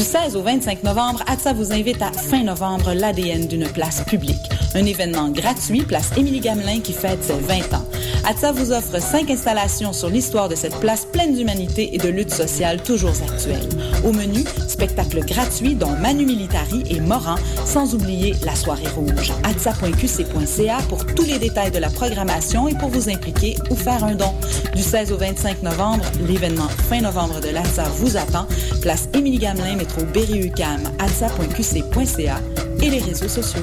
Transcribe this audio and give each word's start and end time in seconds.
Du 0.00 0.06
16 0.06 0.34
au 0.34 0.40
25 0.40 0.82
novembre, 0.82 1.22
ATSA 1.26 1.52
vous 1.52 1.74
invite 1.74 2.00
à 2.00 2.10
fin 2.10 2.42
novembre 2.42 2.94
l'ADN 2.94 3.46
d'une 3.46 3.68
place 3.68 4.02
publique. 4.04 4.48
Un 4.74 4.84
événement 4.84 5.28
gratuit, 5.30 5.82
place 5.82 6.10
Émilie 6.16 6.40
Gamelin 6.40 6.80
qui 6.80 6.92
fête 6.92 7.24
ses 7.24 7.34
20 7.34 7.74
ans. 7.74 7.84
ATSA 8.24 8.52
vous 8.52 8.70
offre 8.72 9.00
cinq 9.00 9.30
installations 9.30 9.92
sur 9.92 10.08
l'histoire 10.08 10.48
de 10.48 10.54
cette 10.54 10.78
place 10.78 11.06
pleine 11.06 11.34
d'humanité 11.34 11.94
et 11.94 11.98
de 11.98 12.08
lutte 12.08 12.32
sociale 12.32 12.82
toujours 12.82 13.14
actuelle. 13.28 13.68
Au 14.04 14.12
menu, 14.12 14.44
spectacles 14.68 15.24
gratuits 15.24 15.74
dont 15.74 15.90
Manu 15.90 16.24
Militari 16.24 16.84
et 16.88 17.00
Moran, 17.00 17.36
sans 17.64 17.94
oublier 17.94 18.34
la 18.44 18.54
soirée 18.54 18.88
rouge. 18.94 19.32
atsa.qc.ca 19.42 20.78
pour 20.88 21.04
tous 21.06 21.24
les 21.24 21.38
détails 21.38 21.72
de 21.72 21.78
la 21.78 21.90
programmation 21.90 22.68
et 22.68 22.74
pour 22.74 22.90
vous 22.90 23.08
impliquer 23.08 23.56
ou 23.70 23.74
faire 23.74 24.04
un 24.04 24.14
don. 24.14 24.32
Du 24.74 24.82
16 24.82 25.12
au 25.12 25.16
25 25.16 25.62
novembre, 25.62 26.04
l'événement 26.28 26.68
fin 26.88 27.00
novembre 27.00 27.40
de 27.40 27.48
l'ATSA 27.48 27.84
vous 27.96 28.16
attend. 28.16 28.46
Place 28.82 29.08
Émilie 29.14 29.38
Gamelin, 29.38 29.76
métro 29.76 30.02
Berry-UQAM, 30.04 30.82
atsa.qc.ca 30.98 32.40
et 32.82 32.90
les 32.90 33.00
réseaux 33.00 33.28
sociaux. 33.28 33.62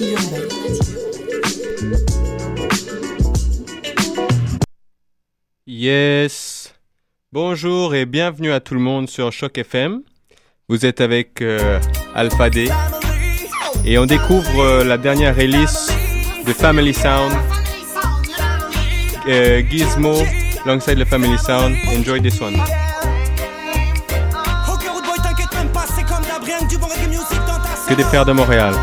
urbaine. 0.00 0.48
Yes. 5.66 6.74
Bonjour 7.32 7.94
et 7.94 8.06
bienvenue 8.06 8.50
à 8.52 8.60
tout 8.60 8.74
le 8.74 8.80
monde 8.80 9.08
sur 9.08 9.32
Choc 9.32 9.56
FM. 9.56 10.02
Vous 10.68 10.84
êtes 10.84 11.00
avec 11.00 11.42
euh, 11.42 11.80
Alpha 12.14 12.50
D 12.50 12.68
et 13.84 13.98
on 13.98 14.06
découvre 14.06 14.60
euh, 14.60 14.84
la 14.84 14.98
dernière 14.98 15.34
release 15.34 15.92
de 16.46 16.52
Family 16.52 16.94
Sound. 16.94 17.32
Euh, 19.28 19.62
Gizmo, 19.68 20.16
alongside 20.64 20.98
the 20.98 21.04
Family 21.04 21.38
Sound. 21.38 21.76
Enjoy 21.96 22.20
this 22.20 22.40
one. 22.40 22.56
Que 27.88 27.94
des 27.94 28.04
frères 28.04 28.24
de 28.24 28.32
Montréal. 28.32 28.74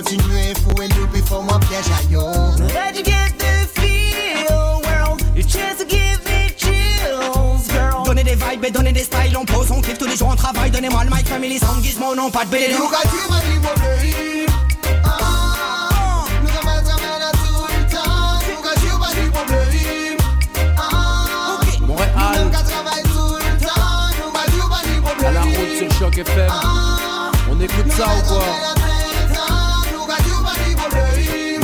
Yo 0.00 0.04
Kontinue 0.04 0.54
fou 0.62 0.82
en 0.82 0.88
nou 0.96 1.06
before 1.12 1.42
mwen 1.44 1.60
pièj 1.68 1.88
a 1.92 2.00
yo 2.10 2.22
you 2.94 3.04
get 3.04 3.36
the 3.38 3.68
feel, 3.74 4.80
world. 4.84 5.20
Your 5.34 5.44
chance 5.46 5.78
to 5.78 5.84
give 5.84 6.24
me 6.24 6.50
chills, 6.56 7.68
girl. 7.68 8.04
Donnez 8.04 8.24
des 8.24 8.34
vibes 8.34 8.64
et 8.64 8.70
donnez 8.70 8.92
des 8.92 9.04
styles, 9.04 9.36
on 9.36 9.44
pose, 9.44 9.70
on 9.70 9.80
kiffe 9.80 9.98
tous 9.98 10.06
les 10.06 10.16
jours, 10.16 10.28
on 10.32 10.36
travaille, 10.36 10.70
donnez-moi 10.70 11.04
le 11.04 11.10
mic, 11.10 11.28
family 11.28 11.58
sound, 11.58 11.82
gizmo, 11.82 12.14
non 12.14 12.30
pas 12.30 12.44
de 12.44 12.50
bélé. 12.50 12.74
Ah, 15.04 15.18
Ah, 22.16 22.34
FM. 26.16 26.50
On 27.50 27.60
écoute 27.60 27.92
ça 27.92 28.04
ou 28.04 28.28
quoi? 28.28 28.69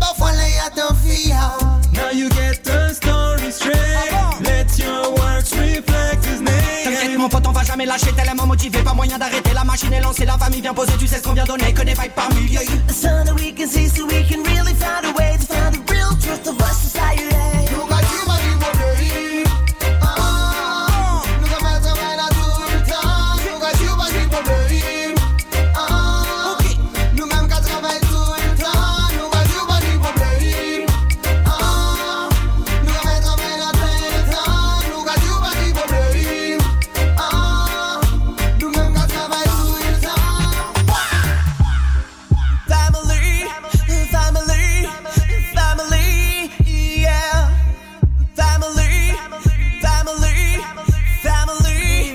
fiya 0.94 1.52
Now 1.92 2.10
you 2.12 2.28
get 2.30 2.62
the 2.64 2.94
story 2.94 3.50
straight. 3.50 4.40
Let 4.40 4.78
your 4.78 5.10
works 5.12 5.52
reflect 5.52 6.24
his 6.24 6.40
T'inquiète 6.40 7.08
name. 7.08 7.18
mon 7.18 7.28
pote, 7.28 7.46
on 7.46 7.52
va 7.52 7.62
jamais 7.62 7.86
lâcher, 7.86 8.12
tellement 8.12 8.46
motivé, 8.46 8.82
pas 8.82 8.94
moyen 8.94 9.18
d'arrêter. 9.18 9.52
La 9.54 9.64
machine 9.64 9.92
est 9.92 10.00
lancée, 10.00 10.24
la 10.24 10.38
famille 10.38 10.60
vient 10.60 10.74
poser, 10.74 10.92
tu 10.98 11.06
sais 11.06 11.18
ce 11.18 11.22
qu'on 11.22 11.32
vient 11.32 11.44
donner, 11.44 11.72
que 11.72 11.82
des 11.82 11.94
vibes 11.94 12.12
par 12.14 12.28
milliers. 12.34 12.66
So 12.88 13.08
that 13.24 13.34
we 13.34 13.52
can 13.54 13.66
see, 13.66 13.88
so 13.88 14.06
we 14.06 14.24
can 14.28 14.42
really 14.44 14.74
find 14.74 15.04
a 15.04 15.12
way 15.18 15.36
to 15.38 15.46
find 15.46 15.74
the 15.74 15.92
real 15.92 16.14
truth 16.20 16.46
of 16.48 16.60
our 16.60 16.85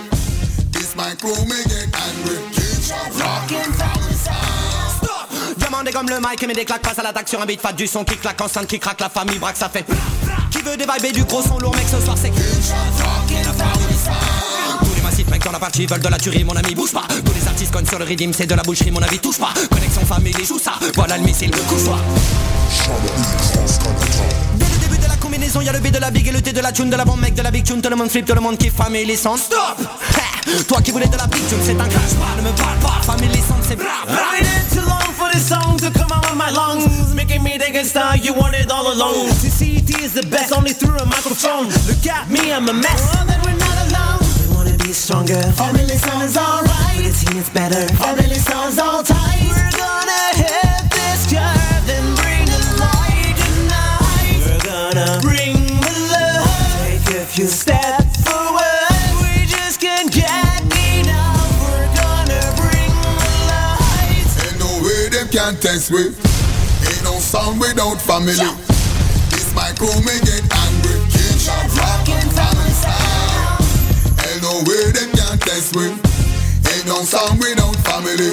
This 0.72 0.96
my 0.96 1.14
crew 1.14 1.38
may 1.46 1.62
get 1.70 1.86
angry. 1.94 2.38
King 2.50 2.82
shot 2.82 3.14
rockin' 3.14 3.72
family 3.78 4.14
sound. 4.14 4.98
Stop 4.98 5.30
Diamandé 5.56 5.92
comme 5.92 6.08
le 6.08 6.18
mic 6.18 6.42
et 6.42 6.46
met 6.48 6.54
des 6.54 6.64
claques 6.64 6.82
passe 6.82 6.98
à 6.98 7.04
l'attaque 7.04 7.28
sur 7.28 7.40
un 7.40 7.46
beat 7.46 7.60
fat 7.60 7.74
du 7.74 7.86
son 7.86 8.02
qui 8.02 8.16
claque 8.16 8.40
enceinte 8.40 8.66
qui 8.66 8.80
craque 8.80 9.00
la 9.00 9.08
famille 9.08 9.38
braque 9.38 9.56
ça 9.56 9.68
fait 9.68 9.86
Qui 10.50 10.62
veut 10.62 10.76
des 10.76 10.84
vibes 10.84 11.04
et 11.04 11.12
du 11.12 11.22
gros 11.22 11.42
son 11.42 11.58
lourd 11.58 11.76
mec 11.76 11.86
ce 11.88 12.00
soir 12.04 12.16
c'est 12.18 12.30
rockin' 12.30 13.44
family 13.54 13.87
dans 15.48 15.52
la 15.52 15.58
partie 15.58 15.86
veulent 15.86 16.00
de 16.00 16.08
la 16.08 16.18
tuerie 16.18 16.44
mon 16.44 16.54
ami 16.54 16.74
bouge 16.74 16.92
pas. 16.92 17.04
Tous 17.24 17.32
les 17.32 17.46
artistes 17.48 17.72
connent 17.72 17.86
sur 17.86 17.98
le 17.98 18.04
rythme 18.04 18.32
c'est 18.34 18.46
de 18.46 18.54
la 18.54 18.62
boucherie 18.62 18.90
mon 18.90 19.00
avis 19.00 19.18
touche 19.18 19.38
pas. 19.38 19.54
Connexion 19.70 20.04
famille 20.04 20.34
joue 20.46 20.58
ça. 20.58 20.72
Voilà 20.94 21.16
le 21.16 21.24
missile 21.24 21.50
couche-toi 21.50 21.98
Dès 24.56 24.66
le 24.66 24.78
début 24.80 24.98
de 24.98 25.08
la 25.08 25.16
combinaison 25.16 25.62
y'a 25.62 25.72
le 25.72 25.80
B 25.80 25.90
de 25.90 25.98
la 25.98 26.10
big 26.10 26.28
et 26.28 26.32
le 26.32 26.42
T 26.42 26.52
de 26.52 26.60
la 26.60 26.70
tune 26.70 26.90
de 26.90 26.96
la 26.96 27.04
bombe 27.06 27.20
mec 27.20 27.34
de 27.34 27.40
la 27.40 27.50
big 27.50 27.64
tune 27.64 27.80
Tout 27.80 27.88
le 27.88 27.96
monde 27.96 28.10
flip 28.10 28.26
tout 28.26 28.34
le 28.34 28.42
monde 28.42 28.58
kiffe 28.58 28.74
family 28.74 29.16
sound. 29.16 29.38
Stop! 29.38 29.78
Toi 30.66 30.82
qui 30.82 30.90
voulais 30.90 31.08
de 31.08 31.16
la 31.16 31.26
big 31.26 31.46
tune 31.48 31.58
c'est 31.64 31.72
un 31.72 31.88
crash 31.88 32.14
pas 32.20 32.36
ne 32.36 32.42
me 32.46 32.54
parle 32.54 32.78
pas. 32.80 33.00
Family 33.02 33.40
sound 33.40 33.64
c'est 33.66 33.76
bra 33.76 34.04
bra 34.06 34.16
I 34.16 34.40
waited 34.42 34.68
too 34.70 34.86
long 34.86 35.12
for 35.16 35.30
this 35.32 35.48
song 35.48 35.78
to 35.78 35.90
come 35.98 36.12
out 36.12 36.26
of 36.30 36.36
my 36.36 36.50
lungs 36.50 37.14
Making 37.14 37.42
me 37.42 37.58
think 37.58 37.74
it's 37.74 37.94
time 37.94 38.20
you 38.22 38.34
wanted 38.34 38.70
all 38.70 38.92
along 38.92 39.30
CCT 39.30 40.04
is 40.04 40.12
the 40.12 40.26
best 40.28 40.52
only 40.52 40.74
through 40.74 40.98
a 40.98 41.06
microphone. 41.06 41.68
Look 41.88 42.06
at 42.06 42.28
me, 42.28 42.52
I'm 42.52 42.68
a 42.68 42.74
mess 42.74 43.28
Wanna 44.88 44.96
stronger. 44.96 45.42
Family 45.52 45.98
sounds 45.98 46.34
alright 46.38 46.96
With 46.96 47.12
a 47.12 47.26
team 47.26 47.38
it's 47.38 47.50
better. 47.50 47.86
Family 47.96 48.36
sounds 48.36 48.78
all 48.78 49.02
tight. 49.02 49.44
We're 49.44 49.76
gonna 49.76 50.24
hit 50.32 50.80
this 50.88 51.28
curve 51.28 51.84
and 51.92 52.16
bring 52.16 52.48
the 52.48 52.56
light 52.80 53.36
tonight. 53.36 54.40
We're 54.48 54.64
gonna 54.64 55.20
bring 55.20 55.60
the 55.84 55.92
love. 56.08 57.04
Take 57.04 57.20
a 57.20 57.26
few 57.26 57.48
steps 57.48 58.16
forward. 58.24 59.12
We 59.20 59.44
just 59.44 59.78
can't 59.78 60.10
get 60.10 60.64
enough. 60.64 61.52
We're 61.60 61.92
gonna 61.92 62.40
bring 62.56 62.88
the 62.88 63.34
light. 63.52 64.24
Ain't 64.40 64.58
no 64.58 64.72
way 64.80 65.10
them 65.10 65.28
can't 65.28 65.60
test 65.60 65.90
with. 65.90 66.16
Ain't 66.88 67.04
no 67.04 67.18
sound 67.20 67.60
without 67.60 68.00
family. 68.00 68.32
This 69.28 69.52
my 69.54 69.70
crew 69.76 69.92
may 70.00 70.18
get 70.24 70.40
angry. 70.50 70.67
No 74.48 74.64
way 74.64 74.88
them 74.96 75.10
can't 75.12 75.40
test 75.44 75.76
with. 75.76 75.92
Ain't 76.72 76.86
no 76.88 77.04
song 77.04 77.36
without 77.36 77.76
family. 77.84 78.32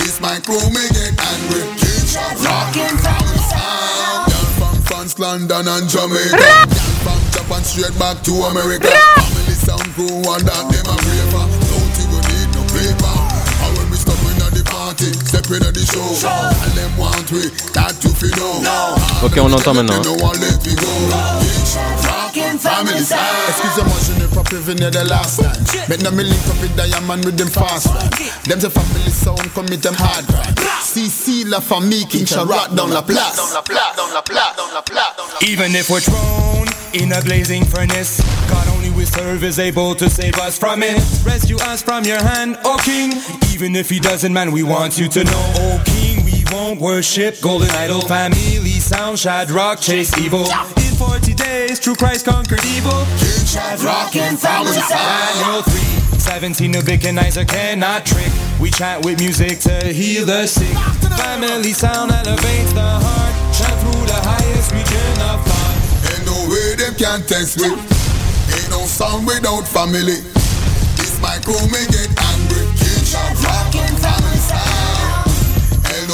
This 0.00 0.16
my 0.20 0.40
crew 0.40 0.64
may 0.72 0.88
get 0.96 1.12
angry. 1.12 1.60
King 1.76 2.04
shot 2.08 2.40
rockin' 2.40 2.96
family 3.04 3.40
sound. 3.52 4.32
Girl 4.32 4.48
from 4.56 4.76
France, 4.88 5.18
London 5.20 5.68
and 5.68 5.86
Jamaica. 5.92 6.40
Girl 6.40 6.64
from 7.04 7.20
Japan 7.36 7.62
straight 7.68 7.96
back 8.00 8.16
to 8.24 8.32
America. 8.48 8.88
Family 8.88 9.56
sound 9.60 9.88
crew 9.92 10.24
and 10.24 10.44
that 10.48 10.64
them 10.72 10.88
a 10.88 10.96
braver. 11.04 11.44
Don't 11.68 11.96
even 12.00 12.22
need 12.32 12.48
no 12.56 12.62
paper. 12.72 13.16
And 13.60 13.72
when 13.76 13.86
we 13.92 13.96
step 14.00 14.16
in 14.32 14.40
at 14.40 14.56
the 14.56 14.64
party, 14.64 15.12
step 15.20 15.44
in 15.52 15.60
at 15.60 15.76
the 15.76 15.84
show. 15.84 16.16
And 16.64 16.72
them 16.72 16.92
want 16.96 17.28
we, 17.28 17.52
that 17.76 17.92
you 18.00 18.12
feel 18.16 18.32
know. 18.64 18.96
Ok, 19.20 19.36
on 19.44 19.52
entend 19.52 19.84
maintenant. 19.84 20.00
No 20.00 20.16
one 22.36 22.46
let 22.46 22.54
me 22.54 22.56
go. 22.56 22.56
King 22.56 22.58
shot 22.58 22.84
rockin' 22.84 22.94
family 22.94 23.04
sound. 23.04 23.48
Excusez-moi, 23.48 23.96
je 24.06 24.12
n'ai 24.20 24.28
pas 24.34 24.42
prévenu 24.42 24.90
de 24.90 25.08
last 25.08 25.42
time. 25.42 25.86
Maintenant, 25.88 26.12
me 26.12 26.24
link 26.24 26.46
up 26.48 26.60
with 26.60 26.76
Diamond 26.76 27.24
with 27.24 27.36
them 27.36 27.48
fast 27.48 27.86
ride. 27.86 28.12
Them 28.44 28.60
the 28.60 28.70
family 28.70 29.10
sound, 29.10 29.52
come 29.54 29.66
with 29.66 29.82
them 29.82 29.94
hard 29.94 30.24
ride. 30.32 30.58
CC, 30.82 31.44
la 31.46 31.60
famille, 31.60 32.06
King 32.06 32.26
Charlotte 32.26 32.74
dans 32.74 32.86
la 32.86 33.02
place. 33.02 33.36
Dans 33.36 33.52
la 33.54 33.62
place, 33.62 33.96
dans 33.96 34.12
la 34.14 34.22
place, 34.22 34.56
dans 34.56 34.72
la 34.74 34.82
place, 34.82 35.16
dans 35.16 35.24
la 35.26 35.38
place. 35.38 35.50
Even 35.50 35.74
if 35.74 35.88
we're 35.90 36.00
thrown 36.00 36.66
in 36.94 37.12
a 37.12 37.20
blazing 37.22 37.64
furnace, 37.64 38.20
God 38.48 38.66
only 38.74 38.90
we 38.90 39.04
serve 39.04 39.44
is 39.44 39.58
able 39.58 39.94
to 39.94 40.08
save 40.08 40.38
us 40.38 40.58
from 40.58 40.82
it. 40.82 40.96
Rescue 41.24 41.56
us 41.72 41.82
from 41.82 42.04
your 42.04 42.22
hand, 42.22 42.58
O 42.64 42.76
King. 42.78 43.12
Even 43.52 43.74
if 43.76 43.88
he 43.90 43.98
doesn't, 44.00 44.32
man, 44.32 44.52
we 44.52 44.62
want 44.62 44.98
you 44.98 45.08
to 45.08 45.24
know, 45.24 45.52
O 45.56 45.82
King, 45.84 46.24
we 46.24 46.25
won't 46.52 46.80
worship 46.80 47.40
golden 47.40 47.70
idol. 47.70 48.00
Family 48.02 48.80
sound, 48.80 49.18
Shadrach, 49.18 49.80
chase 49.80 50.16
evil. 50.18 50.44
In 50.76 50.94
40 50.94 51.34
days, 51.34 51.78
true 51.80 51.94
Christ 51.94 52.26
conquered 52.26 52.64
evil. 52.64 53.04
King 53.18 53.46
Shadrach 53.46 54.16
and 54.16 54.38
family 54.38 54.72
sound. 54.72 55.38
Daniel 55.38 55.62
3, 55.62 56.18
17, 56.18 56.70
Nebuchadnezzar 56.70 57.44
cannot 57.44 58.06
trick. 58.06 58.30
We 58.60 58.70
chant 58.70 59.04
with 59.04 59.18
music 59.20 59.58
to 59.60 59.92
heal 59.92 60.26
the 60.26 60.46
sick. 60.46 60.76
Family 61.16 61.72
sound 61.72 62.12
elevates 62.12 62.72
the 62.72 62.80
heart. 62.80 63.34
Chant 63.54 63.76
through 63.80 64.06
the 64.06 64.20
highest 64.20 64.72
region 64.72 65.12
of 65.30 65.40
thought. 65.44 65.76
Ain't 66.12 66.26
no 66.26 66.36
way 66.50 66.74
them 66.76 66.94
can't 66.94 67.26
test 67.28 67.58
with. 67.60 67.78
Ain't 68.54 68.70
no 68.70 68.84
sound 68.86 69.26
without 69.26 69.66
family. 69.66 70.20
This 70.96 71.20
my 71.20 71.38
crew 71.44 71.60
may 71.72 71.86
get 71.88 72.08
angry. 72.34 72.64
King 72.76 73.04
family 73.04 73.36
sound. 73.36 73.74
Ain't 73.74 73.95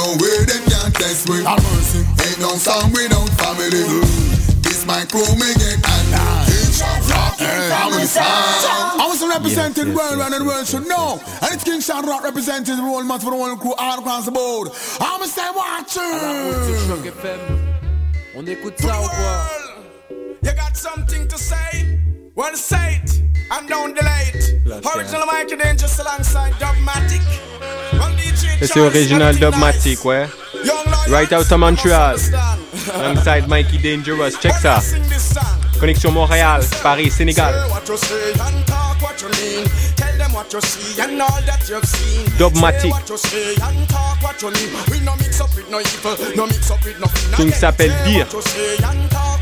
no 0.03 0.11
way 0.19 0.43
them 0.43 0.63
can't 0.67 0.93
test 0.95 1.29
with. 1.29 1.47
Ain't 1.47 2.39
no 2.39 2.55
sound 2.59 2.93
without 2.93 3.29
family. 3.39 3.83
Mm. 3.87 4.63
This 4.63 4.85
my 4.85 5.05
crew 5.05 5.23
may 5.39 5.53
get 5.55 5.79
angry. 5.79 6.19
King 6.51 6.71
shot 6.75 7.37
family 7.39 8.05
sound. 8.05 8.99
I 8.99 9.05
was 9.07 9.21
represented 9.23 9.87
Yes, 9.87 9.95
yes, 9.95 9.97
world 9.97 10.19
around 10.19 10.31
the 10.31 10.45
world 10.45 10.67
should 10.67 10.87
know. 10.87 11.21
And 11.41 11.53
it's 11.53 11.63
King 11.63 11.81
Sean 11.81 12.05
Rock 12.05 12.23
representing 12.23 12.75
the 12.75 12.83
role 12.83 13.03
man 13.03 13.19
for 13.19 13.31
the 13.31 13.37
whole 13.37 13.55
crew 13.55 13.73
all 13.77 13.99
across 13.99 14.25
the 14.25 14.31
board. 14.31 14.69
I'm 14.99 15.21
a 15.21 15.27
say 15.27 15.49
watch 15.55 15.93
C'est 15.93 16.09
On 18.35 18.45
écoute 18.45 18.79
ça 18.79 18.99
ou 18.99 19.07
quoi 19.07 19.47
You 20.43 20.51
got 20.51 20.75
something 20.75 21.27
to 21.27 21.37
say? 21.37 22.12
Say 22.55 23.01
it 23.03 23.21
and 23.51 23.67
don't 23.69 23.95
delay. 23.95 24.31
Original 24.95 25.25
Michael 25.27 25.57
Dangerous 25.57 25.99
alongside 25.99 26.53
Dogmatic. 26.59 27.21
One 27.99 28.15
Ça 28.59 28.73
c'est 28.73 28.79
original 28.79 29.37
Dogmatic, 29.37 30.03
ouais. 30.05 30.27
Right 31.09 31.31
out 31.31 31.51
of 31.51 31.59
Montreal. 31.59 32.15
Alongside 32.95 33.47
Mikey 33.47 33.77
Dangerous. 33.77 34.37
Check 34.41 34.53
ça. 34.61 34.81
Connexion 35.79 36.11
Montréal, 36.11 36.61
Paris, 36.81 37.11
Sénégal. 37.11 37.53
Dogmatic. 42.39 42.93
Qui 47.37 47.51
s'appelle 47.51 47.93
Dire. 48.05 48.27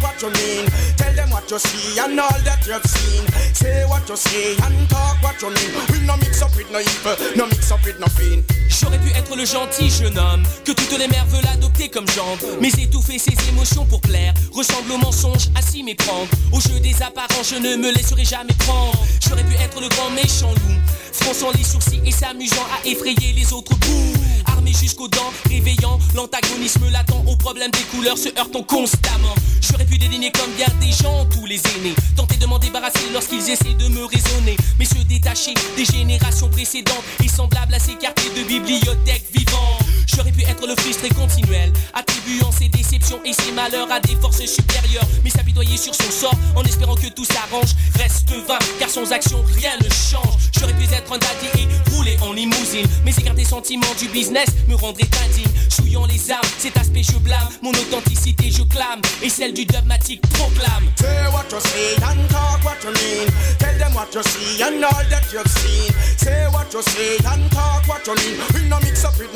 What 0.01 0.21
you 0.21 0.31
say 0.33 0.41
and 0.41 0.49
talk 0.49 0.61
talk 0.61 0.61
what 0.61 0.61
you 0.61 0.63
mean. 0.63 0.65
Tell 0.97 1.13
them 1.13 1.29
what 1.29 1.49
you 1.51 1.59
see 1.59 1.99
and 1.99 2.19
all 2.19 2.39
that 2.43 2.65
you've 2.65 2.85
seen. 2.85 3.25
Say 3.53 3.85
what 3.85 4.07
you 4.09 4.15
say 4.15 4.55
and 4.63 4.89
talk 4.89 5.21
what 5.21 5.41
you 5.41 5.49
mean. 5.49 5.71
We 5.91 6.05
no 6.05 6.17
mix 6.17 6.41
up 6.41 6.55
with 6.55 6.71
no 6.71 6.79
evil, 6.79 7.15
no 7.35 7.45
mix 7.47 7.71
up 7.71 7.83
with 7.85 7.99
no 7.99 8.07
fiend. 8.07 8.43
J'aurais 8.69 8.99
pu 8.99 9.09
être 9.11 9.35
le 9.35 9.45
gentil 9.45 9.89
jeune 9.89 10.17
homme 10.17 10.43
que 10.65 10.71
toutes 10.71 10.97
les 10.97 11.07
mères 11.07 11.25
veulent 11.27 11.47
adopter 11.53 11.89
comme 11.89 12.07
jambe. 12.09 12.39
Mais 12.61 12.69
étouffer 12.69 13.19
ses 13.19 13.35
émotions 13.49 13.85
pour 13.85 14.01
plaire 14.01 14.33
ressemble 14.51 14.91
au 14.91 14.97
mensonge 14.97 15.49
à 15.55 15.61
s'y 15.61 15.83
méprendre. 15.83 16.29
Au 16.51 16.59
jeu 16.59 16.79
des 16.79 17.01
apparences, 17.01 17.49
je 17.51 17.55
ne 17.55 17.75
me 17.75 17.91
laisserai 17.91 18.25
jamais 18.25 18.53
prendre. 18.59 18.97
J'aurais 19.27 19.43
pu 19.43 19.55
être 19.55 19.79
le 19.81 19.89
grand 19.89 20.09
méchant 20.11 20.51
loup, 20.51 20.79
fronçant 21.11 21.51
les 21.55 21.63
sourcils 21.63 22.01
et 22.05 22.11
s'amusant 22.11 22.65
à 22.73 22.87
effrayer 22.87 23.33
les 23.33 23.53
autres 23.53 23.75
bouts. 23.75 24.13
Armé 24.51 24.73
jusqu'aux 24.73 25.07
dents, 25.07 25.31
réveillant 25.49 25.99
l'antagonisme 26.15 26.89
latent 26.91 27.11
au 27.27 27.35
problème 27.35 27.71
des 27.71 27.83
couleurs 27.95 28.17
se 28.17 28.29
heurtant 28.37 28.63
constamment. 28.63 29.35
J'aurais 29.61 29.85
pu 29.85 29.97
dédaigner 29.97 30.31
comme 30.31 30.51
bien 30.57 30.67
des 30.79 30.91
gens, 30.91 31.25
tous 31.25 31.45
les 31.45 31.57
aînés. 31.77 31.95
Tenter 32.15 32.37
de 32.37 32.45
m'en 32.45 32.59
débarrasser 32.59 33.09
lorsqu'ils 33.13 33.49
essaient 33.49 33.73
de 33.73 33.87
me 33.87 34.05
raisonner. 34.05 34.57
Mais 34.79 34.85
se 34.85 35.01
détacher 35.03 35.53
des 35.75 35.85
générations 35.85 36.49
précédentes 36.49 37.03
et 37.23 37.27
semblables 37.27 37.73
à 37.73 37.79
s'écarter 37.79 38.29
de 38.29 38.43
bibliothèques 38.47 39.25
vivantes. 39.33 39.90
J'aurais 40.07 40.31
pu 40.31 40.43
être 40.43 40.65
le 40.67 40.75
frustré 40.75 41.09
continuel, 41.09 41.71
attribuant 41.93 42.51
ses 42.51 42.67
déceptions 42.67 43.19
et 43.25 43.33
ses 43.33 43.51
malheurs 43.51 43.91
à 43.91 43.99
des 43.99 44.15
forces 44.15 44.45
supérieures, 44.45 45.07
mais 45.23 45.29
s'apitoyer 45.29 45.77
sur 45.77 45.95
son 45.95 46.11
sort 46.11 46.35
en 46.55 46.63
espérant 46.63 46.95
que 46.95 47.07
tout 47.07 47.25
s'arrange. 47.25 47.71
Reste 47.95 48.31
vain, 48.47 48.59
car 48.79 48.89
sans 48.89 49.11
action 49.11 49.43
rien 49.55 49.71
ne 49.77 49.89
change. 49.89 50.33
J'aurais 50.59 50.73
pu 50.73 50.83
être 50.83 51.11
un 51.11 51.17
daddy 51.17 51.47
et 51.57 51.91
rouler 51.91 52.17
en 52.21 52.33
limousine, 52.33 52.87
mais 53.03 53.11
écarter 53.11 53.45
sentiments 53.45 53.93
du 53.99 54.07
business 54.09 54.47
me 54.67 54.75
rendrait 54.75 55.09
indigne. 55.25 55.51
Chouillant 55.69 56.05
les 56.05 56.31
armes, 56.31 56.41
cet 56.57 56.77
aspect 56.77 57.03
je 57.03 57.17
blâme, 57.17 57.49
mon 57.61 57.71
authenticité 57.71 58.51
je 58.51 58.63
clame, 58.63 59.01
et 59.21 59.29
celle 59.29 59.53
du 59.53 59.65
dogmatique 59.65 60.21
proclame. 60.33 60.85
Say 60.97 61.27
what 61.31 61.45
you 61.51 61.59
see 61.59 61.95
and 62.03 62.27
talk 62.29 62.63
what 62.63 62.77
you 62.83 62.91
mean. 62.91 63.27
Tell 63.59 63.77
them 63.77 63.93
what 63.95 64.13
you 64.13 64.23
see 64.23 64.61
and 64.61 64.83
all 64.83 65.03
that 65.09 65.25
you've 65.33 65.47
seen. 65.47 65.91
Say 66.17 66.47
what 66.51 66.71
you 66.73 66.81
say 66.81 67.17
and 67.25 67.49
talk 67.51 67.87
what 67.87 68.05
you 68.05 68.15
mean. 68.15 68.39
We 68.53 68.69
no 68.69 68.79
mix 68.81 69.03
up 69.03 69.17
with 69.17 69.33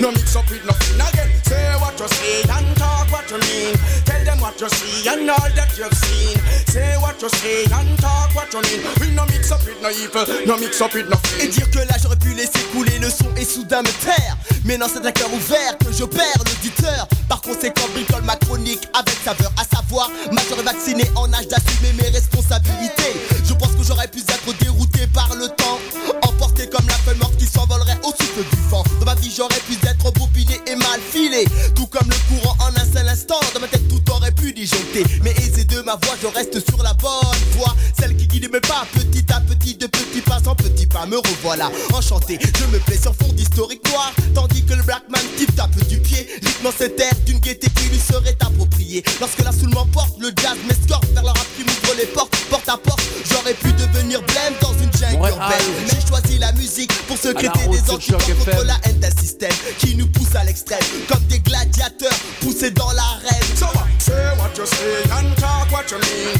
no 0.00 0.10
mix 0.10 0.34
up 0.36 0.48
with 0.50 0.64
nothing 0.64 1.00
again. 1.00 1.30
Say 1.44 1.74
what 1.80 1.98
you 1.98 2.08
say 2.08 2.42
and 2.50 2.76
talk 2.76 3.10
what 3.12 3.30
you 3.30 3.38
mean. 3.38 3.74
Tell 4.04 4.24
them 4.24 4.40
what 4.40 4.60
you 4.60 4.68
see 4.68 5.08
and 5.08 5.30
all 5.30 5.50
that 5.54 5.70
you've 5.78 5.92
seen. 5.94 6.38
Say 6.68 6.96
what 6.98 7.20
you 7.20 7.28
say 7.28 7.64
and 7.64 7.98
talk 7.98 8.34
what 8.34 8.52
you 8.52 8.60
mean. 8.62 8.80
We 9.00 9.14
no 9.14 9.24
mix 9.26 9.52
up 9.52 9.64
with 9.64 9.80
no 9.82 9.90
evil, 9.90 10.24
no 10.46 10.56
mix 10.58 10.80
up 10.80 10.94
with 10.94 11.08
nothing. 11.08 11.40
Et 11.40 11.48
dire 11.48 11.70
que 11.70 11.78
là 11.78 11.96
j'aurais 12.02 12.16
pu 12.16 12.34
laisser 12.34 12.62
couler 12.72 12.98
le 12.98 13.10
son 13.10 13.28
et 13.36 13.44
soudain 13.44 13.82
me 13.82 13.92
taire 14.04 14.36
Mais 14.64 14.78
non 14.78 14.86
c'est 14.92 15.04
un 15.04 15.12
cœur 15.12 15.32
ouvert 15.32 15.76
que 15.78 15.92
je 15.92 16.04
perds 16.04 16.38
l'auditeur 16.38 17.08
Par 17.28 17.40
conséquent 17.40 17.86
bricole 17.92 18.22
ma 18.22 18.36
chronique 18.36 18.88
avec 18.94 19.14
saveur 19.24 19.52
À 19.58 19.64
savoir 19.76 20.10
majeur 20.32 20.62
vacciné 20.64 21.04
en 21.16 21.32
âge 21.32 21.48
d'assumer 21.48 21.92
mes 22.00 22.08
responsabilités 22.08 23.14
Je 23.44 23.52
pense 23.54 23.72
que 23.72 23.82
j'aurais 23.86 24.08
pu 24.08 24.20
être 24.20 24.58
dérouté 24.58 25.06
par 25.12 25.34
le 25.34 25.48
temps 25.48 25.78
Comme 26.70 26.86
la 26.88 26.94
feuille 26.94 27.18
morte 27.18 27.36
qui 27.36 27.46
s'envolerait 27.46 27.98
au 28.02 28.08
souffle 28.08 28.42
du 28.50 28.62
vent 28.70 28.84
Dans 28.98 29.06
ma 29.06 29.14
vie 29.16 29.32
j'aurais 29.36 29.60
pu 29.68 29.74
être 29.86 30.12
bobiné 30.12 30.60
et 30.66 30.76
mal 30.76 31.00
filé. 31.10 31.44
Tout 31.74 31.86
comme 31.86 32.08
le 32.08 32.16
courant 32.28 32.56
en 32.60 32.80
un 32.80 32.84
seul 32.92 33.08
instant. 33.08 33.40
Dans 33.52 33.60
ma 33.60 33.68
tête 33.68 33.86
tout 33.88 34.02
aurait 34.10 34.32
pu 34.32 34.52
disjoncter. 34.52 35.04
Mais 35.22 35.32
aisé 35.32 35.64
de 35.64 35.80
ma 35.82 35.96
voix 35.96 36.16
je 36.20 36.26
reste 36.26 36.64
sur 36.68 36.82
la 36.82 36.94
bonne 36.94 37.38
voie. 37.52 37.74
Celle 37.98 38.16
qui 38.16 38.26
guide 38.26 38.50
mes 38.52 38.60
pas 38.60 38.86
petit 38.94 39.24
à 39.32 39.40
petit 39.40 39.74
De 39.74 39.86
petit 39.86 40.20
pas 40.22 40.40
en 40.46 40.54
petit 40.54 40.86
pas 40.86 41.06
me 41.06 41.18
revoilà. 41.18 41.70
Enchanté, 41.92 42.38
je 42.40 42.64
me 42.66 42.78
plais 42.78 42.98
sur 42.98 43.14
fond 43.14 43.32
d'historique 43.32 43.86
noir. 43.90 44.12
Tandis 44.34 44.64
que 44.64 44.74
le 44.74 44.82
Blackman 44.82 45.20
type 45.36 45.54
tape 45.54 45.76
du 45.88 45.98
pied 45.98 46.26
Rythme 46.42 46.70
cet 46.76 46.98
air 47.00 47.12
d'une 47.26 47.38
gaieté 47.38 47.68
qui 47.70 47.88
lui 47.88 47.98
serait 47.98 48.36
appropriée. 48.40 49.02
Lorsque 49.20 49.42
la 49.44 49.52
soul 49.52 49.70
m'emporte, 49.70 50.18
le 50.18 50.30
jazz 50.40 50.56
m'escorte 50.66 51.06
Vers 51.12 51.22
le 51.22 51.28
rap 51.28 51.46
qui 51.56 51.62
m'ouvre 51.62 51.94
les 51.98 52.06
portes, 52.06 52.34
porte 52.48 52.68
à 52.68 52.76
porte 52.76 53.02
J'aurais 53.30 53.54
pu 53.54 53.72
devenir 53.72 54.22
blême 54.22 54.54
dans 54.60 54.72
une 54.72 54.92
jungle 54.92 55.28
urbaine 55.28 55.93
secréter 57.24 57.68
des 57.68 57.78
Choc 58.00 58.20
contre 58.20 58.64
la 58.64 58.76
haine 58.84 58.98
d'un 59.00 59.10
système 59.10 59.52
Qui 59.78 59.96
nous 59.96 60.06
pousse 60.06 60.34
à 60.34 60.44
l'extrême 60.44 60.78
Comme 61.08 61.24
des 61.24 61.40
gladiateurs 61.40 62.18
poussés 62.40 62.70
dans 62.70 62.90
l'arène 62.92 63.42
So 63.56 63.66
what? 63.66 63.86
Say 63.98 64.12
what 64.36 64.56
you 64.58 64.66
say 64.66 65.02
and 65.12 65.34
talk 65.36 65.70
what 65.72 65.90
you 65.90 65.96
mean. 65.96 66.36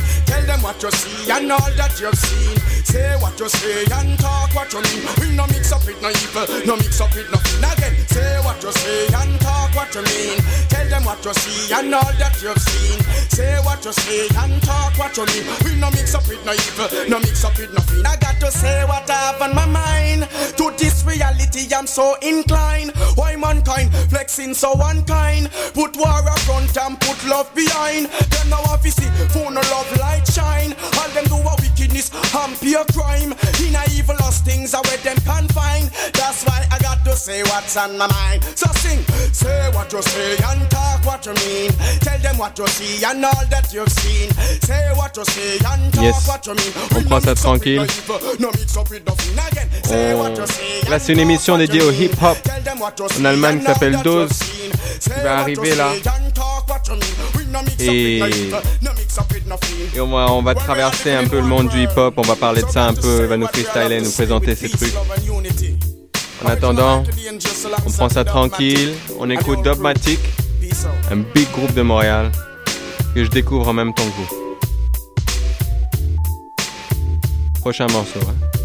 What 0.64 0.82
you 0.82 0.90
see 0.92 1.30
and 1.30 1.52
all 1.52 1.60
that 1.76 2.00
you've 2.00 2.16
seen. 2.16 2.56
Say 2.88 3.12
what 3.20 3.38
you 3.38 3.50
say 3.52 3.84
and 3.84 4.16
talk 4.16 4.48
what 4.56 4.72
you 4.72 4.80
mean. 4.80 5.04
We 5.20 5.36
no 5.36 5.44
mix 5.52 5.68
up 5.70 5.84
with 5.84 6.00
no 6.00 6.08
evil, 6.08 6.48
no 6.64 6.80
mix 6.80 6.98
up 7.04 7.12
with 7.12 7.28
nothing 7.28 7.60
again. 7.60 7.92
Say 8.08 8.40
what 8.40 8.56
you 8.64 8.72
say 8.72 9.04
and 9.12 9.36
talk 9.44 9.76
what 9.76 9.92
you 9.92 10.00
mean. 10.00 10.40
Tell 10.72 10.88
them 10.88 11.04
what 11.04 11.20
you 11.20 11.34
see 11.36 11.68
and 11.68 11.92
all 11.92 12.08
that 12.16 12.40
you've 12.40 12.56
seen. 12.56 12.96
Say 13.28 13.60
what 13.60 13.84
you 13.84 13.92
say 13.92 14.24
and 14.40 14.56
talk 14.64 14.96
what 14.96 15.12
you 15.20 15.28
mean. 15.36 15.44
We 15.68 15.76
no 15.76 15.90
mix 15.92 16.14
up 16.16 16.24
with 16.32 16.40
no 16.48 16.56
evil, 16.56 16.88
no 17.12 17.18
mix 17.20 17.44
up 17.44 17.58
with 17.60 17.74
nothing. 17.74 18.00
I 18.00 18.16
got 18.16 18.40
to 18.40 18.50
say 18.50 18.88
what 18.88 19.04
I 19.10 19.36
have 19.36 19.42
on 19.44 19.54
my 19.54 19.68
mind. 19.68 20.24
To 20.56 20.72
this 20.80 21.04
reality, 21.04 21.68
I'm 21.76 21.86
so 21.86 22.16
inclined. 22.22 22.96
Why 23.20 23.36
mankind 23.36 23.92
flexing 24.08 24.54
so 24.54 24.72
unkind? 24.80 25.50
Put 25.74 25.92
war 26.00 26.24
up 26.24 26.38
front 26.48 26.72
and 26.78 26.98
put 27.04 27.20
love 27.28 27.54
behind. 27.54 28.08
Them 28.08 28.48
now 28.48 28.76
see 28.80 29.10
phone 29.28 29.52
no 29.52 29.60
love 29.60 29.92
light 30.00 30.26
shine. 30.26 30.53
All 30.98 31.08
them 31.14 31.24
do 31.24 31.36
a 31.36 31.54
wickedness 31.60 32.10
and 32.34 32.54
pure 32.60 32.84
crime. 32.92 33.32
In 33.64 33.74
a 33.74 33.82
evil 33.92 34.16
us 34.22 34.40
things 34.40 34.74
are 34.74 34.82
where 34.82 34.98
them 34.98 35.16
can 35.24 35.48
find. 35.48 35.90
That's 36.14 36.44
why 36.44 36.66
I 36.70 36.78
got 36.78 37.04
to 37.04 37.12
say 37.16 37.42
what's 37.44 37.76
on 37.76 37.98
my 37.98 38.06
mind. 38.08 38.44
So 38.54 38.68
sing, 38.78 39.00
say 39.32 39.70
what 39.74 39.92
you 39.92 40.02
say 40.02 40.36
and 40.48 40.70
talk 40.70 41.04
what 41.04 41.24
you 41.26 41.34
mean. 41.34 41.70
Tell 42.00 42.18
them 42.18 42.38
what 42.38 42.58
you 42.58 42.66
see 42.68 43.04
and 43.04 43.24
all 43.24 43.44
that 43.50 43.72
you've 43.72 43.88
seen. 43.90 44.30
Say 44.62 44.90
what 44.96 45.16
you 45.16 45.24
say 45.24 45.58
and 45.66 45.92
talk 45.92 46.02
Yes. 46.02 46.28
what 46.28 46.46
you 46.46 46.54
mean. 46.54 46.72
On 46.96 47.02
prend 47.04 47.20
ça 47.20 47.34
tranquille. 47.34 47.86
Say 49.84 50.14
Là, 50.88 50.98
c'est 50.98 51.12
une 51.12 51.20
émission 51.20 51.58
dédiée 51.58 51.82
au 51.82 51.90
hip-hop 51.90 52.38
en 53.20 53.24
Allemagne 53.24 53.58
qui 53.60 53.66
s'appelle 53.66 54.00
Dose, 54.02 54.30
qui 55.00 55.10
va 55.22 55.38
arriver 55.38 55.74
là. 55.74 55.90
Et, 57.78 58.18
et 59.94 60.00
on, 60.00 60.08
va, 60.08 60.32
on 60.32 60.42
va 60.42 60.54
traverser 60.54 61.12
un 61.12 61.26
peu 61.26 61.36
le 61.36 61.46
monde 61.46 61.68
du 61.68 61.82
hip-hop, 61.82 62.14
on 62.16 62.22
va 62.22 62.36
parler 62.36 62.62
de 62.62 62.68
ça 62.68 62.86
un 62.86 62.94
peu, 62.94 63.20
il 63.22 63.26
va 63.26 63.36
nous 63.36 63.46
freestyler, 63.46 64.00
nous 64.00 64.10
présenter 64.10 64.54
ces 64.54 64.68
trucs. 64.68 64.94
En 66.44 66.48
attendant, 66.48 67.04
on 67.86 67.90
prend 67.90 68.08
ça 68.08 68.24
tranquille, 68.24 68.92
on 69.18 69.30
écoute 69.30 69.62
Dogmatic, 69.62 70.20
un 71.10 71.16
big 71.34 71.50
groupe 71.52 71.74
de 71.74 71.82
Montréal, 71.82 72.32
que 73.14 73.24
je 73.24 73.30
découvre 73.30 73.68
en 73.68 73.72
même 73.72 73.94
temps 73.94 74.04
que 74.04 74.16
vous. 74.16 74.28
Prochain 77.60 77.86
morceau. 77.86 78.20
Hein. 78.28 78.63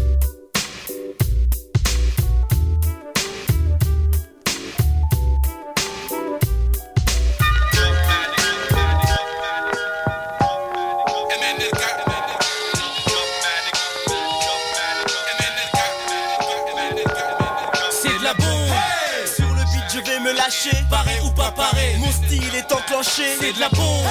Vais 20.22 20.32
me 20.32 20.36
lâcher. 20.36 20.76
Paré 20.88 21.18
ou 21.24 21.30
pas 21.30 21.50
paré 21.50 21.96
Mon 21.98 22.10
style 22.10 22.54
est 22.54 22.72
enclenché. 22.72 23.36
C'est 23.40 23.52
de 23.52 23.60
la 23.60 23.68
bombe 23.70 24.06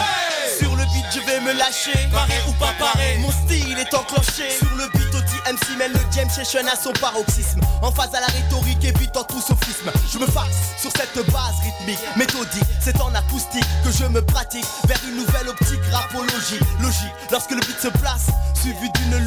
Sur 0.57 0.75
le 0.75 0.83
beat 0.83 1.05
je 1.13 1.19
vais 1.19 1.39
me 1.41 1.53
lâcher. 1.53 2.07
Paré 2.11 2.35
ou 2.47 2.53
pas 2.53 2.73
paré 2.79 3.17
Mon 3.19 3.31
style 3.31 3.77
est 3.77 3.93
enclenché. 3.93 4.49
Sur 4.57 4.75
le 4.77 4.87
beat 4.93 5.09
MC 5.49 5.77
mène 5.77 5.93
le 5.93 5.99
jam 6.13 6.29
session 6.29 6.61
à 6.71 6.75
son 6.75 6.91
paroxysme. 6.93 7.61
En 7.81 7.91
phase 7.91 8.13
à 8.13 8.19
la 8.19 8.27
rhétorique 8.27 8.83
évitant 8.83 9.23
tout 9.23 9.41
sophisme. 9.41 9.91
Je 10.11 10.19
me 10.19 10.27
fasse 10.27 10.77
sur 10.79 10.91
cette 10.91 11.25
base 11.31 11.55
rythmique 11.63 11.99
Méthodique. 12.15 12.63
C'est 12.81 12.99
en 13.01 13.13
acoustique 13.15 13.65
que 13.83 13.91
je 13.91 14.05
me 14.05 14.21
pratique. 14.21 14.65
Vers 14.87 14.99
une 15.07 15.17
nouvelle 15.17 15.49
optique 15.49 15.79
rapologie 15.91 16.59
Logique. 16.81 17.13
Lorsque 17.31 17.51
le 17.51 17.59
beat 17.59 17.79
se 17.81 17.87
place 17.87 18.27
Suivi 18.53 18.89
d'une 18.91 19.17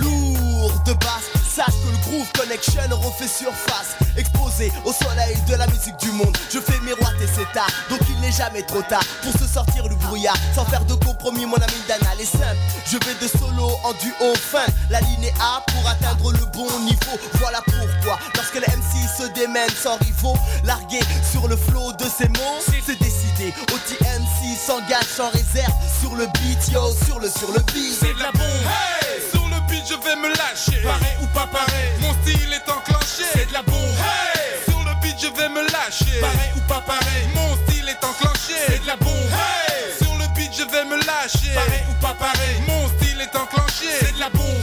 lourde 0.63 0.99
basse 1.01 1.29
Sache 1.53 1.75
que 1.85 1.91
le 1.91 1.99
groove 2.07 2.33
connection 2.33 2.97
refait 2.97 3.29
surface. 3.29 3.97
Exposé 4.17 4.73
au 4.87 4.93
soleil 4.93 5.37
de 5.49 5.55
la 5.55 5.67
musique 5.67 5.97
du 5.99 6.11
monde. 6.13 6.35
Je 6.51 6.59
fais 6.61 6.81
miroiter 6.81 7.27
cet 7.27 7.55
art 7.57 7.69
Donc 7.91 8.01
il 8.09 8.19
n'est 8.21 8.33
jamais 8.33 8.63
trop 8.63 8.81
tard 8.83 9.05
Pour 9.23 9.33
se 9.33 9.47
sortir 9.47 9.87
du 9.89 9.97
brouillard. 9.97 10.37
Sans 10.55 10.65
faire 10.65 10.85
de 10.85 10.95
compromis 10.95 11.45
mon 11.45 11.57
ami 11.57 11.81
Dana 11.87 12.15
est 12.19 12.25
simple 12.25 12.57
Je 12.87 12.97
vais 13.05 13.15
de 13.21 13.29
solo 13.29 13.69
en 13.85 13.93
duo 14.01 14.35
fin. 14.35 14.65
La 14.89 15.01
ligne 15.01 15.25
est 15.25 15.35
A 15.41 15.63
pour 15.67 15.87
atteindre 15.89 16.33
le 16.33 16.47
bon 16.53 16.71
niveau. 16.81 17.19
Voilà 17.35 17.61
pourquoi 17.67 18.19
Lorsque 18.35 18.55
les 18.55 18.77
MC 18.77 19.09
se 19.19 19.29
démènent 19.35 19.69
sans 19.71 19.99
rivaux. 19.99 20.39
Largué 20.65 21.01
sur 21.31 21.49
le 21.49 21.57
flot 21.57 21.93
de 21.93 22.05
ces 22.05 22.29
mots 22.29 22.61
C'est 22.65 22.99
décidé. 22.99 23.53
Oti 23.75 23.97
MC 24.05 24.57
s'engage 24.57 25.05
sans 25.17 25.31
réserve 25.31 25.75
Sur 26.01 26.15
le 26.15 26.27
beat 26.27 26.73
yo 26.73 26.81
Sur 27.05 27.19
le 27.19 27.29
sur 27.29 27.53
le 27.53 27.61
beat. 27.73 27.99
C'est 28.01 28.15
de 28.15 28.21
la 28.21 28.33
bombe. 28.33 28.43
Hey 28.43 29.42
Sur 29.73 29.81
le 29.81 29.81
beat, 29.81 29.89
je 29.89 30.05
vais 30.05 30.17
me 30.17 30.29
lâcher. 30.29 30.83
Pareil 30.83 31.17
ou 31.23 31.27
pas 31.29 31.47
pareil. 31.47 31.89
Mon 32.01 32.13
style 32.23 32.53
est 32.53 32.69
enclenché. 32.69 33.25
C'est 33.33 33.49
de 33.49 33.53
la 33.53 33.63
bombe. 33.63 33.97
Hey 34.05 34.61
Sur 34.69 34.81
le 34.85 34.93
beat, 35.01 35.17
je 35.19 35.29
vais 35.29 35.49
me 35.49 35.63
lâcher. 35.73 36.21
Pareil 36.21 36.53
ou 36.57 36.61
pas 36.69 36.83
pareil. 36.83 37.25
Mon 37.35 37.57
style 37.65 37.89
est 37.89 38.05
enclenché. 38.05 38.55
C'est 38.67 38.83
de 38.83 38.87
la 38.87 38.97
bombe. 38.97 39.33
Hey 39.33 39.97
Sur 40.03 40.13
le 40.19 40.27
beat, 40.35 40.53
je 40.53 40.65
vais 40.65 40.85
me 40.85 40.97
lâcher. 41.07 41.55
Pareil 41.55 41.85
ou 41.91 41.95
pas 42.03 42.15
pareil 42.15 42.57
Mon 42.69 42.89
style 42.89 43.21
est 43.21 43.35
enclenché. 43.35 43.89
C'est 44.01 44.15
de 44.15 44.21
la 44.21 44.29
bombe. 44.29 44.63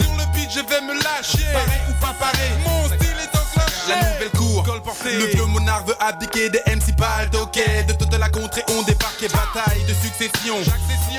Sur 0.00 0.12
le 0.14 0.24
beat, 0.32 0.50
je 0.54 0.60
vais 0.60 0.82
me 0.82 0.94
lâcher. 0.94 1.50
Pareil 1.52 1.82
ou 1.90 1.94
pas 2.00 2.14
pareil 2.14 2.52
Mon 2.62 2.86
style 2.86 3.18
est 3.18 3.34
enclenché. 3.34 3.88
La 3.88 3.96
nouvelle 3.96 4.30
cour. 4.38 4.62
Col 4.64 4.82
porté. 4.82 5.16
Le 5.18 5.26
vieux 5.26 5.46
monarque 5.46 5.88
veut 5.88 5.98
abdiquer 5.98 6.48
des 6.50 6.62
MC 6.66 6.88
ok 7.34 7.86
De 7.86 7.92
toute 7.92 8.14
la 8.14 8.28
contrée, 8.28 8.64
on 8.68 8.82
débarque 8.82 9.22
et 9.22 9.28
bataille 9.28 9.84
de 9.84 9.94
succession. 9.94 10.56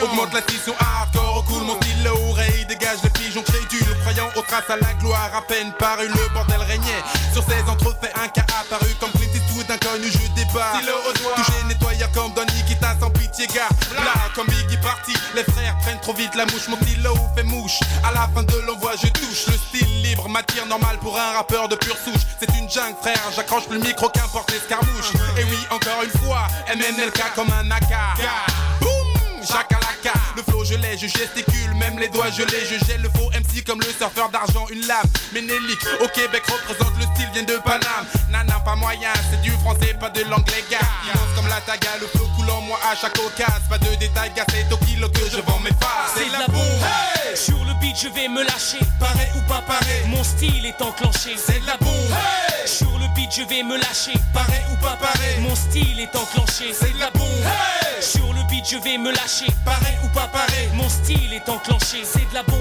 Augmente 0.02 0.34
la 0.34 0.42
scission 0.42 0.74
hardcore, 0.80 1.44
cool 1.46 1.64
mon 1.64 1.76
style 1.76 2.04
l'oreille, 2.04 2.59
traces 4.50 4.70
à 4.70 4.78
la 4.78 4.94
gloire. 5.00 5.30
À 5.36 5.42
peine 5.42 5.72
paru, 5.74 6.08
le 6.08 6.34
bordel 6.34 6.62
régnait. 6.62 7.04
Sur 7.34 7.44
16 7.44 7.70
entrefaits, 7.70 8.12
un 8.16 8.28
cas 8.28 8.46
apparu 8.60 8.90
comme 9.00 9.12
Clint 9.12 9.34
Eastwood, 9.34 9.70
inconnu, 9.70 10.10
je 10.12 10.18
débat. 10.34 10.74
Touché, 11.36 11.64
nettoyeur 11.68 12.12
comme 12.12 12.34
Donny, 12.34 12.64
qui 12.68 12.76
t'a 12.78 12.96
sans 13.00 13.10
pitié, 13.12 13.48
gars. 13.48 13.70
Là, 13.96 14.14
comme 14.36 14.48
Biggie 14.48 14.78
parti, 14.78 15.14
les 15.36 15.44
frères 15.44 15.78
prennent 15.80 16.00
trop 16.02 16.14
vite 16.14 16.36
la 16.36 16.46
mouche. 16.46 16.68
Mon 16.68 16.78
stylo 16.78 17.16
fait 17.36 17.44
mouche. 17.44 17.80
À 18.04 18.12
la 18.12 18.28
fin 18.34 18.44
de 18.44 18.58
l'envoi, 18.68 18.94
je 19.02 19.08
touche. 19.08 19.48
Le 19.48 19.54
style 19.54 20.02
libre, 20.02 20.28
matière 20.30 20.66
normale 20.66 20.98
pour 20.98 21.18
un 21.18 21.34
rappeur 21.34 21.68
de 21.68 21.76
pure 21.76 21.98
souche. 21.98 22.26
C'est 22.40 22.50
une 22.58 22.70
jungle, 22.70 22.96
frère. 23.02 23.22
J'accroche 23.36 23.70
le 23.70 23.80
micro, 23.80 24.10
qu'importe 24.10 24.52
l'escarmouche. 24.52 25.12
Et 25.38 25.44
oui, 25.44 25.60
encore 25.70 26.04
une 26.04 26.20
fois, 26.22 26.48
MNLK 26.76 27.36
comme 27.36 27.52
un 27.52 27.70
AK. 27.72 27.94
Boum, 28.82 29.46
chakalaka. 29.46 29.99
Je 30.70 30.76
l'ai, 30.76 30.96
je 31.00 31.08
gesticule, 31.08 31.74
même 31.80 31.98
les 31.98 32.10
doigts, 32.10 32.30
je 32.30 32.44
l'ai. 32.44 32.64
Je 32.64 32.86
gèle 32.86 33.02
le 33.02 33.10
faux 33.10 33.32
MC 33.32 33.66
comme 33.66 33.80
le 33.80 33.88
surfeur 33.88 34.30
d'argent, 34.30 34.68
une 34.70 34.86
lame. 34.86 35.08
Ménélique, 35.34 35.82
au 36.00 36.08
Québec, 36.10 36.44
représente 36.46 36.94
le 37.00 37.06
style, 37.16 37.28
vient 37.34 37.42
de 37.42 37.58
Paname. 37.58 38.06
Nana, 38.30 38.60
pas 38.60 38.76
moyen, 38.76 39.10
c'est 39.32 39.42
du 39.42 39.50
français, 39.64 39.96
pas 40.00 40.12
de 40.12 40.22
l'anglais, 40.30 40.64
gars. 40.70 40.78
Immense 41.06 41.36
comme 41.36 41.48
la 41.48 41.60
taga, 41.62 41.98
le 42.00 42.06
flow 42.06 42.28
coule 42.38 42.52
en 42.52 42.62
moi 42.62 42.78
à 42.86 42.96
chaque 42.96 43.18
occasion. 43.18 43.62
Pas 43.68 43.80
de 43.80 43.96
détails, 43.96 44.32
gars, 44.36 44.46
c'est 44.52 44.72
au 44.72 44.78
kilo 44.86 45.10
que 45.10 45.26
je 45.32 45.42
vends 45.42 45.60
mes 45.60 45.72
phases. 45.72 46.14
C'est 46.14 46.28
de 46.28 46.34
la 46.34 46.46
bombe. 46.46 47.34
Sur 47.34 47.66
le 47.66 47.74
beat, 47.82 47.98
je 48.00 48.10
vais 48.10 48.28
me 48.28 48.44
lâcher. 48.44 48.78
Pareil 49.00 49.30
ou 49.38 49.42
pas 49.50 49.64
pareil 49.66 50.04
Mon 50.06 50.24
style 50.24 50.68
est 50.68 50.82
enclenché. 50.84 51.36
C'est 51.36 51.66
la 51.66 51.78
bombe. 51.78 52.14
Sur 52.66 52.92
le 53.00 53.08
beat, 53.16 53.32
je 53.36 53.44
vais 53.44 53.64
me 53.64 53.78
lâcher. 53.78 54.14
Pareil 54.34 54.62
ou 54.72 54.76
pas 54.84 54.96
pareil 54.98 55.40
Mon 55.42 55.56
style 55.56 56.00
est 56.00 56.16
enclenché. 56.16 56.74
C'est 56.74 56.94
de 56.94 57.00
la 57.00 57.12
bombe. 57.12 57.26
Sur 58.02 58.34
le 58.34 58.48
beat, 58.50 58.66
je 58.70 58.78
vais 58.78 58.98
me 58.98 59.12
lâcher. 59.12 59.48
Pareil 59.66 59.98
ou 60.04 60.08
pas 60.10 60.28
pareil 60.28 60.70
Mon 60.74 60.90
style 60.90 61.34
est 61.34 61.50
enclenché. 61.50 62.04
C'est 62.04 62.30
de 62.30 62.34
la 62.34 62.44
bombe. 62.44 62.60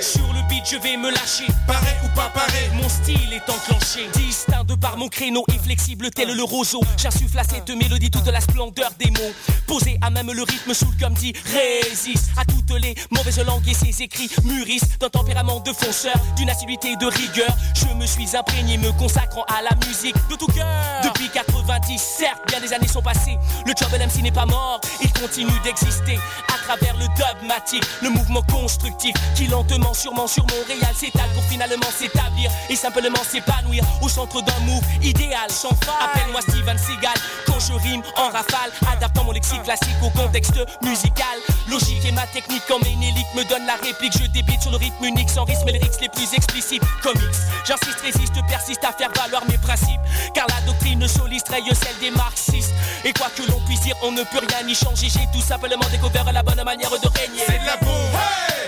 Sur 0.00 0.32
le 0.32 0.48
beat, 0.48 0.64
je 0.70 0.76
vais 0.76 0.96
me 0.96 1.10
lâcher. 1.10 1.46
Pareil 1.66 1.96
ou 2.04 2.14
pas 2.14 2.30
pareil 2.34 2.70
Mon 2.74 2.88
style 2.88 3.32
est 3.32 3.50
enclenché. 3.50 4.08
Distinct 4.14 4.64
de 4.64 4.74
par 4.74 4.96
mon 4.96 5.08
créneau 5.08 5.44
et 5.52 5.58
flexible 5.58 6.10
tel 6.10 6.34
le 6.34 6.42
roseau. 6.42 6.80
J'insuffle 6.96 7.38
à 7.38 7.44
cette 7.44 7.70
mélodie 7.70 8.10
toute 8.10 8.26
la 8.26 8.40
splendeur 8.40 8.90
des 8.98 9.10
mots. 9.10 9.32
Posé 9.66 9.98
à 10.02 10.10
même 10.10 10.30
le 10.32 10.42
rythme 10.42 10.74
sous 10.74 10.92
comme 11.00 11.14
dit 11.14 11.32
résiste 11.52 12.30
à 12.36 12.44
toutes 12.44 12.78
les 12.80 12.94
mauvaises 13.10 13.44
langues 13.44 13.68
et 13.68 13.74
ses 13.74 14.02
écrits 14.02 14.30
mûrissent 14.44 14.98
d'un 14.98 15.08
tempérament 15.08 15.60
de 15.60 15.72
fonceur, 15.72 16.14
d'une 16.36 16.50
assiduité 16.50 16.92
et 16.92 16.96
de 16.96 17.06
rigueur. 17.06 17.56
Je 17.74 17.92
me 17.94 18.06
suis 18.06 18.36
imprégné 18.36 18.78
me 18.78 18.92
consacrant 19.16 19.44
à 19.48 19.62
la 19.62 19.70
musique 19.86 20.16
de 20.28 20.36
tout 20.36 20.46
cœur. 20.46 20.66
Depuis 21.02 21.28
90, 21.30 21.98
certes, 21.98 22.40
bien 22.48 22.60
des 22.60 22.72
années 22.72 22.88
sont 22.88 23.02
passées. 23.02 23.38
Le 23.66 23.72
job 23.76 23.88
LMC 23.92 24.22
n'est 24.22 24.30
pas 24.30 24.46
mort, 24.46 24.80
il 25.00 25.12
continue 25.12 25.58
d'exister 25.64 26.18
à 26.52 26.58
travers 26.64 26.94
le 26.96 27.06
dogmatique, 27.16 27.84
le 28.02 28.10
mouvement 28.10 28.42
constructif 28.42 29.14
qui 29.34 29.46
lentement, 29.46 29.94
sûrement 29.94 30.26
sur 30.26 30.44
Montréal 30.44 30.94
s'étale 30.94 31.28
pour 31.34 31.42
finalement 31.44 31.90
s'établir 31.96 32.50
et 32.68 32.76
simplement 32.76 33.22
s'épanouir 33.28 33.84
au 34.02 34.08
centre 34.08 34.42
d'un 34.42 34.58
move 34.60 34.84
idéal. 35.02 35.50
Sans 35.50 35.70
Appelle-moi 35.70 36.40
Steven 36.42 36.78
Seagal 36.78 37.14
quand 37.46 37.60
je 37.60 37.72
rime 37.72 38.02
en 38.16 38.28
rafale, 38.30 38.70
adaptant 38.92 39.24
mon 39.24 39.32
lexique 39.32 39.62
classique 39.62 39.96
au 40.02 40.10
contexte 40.10 40.58
musical. 40.82 41.38
Logique 41.68 42.04
et 42.04 42.12
ma 42.12 42.26
technique 42.26 42.62
comme 42.68 42.82
Ménélique 42.82 43.26
me 43.34 43.48
donne 43.48 43.66
la 43.66 43.74
réplique. 43.76 44.12
Je 44.12 44.26
débite 44.26 44.62
sur 44.62 44.70
le 44.70 44.76
rythme 44.76 45.04
unique 45.04 45.30
sans 45.30 45.44
rythme 45.44 45.68
et 45.68 45.72
les 45.72 45.86
les 46.00 46.08
plus 46.08 46.34
explicites. 46.34 46.82
Comics, 47.02 47.22
j'insiste, 47.64 48.00
résiste, 48.00 48.34
persiste 48.48 48.84
à 48.84 48.92
faire 48.92 49.05
valoir 49.14 49.44
mes 49.48 49.58
principes. 49.58 50.00
Car 50.34 50.46
la 50.48 50.60
doctrine 50.66 51.06
soliste 51.06 51.48
raye 51.48 51.74
celle 51.74 51.98
des 52.00 52.10
marxistes. 52.10 52.72
Et 53.04 53.12
quoi 53.12 53.28
que 53.36 53.42
l'on 53.50 53.60
puisse 53.60 53.80
dire, 53.80 53.96
on 54.02 54.12
ne 54.12 54.22
peut 54.22 54.40
rien 54.40 54.66
y 54.66 54.74
changer. 54.74 55.08
J'ai 55.08 55.26
tout 55.32 55.40
simplement 55.40 55.86
découvert 55.90 56.30
la 56.32 56.42
bonne 56.42 56.62
manière 56.64 56.90
de 56.90 57.08
régner. 57.18 57.42
C'est 57.46 57.60
de 57.60 57.66
la 57.66 57.76
bombe. 57.76 58.16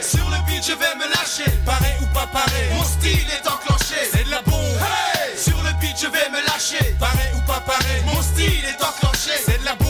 Sur 0.01 0.29
le 0.31 0.37
beat, 0.47 0.65
je 0.65 0.73
vais 0.73 0.95
me 0.97 1.09
lâcher. 1.11 1.51
Pareil 1.65 1.97
ou 2.03 2.07
pas 2.15 2.27
pareil 2.27 2.69
Mon 2.73 2.85
style 2.85 3.27
est 3.31 3.47
enclenché. 3.49 3.97
C'est 4.13 4.25
de 4.25 4.31
la 4.31 4.43
bombe. 4.43 4.79
Sur 5.37 5.57
le 5.63 5.73
beat, 5.81 5.97
je 6.01 6.07
vais 6.07 6.31
me 6.31 6.41
lâcher. 6.47 6.95
Pareil 6.99 7.33
ou 7.35 7.41
pas 7.47 7.61
pareil 7.61 8.03
Mon 8.07 8.23
style 8.23 8.65
est 8.65 8.83
enclenché. 8.83 9.33
C'est 9.45 9.61
de 9.61 9.65
la 9.65 9.75
bombe. 9.75 9.88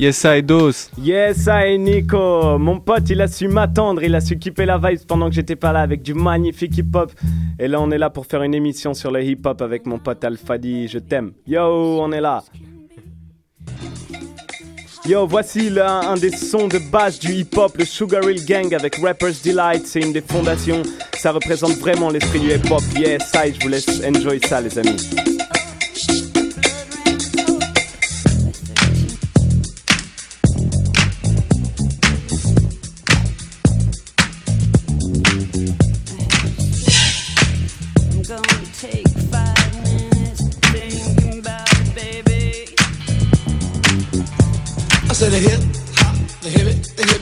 Yes, 0.00 0.24
I 0.24 0.42
dos. 0.42 0.88
Yes, 0.96 1.46
I 1.46 1.76
Nico. 1.76 2.58
Mon 2.58 2.80
pote, 2.80 3.10
il 3.10 3.20
a 3.20 3.28
su 3.28 3.48
m'attendre, 3.48 4.02
il 4.02 4.14
a 4.14 4.22
su 4.22 4.38
kipper 4.38 4.64
la 4.64 4.78
vibe 4.78 5.00
pendant 5.06 5.28
que 5.28 5.34
j'étais 5.34 5.56
pas 5.56 5.74
là 5.74 5.82
avec 5.82 6.00
du 6.00 6.14
magnifique 6.14 6.78
hip-hop. 6.78 7.12
Et 7.58 7.68
là, 7.68 7.82
on 7.82 7.90
est 7.90 7.98
là 7.98 8.08
pour 8.08 8.24
faire 8.24 8.42
une 8.42 8.54
émission 8.54 8.94
sur 8.94 9.10
le 9.10 9.22
hip-hop 9.22 9.60
avec 9.60 9.84
mon 9.84 9.98
pote 9.98 10.24
Alfadi. 10.24 10.88
Je 10.88 11.00
t'aime. 11.00 11.32
Yo, 11.46 12.00
on 12.00 12.12
est 12.12 12.20
là. 12.22 12.42
Yo, 15.04 15.26
voici 15.26 15.68
là 15.68 16.00
un 16.08 16.16
des 16.16 16.30
sons 16.30 16.68
de 16.68 16.78
base 16.90 17.18
du 17.18 17.32
hip-hop, 17.32 17.76
le 17.76 17.84
Sugar 17.84 18.22
Hill 18.22 18.42
Gang 18.46 18.74
avec 18.74 18.96
Rapper's 19.02 19.42
Delight. 19.42 19.86
C'est 19.86 20.00
une 20.00 20.14
des 20.14 20.22
fondations. 20.22 20.80
Ça 21.18 21.30
représente 21.30 21.72
vraiment 21.72 22.08
l'esprit 22.08 22.40
du 22.40 22.48
hip-hop. 22.48 22.80
Yes, 22.96 23.30
I, 23.34 23.52
je 23.52 23.60
vous 23.60 23.68
laisse 23.68 24.02
enjoy 24.02 24.40
ça, 24.40 24.62
les 24.62 24.78
amis. 24.78 24.96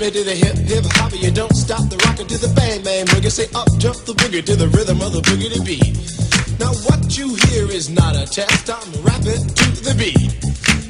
Hip 0.09 0.15
to 0.15 0.25
the 0.25 0.35
hip 0.35 0.57
hip 0.57 0.85
hop. 0.97 1.13
You 1.13 1.31
don't 1.31 1.55
stop 1.55 1.89
the 1.91 1.97
rocker 2.07 2.25
to 2.25 2.39
the 2.39 2.49
bang 2.55 2.83
bang 2.83 3.05
boogie. 3.07 3.31
Say 3.31 3.47
up 3.55 3.69
jump 3.79 3.97
the 4.09 4.15
boogie 4.15 4.45
to 4.45 4.57
the 4.57 4.69
rhythm 4.69 5.01
of 5.01 5.13
the 5.13 5.21
boogie 5.21 5.53
to 5.53 5.61
beat. 5.63 5.97
Now 6.59 6.73
what 6.89 7.17
you 7.17 7.35
hear 7.49 7.69
is 7.69 7.91
not 7.91 8.17
a 8.17 8.25
test. 8.25 8.71
I'm 8.71 8.89
rapping 9.05 9.45
to 9.45 9.67
the 9.85 9.95
beat, 10.01 10.33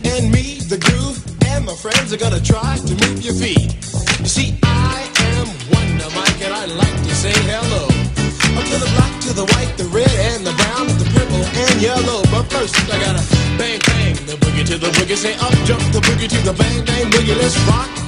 and 0.07 0.31
me, 0.31 0.63
the 0.71 0.79
groove, 0.79 1.19
and 1.51 1.67
my 1.67 1.75
friends 1.75 2.13
are 2.13 2.21
gonna 2.21 2.41
try 2.41 2.79
to 2.79 2.95
move 3.07 3.23
your 3.23 3.35
feet. 3.35 3.75
You 4.23 4.31
see, 4.31 4.59
I 4.63 5.11
am 5.35 5.47
Wonder 5.75 6.09
Mike, 6.15 6.39
and 6.43 6.55
I 6.55 6.65
like 6.79 6.99
to 7.09 7.15
say 7.15 7.35
hello. 7.51 7.91
Up 8.55 8.65
to 8.71 8.77
the 8.79 8.91
black, 8.95 9.15
to 9.27 9.33
the 9.35 9.47
white, 9.55 9.73
the 9.77 9.89
red, 9.91 10.15
and 10.31 10.47
the 10.47 10.55
brown, 10.63 10.87
the 10.95 11.09
purple, 11.11 11.43
and 11.43 11.75
yellow. 11.83 12.23
But 12.31 12.47
first, 12.55 12.77
I 12.87 12.97
gotta 13.03 13.23
bang 13.59 13.83
bang 13.83 14.15
the 14.31 14.39
boogie 14.39 14.67
to 14.71 14.79
the 14.79 14.91
boogie. 14.95 15.19
Say 15.19 15.35
up 15.43 15.55
jump 15.67 15.83
the 15.91 16.01
boogie 16.07 16.31
to 16.31 16.39
the 16.47 16.55
bang 16.55 16.85
bang 16.85 17.11
boogie. 17.11 17.35
Let's 17.35 17.59
rock. 17.67 18.08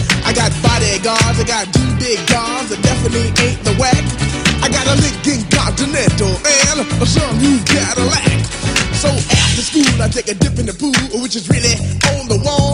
I 0.23 0.31
got 0.33 0.51
bodyguards, 0.63 1.39
I 1.39 1.43
got 1.43 1.65
two 1.73 1.91
big 1.97 2.19
cars, 2.29 2.69
that 2.69 2.79
definitely 2.81 3.33
ain't 3.43 3.59
the 3.67 3.73
whack. 3.75 3.99
I 4.63 4.69
got 4.69 4.85
a 4.87 4.95
Lincoln 5.01 5.41
Continental 5.51 6.31
and 6.31 6.85
a 7.01 7.05
some 7.05 7.35
new 7.41 7.57
Cadillac. 7.65 8.45
So 9.01 9.09
after 9.09 9.65
school, 9.65 9.89
I 9.99 10.07
take 10.07 10.29
a 10.29 10.35
dip 10.35 10.59
in 10.59 10.67
the 10.69 10.77
pool, 10.77 10.93
which 11.19 11.35
is 11.35 11.49
really 11.49 11.73
on 12.15 12.29
the 12.29 12.37
wall. 12.45 12.70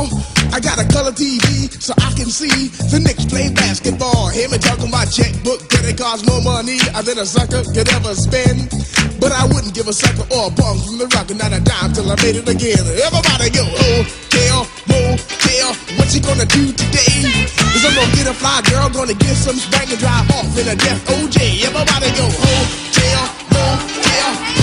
I 0.53 0.59
got 0.59 0.79
a 0.79 0.87
color 0.87 1.11
TV 1.11 1.69
so 1.81 1.93
I 1.97 2.11
can 2.15 2.27
see 2.31 2.69
the 2.89 2.99
Knicks 2.99 3.25
play 3.25 3.51
basketball. 3.53 4.29
Hear 4.29 4.49
me 4.49 4.57
talking 4.57 4.89
about 4.89 5.11
checkbook, 5.11 5.63
cause 5.69 5.85
it 5.87 5.97
costs 5.97 6.25
more 6.27 6.41
money 6.41 6.79
than 7.03 7.17
a 7.19 7.25
sucker 7.25 7.63
could 7.73 7.89
ever 7.93 8.13
spend. 8.15 8.71
But 9.19 9.31
I 9.33 9.45
wouldn't 9.49 9.73
give 9.73 9.87
a 9.87 9.93
sucker 9.93 10.25
or 10.29 10.47
a 10.47 10.53
bum 10.53 10.77
from 10.79 10.97
the 11.01 11.07
rock 11.17 11.29
and 11.29 11.39
not 11.39 11.51
a 11.51 11.59
dime 11.59 11.93
till 11.93 12.07
I 12.09 12.15
made 12.21 12.37
it 12.37 12.47
again. 12.47 12.79
Everybody 12.79 13.49
go, 13.49 13.65
oh, 13.65 14.03
hotel, 14.05 14.67
motel, 14.87 15.73
oh, 15.73 15.97
what 15.97 16.07
you 16.13 16.21
gonna 16.21 16.45
do 16.45 16.71
today? 16.71 17.25
Cause 17.73 17.83
I'm 17.83 17.95
gonna 17.97 18.15
get 18.15 18.27
a 18.29 18.35
fly 18.35 18.61
girl, 18.69 18.89
gonna 18.89 19.17
get 19.17 19.35
some 19.35 19.57
spank 19.57 19.89
and 19.89 19.99
drive 19.99 20.29
off 20.37 20.53
in 20.57 20.69
a 20.69 20.75
death 20.75 21.01
OJ. 21.11 21.65
Everybody 21.65 22.09
go, 22.13 22.25
oh, 22.29 22.63
hotel, 22.93 23.23
motel, 23.51 24.56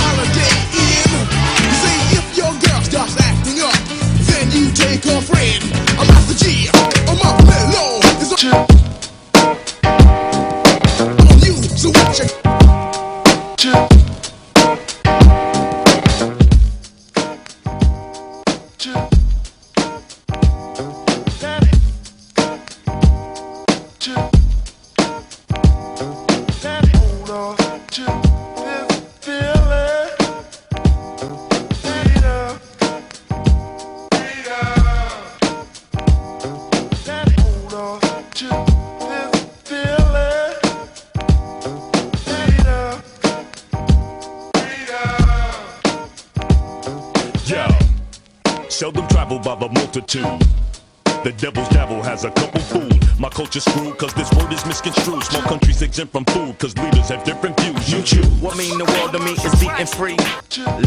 devil's 51.44 51.68
devil 51.68 52.02
has 52.02 52.24
a 52.24 52.30
couple 52.30 52.58
food. 52.58 53.20
My 53.20 53.28
culture's 53.28 53.66
screwed 53.66 53.98
cause 53.98 54.14
this 54.14 54.32
word 54.32 54.50
is 54.50 54.64
misconstrued. 54.64 55.22
Small 55.24 55.42
countries 55.42 55.82
exempt 55.82 56.14
from 56.14 56.24
food 56.24 56.58
cause 56.58 56.74
leaders 56.78 57.10
have 57.10 57.22
different 57.22 57.60
views. 57.60 57.92
You 57.92 58.00
choose. 58.00 58.26
What 58.40 58.56
mean 58.56 58.78
the 58.78 58.86
world 58.86 59.12
to 59.12 59.18
me 59.18 59.32
is 59.32 59.54
being 59.60 59.86
free. 59.86 60.16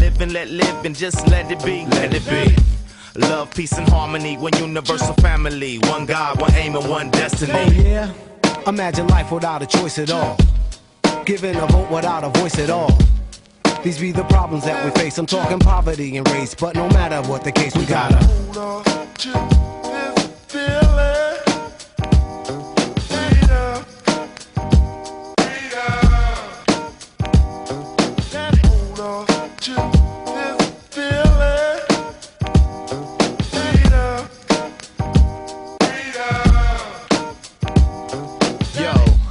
Live 0.01 0.19
and 0.19 0.33
let 0.33 0.47
live 0.47 0.83
and 0.83 0.95
just 0.95 1.27
let 1.27 1.51
it 1.51 1.63
be. 1.63 1.85
Let 1.85 2.11
it 2.11 2.27
be. 2.27 2.55
Love, 3.19 3.53
peace, 3.53 3.77
and 3.77 3.87
harmony. 3.87 4.35
One 4.35 4.57
universal 4.57 5.13
family. 5.21 5.77
One 5.83 6.07
God, 6.07 6.41
one 6.41 6.55
aim, 6.55 6.75
and 6.75 6.89
one 6.89 7.11
destiny. 7.11 7.53
Oh 7.53 7.71
yeah? 7.71 8.11
Imagine 8.65 9.05
life 9.09 9.31
without 9.31 9.61
a 9.61 9.67
choice 9.67 9.99
at 9.99 10.09
all. 10.09 10.37
Giving 11.23 11.55
a 11.55 11.67
vote 11.67 11.91
without 11.91 12.23
a 12.23 12.29
voice 12.39 12.57
at 12.57 12.71
all. 12.71 12.97
These 13.83 13.99
be 13.99 14.11
the 14.11 14.23
problems 14.23 14.65
that 14.65 14.83
we 14.83 14.89
face. 14.99 15.19
I'm 15.19 15.27
talking 15.27 15.59
poverty 15.59 16.17
and 16.17 16.27
race, 16.31 16.55
but 16.55 16.73
no 16.73 16.89
matter 16.89 17.21
what 17.29 17.43
the 17.43 17.51
case, 17.51 17.75
we 17.75 17.85
gotta. 17.85 18.17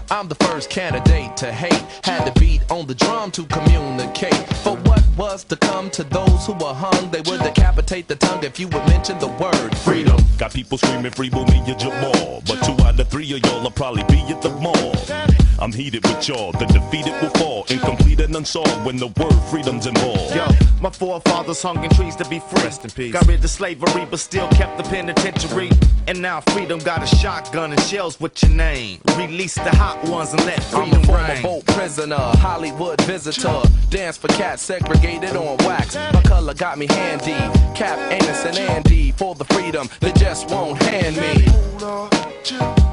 I'm 0.09 0.29
the 0.29 0.35
first 0.47 0.71
candidate 0.71 1.37
to 1.39 1.53
hate. 1.53 1.73
Had 2.03 2.25
to 2.25 2.41
beat 2.41 2.63
on 2.71 2.87
the 2.87 2.95
drum 2.95 3.31
to 3.33 3.45
communicate. 3.45 4.35
For 4.65 4.77
what 4.77 5.06
was 5.17 5.45
to 5.45 5.57
come 5.57 5.91
to 5.91 6.05
those 6.05 6.47
who 6.47 6.53
were 6.53 6.75
hung, 6.75 7.11
they 7.11 7.23
would 7.23 7.41
decapitate 7.43 8.07
the 8.09 8.17
tongue 8.17 8.45
if 8.45 8.61
you 8.61 8.69
would 8.69 8.87
mention 8.87 9.19
the 9.19 9.29
word 9.29 9.77
freedom. 9.79 10.17
Got 10.39 10.53
people 10.53 10.79
screaming 10.79 11.13
free 11.13 11.31
Boomy 11.31 11.79
Jamal. 11.79 12.43
But 12.47 12.63
two 12.65 12.77
out 12.85 13.01
of 13.01 13.09
three 13.09 13.33
of 13.35 13.45
y'all 13.45 13.63
will 13.63 13.71
probably 13.71 14.05
be 14.05 14.21
at 14.33 14.43
the 14.43 14.51
mall. 14.51 15.46
I'm 15.59 15.73
heated 15.73 16.05
with 16.07 16.29
y'all. 16.29 16.53
The 16.53 16.67
defeated 16.67 17.15
will 17.23 17.31
fall. 17.31 17.65
Incomplete 17.71 18.21
and 18.21 18.35
unsolved 18.37 18.85
when 18.85 18.97
the 18.97 19.07
word 19.09 19.35
freedom's 19.51 19.87
involved. 19.87 20.35
Yo, 20.35 20.47
my 20.81 20.91
forefathers 20.91 21.63
hung 21.63 21.83
in 21.83 21.91
trees 21.91 22.15
to 22.17 22.29
be 22.29 22.39
free. 22.41 22.63
Rest 22.63 22.85
in 22.85 22.91
peace. 22.91 23.13
Got 23.13 23.27
rid 23.27 23.43
of 23.43 23.51
slavery, 23.51 24.07
but 24.11 24.19
still 24.19 24.49
kept 24.49 24.77
the 24.77 24.85
penitentiary. 24.85 25.71
And 26.07 26.21
now 26.21 26.41
freedom 26.41 26.79
got 26.79 27.03
a 27.03 27.07
shotgun 27.07 27.73
and 27.73 27.81
shells 27.83 28.21
with 28.21 28.41
your 28.43 28.53
name. 28.53 29.01
Release 29.17 29.55
the 29.55 29.71
hot 29.77 30.03
ones 30.09 30.33
and 30.33 30.45
let 30.45 30.63
freedom 30.63 30.95
I'm 30.95 31.03
freedom 31.03 31.03
a 31.03 31.07
former 31.07 31.29
reign. 31.29 31.43
boat 31.43 31.67
prisoner, 31.67 32.17
Hollywood 32.17 33.01
visitor. 33.03 33.63
Dance 33.91 34.17
for 34.17 34.29
cats 34.29 34.63
segregated 34.63 35.37
on 35.37 35.57
wax. 35.59 35.97
My 35.97 36.23
color 36.23 36.55
got 36.55 36.79
me 36.79 36.87
handy. 36.87 37.37
Cap, 37.75 37.99
Anus, 38.13 38.45
and 38.45 38.59
Andy 38.59 39.13
for 39.13 39.35
the 39.35 39.45
freedom 39.47 39.89
they 40.01 40.13
just 40.13 40.51
won't 40.51 40.81
hand 40.83 41.17
me. 41.17 42.86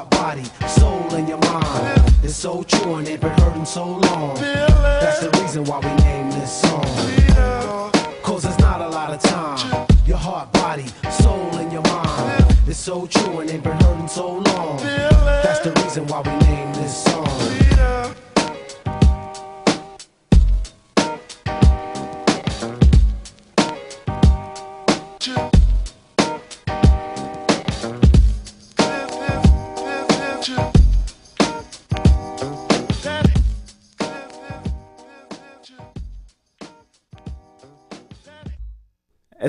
Heart, 0.00 0.10
body, 0.10 0.44
soul, 0.68 1.14
and 1.14 1.28
your 1.28 1.38
mind. 1.38 2.14
It's 2.22 2.36
so 2.36 2.62
true 2.62 2.96
and 2.96 3.06
they've 3.06 3.20
been 3.20 3.30
hurting 3.40 3.64
so 3.64 3.84
long. 3.84 4.34
That's 4.36 5.20
the 5.20 5.30
reason 5.40 5.64
why 5.64 5.78
we 5.80 5.92
named 6.04 6.32
this 6.32 6.60
song. 6.62 7.92
Cause 8.22 8.42
there's 8.42 8.58
not 8.58 8.80
a 8.80 8.88
lot 8.88 9.12
of 9.12 9.20
time. 9.20 9.86
Your 10.06 10.18
heart, 10.18 10.52
body, 10.52 10.86
soul, 11.10 11.54
and 11.56 11.72
your 11.72 11.82
mind. 11.82 12.56
It's 12.66 12.78
so 12.78 13.06
true 13.06 13.40
and 13.40 13.48
they've 13.48 13.62
been 13.62 13.78
hurting 13.80 14.08
so 14.08 14.38
long. 14.38 14.78
That's 14.78 15.60
the 15.60 15.72
reason 15.82 16.06
why 16.06 16.20
we 16.20 16.46
named 16.46 16.74
this 16.76 17.04
song. 17.04 17.59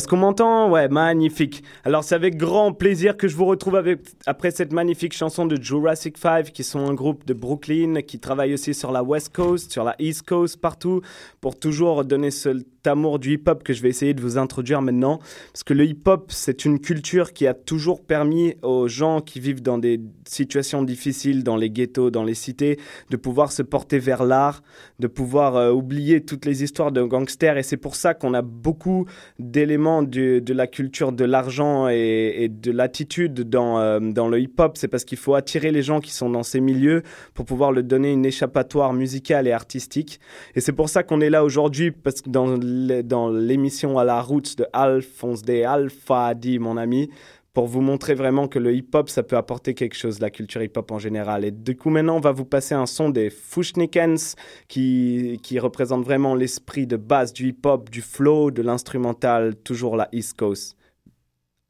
Est-ce 0.02 0.08
qu'on 0.08 0.18
m'entend? 0.18 0.68
Ouais, 0.72 0.88
magnifique. 0.88 1.64
Alors 1.84 2.04
c'est 2.04 2.16
avec 2.16 2.36
grand 2.36 2.74
plaisir 2.74 3.18
que 3.18 3.28
je 3.28 3.36
vous 3.36 3.46
retrouve 3.46 3.80
après 4.26 4.50
cette 4.50 4.74
magnifique 4.74 5.14
chanson 5.14 5.46
de 5.46 5.62
Jurassic 5.62 6.18
5, 6.18 6.52
qui 6.52 6.64
sont 6.64 6.80
un 6.90 6.96
groupe 6.96 7.24
de 7.28 7.36
Brooklyn, 7.36 8.02
qui 8.02 8.18
travaille 8.18 8.56
aussi 8.56 8.74
sur 8.74 8.92
la 8.92 9.04
West 9.04 9.30
Coast, 9.32 9.72
sur 9.72 9.84
la 9.84 9.96
East 10.00 10.24
Coast, 10.24 10.60
partout, 10.60 11.02
pour 11.40 11.60
toujours 11.60 12.04
donner 12.04 12.32
cet 12.32 12.66
amour 12.88 13.20
du 13.20 13.34
hip-hop 13.34 13.62
que 13.62 13.74
je 13.74 13.84
vais 13.84 13.90
essayer 13.90 14.16
de 14.16 14.22
vous 14.22 14.40
introduire 14.40 14.82
maintenant. 14.82 15.20
Parce 15.54 15.64
que 15.64 15.76
le 15.76 15.86
hip-hop, 15.86 16.32
c'est 16.32 16.66
une 16.66 16.80
culture 16.80 17.32
qui 17.32 17.46
a 17.46 17.54
toujours 17.54 18.04
permis 18.04 18.56
aux 18.64 18.88
gens 18.88 19.22
qui 19.22 19.40
vivent 19.40 19.62
dans 19.62 19.78
des 19.78 20.02
situations 20.26 20.82
difficiles, 20.82 21.44
dans 21.44 21.58
les 21.58 21.70
ghettos, 21.70 22.10
dans 22.10 22.24
les 22.24 22.34
cités, 22.34 22.80
de 23.12 23.18
pouvoir 23.18 23.52
se 23.52 23.62
porter 23.62 24.00
vers 24.00 24.24
l'art, 24.24 24.64
de 24.98 25.06
pouvoir 25.06 25.58
euh, 25.58 25.72
oublier 25.72 26.26
toutes 26.26 26.46
les 26.46 26.64
histoires 26.64 26.92
de 26.92 27.04
gangsters. 27.04 27.58
Et 27.58 27.64
c'est 27.64 27.78
pour 27.78 27.94
ça 27.94 28.16
qu'on 28.16 28.34
a 28.34 28.42
beaucoup 28.42 29.06
d'éléments 29.38 29.91
de 30.02 30.54
la 30.54 30.68
culture 30.68 31.12
de 31.12 31.26
l'argent 31.26 31.88
et, 31.88 32.50
de 32.50 32.72
l'attitude 32.72 33.50
dans, 33.50 33.80
euh, 33.80 34.00
dans 34.00 34.28
le 34.28 34.40
hip-hop. 34.40 34.78
C'est 34.78 34.88
parce 34.88 35.04
qu'il 35.04 35.18
faut 35.18 35.36
attirer 35.36 35.72
les 35.72 35.84
gens 35.84 36.00
qui 36.00 36.12
sont 36.12 36.30
dans 36.30 36.44
ces 36.44 36.62
milieux 36.62 37.04
pour 37.34 37.46
pouvoir 37.46 37.72
leur 37.72 37.84
donner 37.84 38.12
une 38.12 38.26
échappatoire 38.26 38.94
musicale 38.94 39.48
et 39.48 39.52
artistique. 39.52 40.20
Et 40.56 40.62
c'est 40.62 40.74
pour 40.74 40.90
ça 40.90 41.04
qu'on 41.04 41.22
est 41.22 41.30
là 41.30 41.44
aujourd'hui, 41.44 41.92
parce 41.92 42.22
que 42.22 42.30
dans 42.30 43.30
l'émission 43.30 44.00
à 44.00 44.04
la 44.04 44.22
route 44.22 44.58
de 44.58 44.66
Alphonse 44.74 45.42
D. 45.42 45.64
Alpha 45.64 46.34
dit 46.34 46.60
mon 46.60 46.78
ami, 46.78 47.10
pour 47.54 47.68
vous 47.68 47.82
montrer 47.82 48.14
vraiment 48.14 48.48
que 48.48 48.60
le 48.60 48.74
hip-hop, 48.74 49.10
ça 49.10 49.24
peut 49.24 49.36
apporter 49.36 49.74
quelque 49.74 49.96
chose, 49.96 50.20
la 50.20 50.30
culture 50.30 50.62
hip-hop 50.62 50.90
en 50.92 51.00
général. 51.00 51.44
Et 51.44 51.52
du 51.52 51.76
coup, 51.76 51.90
maintenant, 51.90 52.18
on 52.18 52.22
va 52.22 52.32
vous 52.32 52.46
passer 52.46 52.74
un 52.76 52.86
son 52.86 53.10
des 53.10 53.30
Fushnikens 53.30 54.36
qui, 54.68 55.40
qui 55.44 55.60
représente 55.60 56.04
vraiment 56.04 56.34
l'esprit 56.36 56.88
de 56.88 56.98
base 56.98 57.34
du 57.34 57.50
hip-hop, 57.50 57.90
du 57.90 58.02
flow, 58.02 58.52
de 58.52 58.62
l'instrumental, 58.62 59.56
toujours 59.56 59.98
la 59.98 60.08
East 60.12 60.38
Coast. 60.38 60.78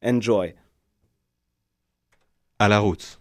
Enjoy. 0.04 0.54
À 2.60 2.68
la 2.68 2.80
route. 2.80 3.21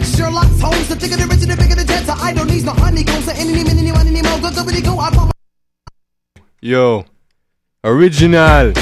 that 0.00 0.88
The 0.88 0.96
thicker 0.96 1.16
the 1.16 1.26
rich 1.26 1.42
and 1.42 1.50
the 1.50 1.56
bigger 1.56 1.74
the. 1.74 1.84
I 2.20 2.32
don't 2.32 2.50
need 2.50 2.64
no 2.64 2.72
I. 2.72 3.04
Yo. 6.60 7.04
Original. 7.84 8.72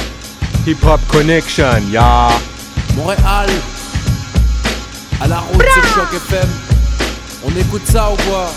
Hip 0.64 0.78
Hop 0.78 1.00
Connection, 1.08 1.90
ya. 1.90 1.92
Yeah. 1.92 2.40
Montréal. 2.96 3.50
On 7.46 7.56
écoute 7.56 7.86
ça 7.86 8.10
ou 8.10 8.16
quoi? 8.28 8.50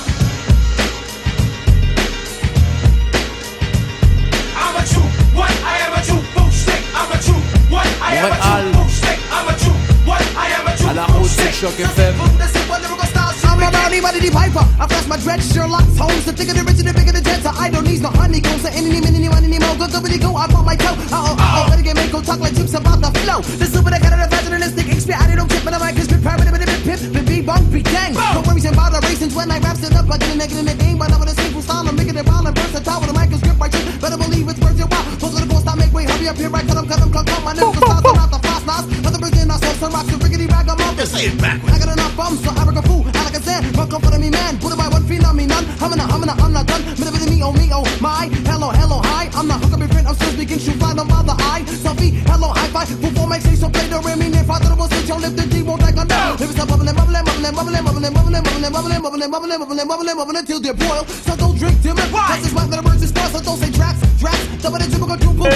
Bullshit 11.27 11.53
chucking 11.59 11.91
fib. 11.91 12.15
I'm 12.15 13.59
about 13.59 13.91
anybody 13.91 14.19
the 14.21 14.31
piper. 14.31 14.63
I 14.79 14.87
flash 14.87 15.07
my 15.07 15.17
dreads, 15.17 15.51
Sherlock 15.51 15.83
Holmes. 15.99 16.23
The 16.23 16.31
thicker 16.31 16.53
the 16.53 16.63
richer, 16.63 16.83
the 16.87 16.93
bigger 16.93 17.11
the 17.11 17.19
jets. 17.19 17.45
I 17.45 17.69
don't 17.69 17.83
need 17.83 18.01
no 18.01 18.07
honey 18.07 18.39
goes. 18.39 18.61
So 18.61 18.69
any 18.71 18.87
minute, 18.87 19.13
anyone, 19.13 19.43
any 19.43 19.59
more 19.59 19.75
goes. 19.75 19.91
Somebody 19.91 20.19
go, 20.19 20.37
I 20.37 20.47
bought 20.47 20.63
my 20.63 20.77
toe. 20.77 20.95
Uh 21.11 21.19
oh, 21.19 21.35
uh 21.35 21.65
oh. 21.67 21.69
Better 21.69 21.83
get 21.83 21.97
me 21.97 22.07
go 22.07 22.21
talk 22.21 22.39
like 22.39 22.55
chips 22.55 22.75
about 22.75 23.01
the 23.01 23.11
flow. 23.19 23.41
The 23.59 23.65
super 23.65 23.89
that 23.89 24.01
got 24.01 24.13
an 24.13 24.21
advantage 24.21 24.53
in 24.53 24.61
this 24.61 24.71
thing. 24.71 24.89
Expert, 24.89 25.19
I 25.19 25.35
don't 25.35 25.49
trip, 25.49 25.65
but 25.65 25.73
I 25.73 25.79
might 25.79 25.95
conspire 25.95 26.16
pyramid, 26.35 26.59
bit, 26.59 26.67
bit, 26.67 26.83
pip, 26.83 27.13
bit, 27.13 27.25
be 27.25 27.41
bunk, 27.41 27.71
be 27.71 27.81
gang. 27.81 28.13
No 28.13 28.43
worries 28.43 28.65
about 28.65 28.91
the 28.91 28.99
races 29.07 29.33
when 29.35 29.51
I 29.51 29.59
raps 29.59 29.83
it 29.83 29.95
up. 29.95 30.09
I 30.11 30.17
get 30.17 30.33
a 30.33 30.35
negative 30.35 30.59
in 30.59 30.65
the 30.65 30.75
game, 30.75 30.97
but 30.97 31.11
I'm 31.11 31.19
with 31.19 31.31
a 31.31 31.35
simple 31.39 31.61
style. 31.61 31.87
I'm 31.87 31.95
making 31.95 32.17
it 32.17 32.25
round 32.27 32.47
and 32.47 32.57
versatile 32.57 32.99
with 32.99 33.11
a 33.11 33.13
mic 33.13 33.31
and 33.31 33.39
script 33.39 33.59
right 33.59 33.73
here. 33.73 33.99
Better 34.01 34.17
believe 34.17 34.47
it's 34.49 34.59
worth 34.59 34.77
your 34.77 34.87
while. 34.87 35.05
Close 35.19 35.33
to 35.35 35.45
the 35.45 35.53
post, 35.53 35.67
I 35.67 35.75
make 35.75 35.93
way. 35.93 36.03
Hurry 36.03 36.27
up 36.27 36.35
here, 36.35 36.49
right? 36.49 36.67
Cut 36.67 36.77
'em, 36.77 36.87
cut 36.87 37.01
'em, 37.01 37.11
cut 37.11 37.29
'em. 37.29 37.43
My 37.43 37.53
niggas 37.53 37.79
to 37.79 38.19
out 38.19 38.31
the 38.31 38.39
fast 38.43 38.65
knives. 38.65 38.87
Other 39.07 39.19
bringing 39.19 39.51
us 39.51 39.61
some 39.79 39.91
rocks 39.93 40.11
and 40.11 40.23
rickety 40.23 40.47
rag 40.47 40.67
'em 40.67 40.81
up. 40.81 40.99
Say 41.07 41.27
it 41.31 41.37
backwards. 41.39 41.75
I 41.75 41.79
got 41.79 41.93
enough 41.95 42.15
bums, 42.17 42.43
so 42.43 42.51
I 42.51 42.63
rock 42.65 42.75
a 42.75 42.81
fool. 42.83 43.16
I 43.77 43.85
like 43.85 43.89
sand. 43.89 43.89
Run 43.89 43.89
come 43.89 44.01
for 44.01 44.19
me, 44.19 44.29
man. 44.29 44.57
Put 44.59 44.73
it 44.73 44.77
by 44.77 44.87
one 44.89 45.05
feet 45.07 45.23
on 45.25 45.35
me, 45.35 45.45
none. 45.45 45.65
Humming, 45.77 45.99
humming, 45.99 46.29
I'm 46.29 46.53
not 46.53 46.65
done. 46.67 46.83
Minute 46.97 47.13
with 47.13 47.29
me, 47.29 47.43
oh 47.43 47.51
me, 47.53 47.69
oh 47.71 47.85
my. 48.01 48.29
Hello, 48.45 48.69
hello, 48.69 49.01
hi. 49.03 49.29
I'm 49.33 49.47
not 49.47 49.61
hook 49.61 49.73
up 49.73 49.79
your 49.79 49.89
friend. 49.89 50.07
I'm 50.07 50.15
still 50.15 50.31
speaking. 50.33 50.59
Shoot 50.59 50.77
fly, 50.77 50.93
don't 50.93 51.07
bother. 51.07 51.35
I. 51.37 51.61
Selfie, 51.61 52.11
hello, 52.25 52.49
high 52.49 52.69
five. 52.69 52.89
Full 52.89 53.27
make 53.27 53.41
say 53.41 53.55
so 53.55 53.69
play 53.69 53.87
the 53.87 53.97
father, 54.47 54.71
the 54.73 54.87
sit 54.87 55.07
your 55.07 55.19
lip, 55.19 55.35
the 55.35 55.45
D 55.45 55.61
won't 55.61 55.81
take 55.81 55.99
a 55.99 56.05
no. 56.05 56.39
If 56.39 56.49
it's 56.49 56.57
a 56.57 56.65
bubbling, 56.65 56.95
bubbling, 56.95 57.23
bubbling, 57.23 57.53
bubbling, 57.53 57.83
bubbling, 57.83 58.13
bubbling, 58.15 58.43
bubbling, 58.43 58.71
bubbling, 58.71 59.01
bubbling, 59.01 59.31
bubbling, 59.31 59.59
bubbling, 59.59 59.87
bubbling, 59.87 60.17
bubbling, 60.17 60.45
till 60.45 60.59
they 60.59 60.73
boil. 60.73 61.03
So 61.05 61.35
don't 61.35 61.57
drink 61.59 61.81
to 61.83 61.93
me. 61.93 62.03
Cause 62.09 62.45
it's 62.47 62.55
my 62.55 62.65
little 62.65 62.83
birds 62.83 63.03
is 63.03 63.11
so 63.11 63.39
don't 63.43 63.59
say 63.59 63.71
tracks, 63.71 63.99
tracks. 64.17 64.41
Double 64.63 64.79
the 64.79 64.87
triple, 64.87 65.07
go 65.11 65.17
boom. 65.19 65.51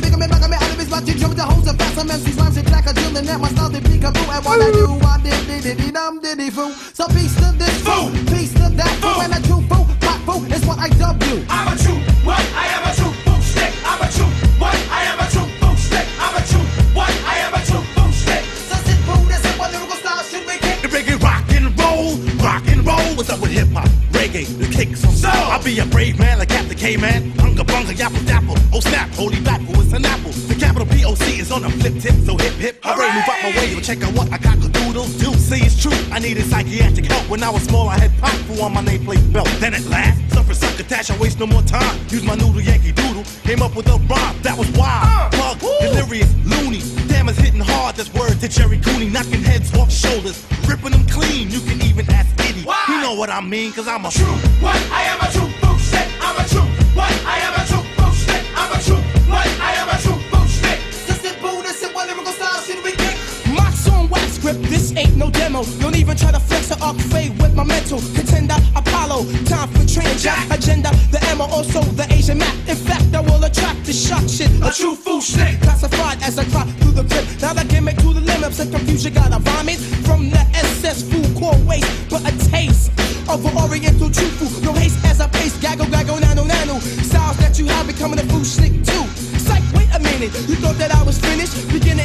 Big 0.00 0.16
me 0.16 0.26
back, 0.26 0.42
I'm 0.42 0.52
out 0.56 0.64
of 0.64 0.78
his 0.80 0.90
mouth. 0.90 1.04
Jump 1.04 1.36
the 1.36 1.44
hoes 1.44 1.68
and 1.68 1.78
fast. 1.78 1.94
Some 1.94 2.08
MCs 2.08 2.36
rhymes 2.40 2.56
and 2.56 2.66
black. 2.66 2.88
I 2.88 2.92
deal 2.92 3.16
in 3.16 3.24
that. 3.28 3.38
My 3.38 3.48
style, 3.52 3.68
they 3.68 3.80
peek 3.80 4.02
a 4.02 4.10
boo. 4.10 4.24
And 4.32 4.44
what 4.44 4.60
I 4.60 4.70
do, 4.72 4.86
I 5.04 5.20
did, 5.22 5.40
did, 5.46 5.62
did, 5.62 5.76
did, 5.78 5.94
dum, 5.94 6.20
did, 6.20 6.38
did, 6.38 6.52
foo. 6.52 6.72
So 6.96 7.06
peace 7.08 7.34
to 7.36 7.59
this 7.60 7.76
fool, 7.84 8.10
peace 8.32 8.52
to 8.54 8.66
that 8.72 8.94
fool. 9.04 9.20
And 9.20 9.36
a 9.36 9.40
true 9.46 9.60
fool, 9.68 9.84
black 10.00 10.20
fool 10.24 10.42
is 10.48 10.64
what 10.64 10.78
I 10.80 10.88
dub 10.96 11.22
you. 11.28 11.44
I'm 11.48 11.68
a 11.68 11.76
true 11.76 12.00
what? 12.24 12.40
I 12.56 12.66
am 12.72 12.82
a 12.88 12.92
true 12.96 13.12
bootstick. 13.28 13.72
I'm 13.84 14.00
a 14.00 14.08
true 14.08 14.32
what? 14.56 14.76
I 14.88 15.00
am 15.12 15.20
a 15.20 15.28
true 15.28 15.48
bootstick. 15.60 16.06
I'm 16.24 16.34
a 16.40 16.42
true 16.48 16.66
what? 16.96 17.12
I 17.28 17.36
am 17.44 17.52
a 17.52 17.62
true 17.68 17.84
bootstick. 17.94 18.42
So 18.68 18.76
sit 18.88 18.98
fool, 19.04 19.22
this 19.28 19.44
is 19.44 19.54
what 19.60 19.68
lyrical 19.72 19.96
style 20.00 20.24
should 20.24 20.44
we 20.48 20.56
kick? 20.64 20.80
The 20.80 20.88
reggae 20.88 21.20
rock 21.20 21.44
and 21.52 21.68
roll, 21.76 22.16
rock 22.40 22.64
and 22.72 22.80
roll. 22.84 23.08
What's 23.14 23.28
up 23.28 23.40
with 23.44 23.52
hip 23.52 23.68
hop? 23.76 23.88
Reggae, 24.16 24.48
the 24.58 24.66
kick 24.72 24.96
some 24.96 25.12
soul. 25.12 25.30
I'll 25.52 25.62
be 25.62 25.78
a 25.78 25.86
brave 25.86 26.18
man 26.18 26.38
like 26.38 26.48
Captain 26.48 26.76
K-Man. 26.76 27.32
Bunga 27.36 27.64
bunga, 27.68 27.92
yapple 27.92 28.24
dapple. 28.26 28.56
Oh 28.72 28.80
snap, 28.80 29.10
holy 29.12 29.40
battle, 29.40 29.78
it's 29.80 29.92
an 29.92 30.06
apple. 30.06 30.32
The 30.48 30.56
capital 30.56 30.86
P-O-C 30.88 31.40
is 31.40 31.52
on 31.52 31.64
a 31.64 31.70
flip 31.70 32.00
tip, 32.00 32.16
so 32.24 32.36
hip 32.36 32.54
hip. 32.54 32.80
Hooray, 32.82 33.12
move 33.12 33.28
out 33.28 33.42
my 33.44 33.50
way, 33.56 33.74
yo, 33.74 33.80
check 33.80 34.02
out 34.02 34.14
what 34.14 34.32
I 34.32 34.38
got 34.38 34.60
do. 34.60 34.79
See, 35.50 35.66
it's 35.66 35.82
true, 35.82 35.90
I 36.12 36.20
needed 36.20 36.44
psychiatric 36.44 37.06
help. 37.06 37.28
When 37.28 37.42
I 37.42 37.50
was 37.50 37.64
small, 37.64 37.88
I 37.88 37.98
had 37.98 38.16
pop 38.18 38.30
foo 38.46 38.62
on 38.62 38.72
my 38.72 38.82
nameplate 38.82 39.32
belt. 39.32 39.48
Then 39.58 39.74
at 39.74 39.84
last, 39.86 40.16
suffer 40.32 40.54
succotash, 40.54 41.10
I 41.10 41.18
waste 41.18 41.40
no 41.40 41.46
more 41.48 41.62
time. 41.62 41.98
Use 42.08 42.22
my 42.22 42.36
noodle 42.36 42.60
Yankee 42.60 42.92
doodle, 42.92 43.24
came 43.42 43.60
up 43.60 43.74
with 43.74 43.88
a 43.88 43.98
rhyme 44.06 44.40
that 44.42 44.56
was 44.56 44.70
wild. 44.78 45.34
Uh, 45.34 45.56
Bug, 45.58 45.58
delirious, 45.80 46.32
loony. 46.46 46.82
Damn, 47.08 47.28
it's 47.28 47.38
hitting 47.38 47.58
hard, 47.58 47.96
that's 47.96 48.14
word 48.14 48.38
to 48.38 48.46
Jerry 48.48 48.78
Cooney. 48.78 49.10
Knocking 49.10 49.42
heads 49.42 49.74
off 49.74 49.90
shoulders, 49.90 50.46
ripping 50.68 50.92
them 50.92 51.04
clean. 51.08 51.50
You 51.50 51.58
can 51.62 51.82
even 51.82 52.08
ask 52.12 52.30
Diddy. 52.36 52.60
You 52.60 53.00
know 53.00 53.16
what 53.16 53.28
I 53.28 53.40
mean, 53.40 53.72
cause 53.72 53.88
I'm 53.88 54.06
a 54.06 54.10
true. 54.10 54.38
What? 54.62 54.78
I 54.92 55.02
am 55.02 55.18
a 55.18 55.32
true 55.32 55.50
bootstick. 55.58 56.06
I'm 56.20 56.44
a 56.44 56.48
true 56.48 56.80
what? 56.94 57.12
I 57.24 57.38
am 57.38 57.54
a 57.54 57.59
Don't 65.90 65.98
even 65.98 66.16
try 66.16 66.30
to 66.30 66.38
flex 66.38 66.70
or 66.70 66.80
arc 66.80 66.96
fade 67.10 67.36
with 67.42 67.52
my 67.52 67.64
mental. 67.64 67.98
Contender, 68.14 68.54
Apollo, 68.76 69.26
time 69.50 69.66
for 69.74 69.84
transact 69.90 70.46
agenda. 70.54 70.90
The 71.10 71.18
ammo, 71.34 71.46
also 71.50 71.82
the 71.98 72.06
Asian 72.14 72.38
map. 72.38 72.54
In 72.68 72.76
fact, 72.76 73.12
I 73.12 73.18
will 73.18 73.42
attract 73.42 73.84
the 73.86 73.92
shock 73.92 74.22
shit. 74.28 74.52
A 74.62 74.70
true 74.70 74.94
fool 74.94 75.20
snake. 75.20 75.60
Classified 75.62 76.22
as 76.22 76.38
a 76.38 76.44
crop 76.54 76.68
through 76.78 76.92
the 76.92 77.02
grip. 77.02 77.26
Now 77.42 77.54
that 77.54 77.66
gimmick 77.66 77.96
to 78.06 78.12
the 78.14 78.20
limits 78.20 78.60
and 78.60 78.70
confusion 78.70 79.14
got 79.14 79.34
a 79.34 79.40
vomit 79.40 79.80
from 80.06 80.30
the 80.30 80.38
SS 80.54 81.10
food 81.10 81.26
core 81.34 81.58
waste. 81.66 81.90
But 82.08 82.22
a 82.22 82.38
taste 82.38 82.92
of 83.28 83.44
an 83.44 83.58
oriental 83.58 84.10
true 84.10 84.30
fool. 84.38 84.62
No 84.62 84.72
haste 84.78 85.04
as 85.04 85.20
I 85.20 85.26
pace, 85.26 85.58
gaggle, 85.58 85.86
gaggle, 85.86 86.20
nano, 86.20 86.44
nano. 86.44 86.78
Styles 87.02 87.36
that 87.38 87.58
you 87.58 87.66
have 87.66 87.88
becoming 87.88 88.20
a 88.20 88.26
fool 88.30 88.44
slick 88.44 88.78
too. 88.86 89.04
Psych, 89.42 89.64
wait 89.74 89.90
a 89.92 89.98
minute. 89.98 90.30
You 90.46 90.54
thought 90.62 90.78
that 90.78 90.94
I 90.94 91.02
was 91.02 91.18
finished? 91.18 91.66
Beginning 91.66 91.99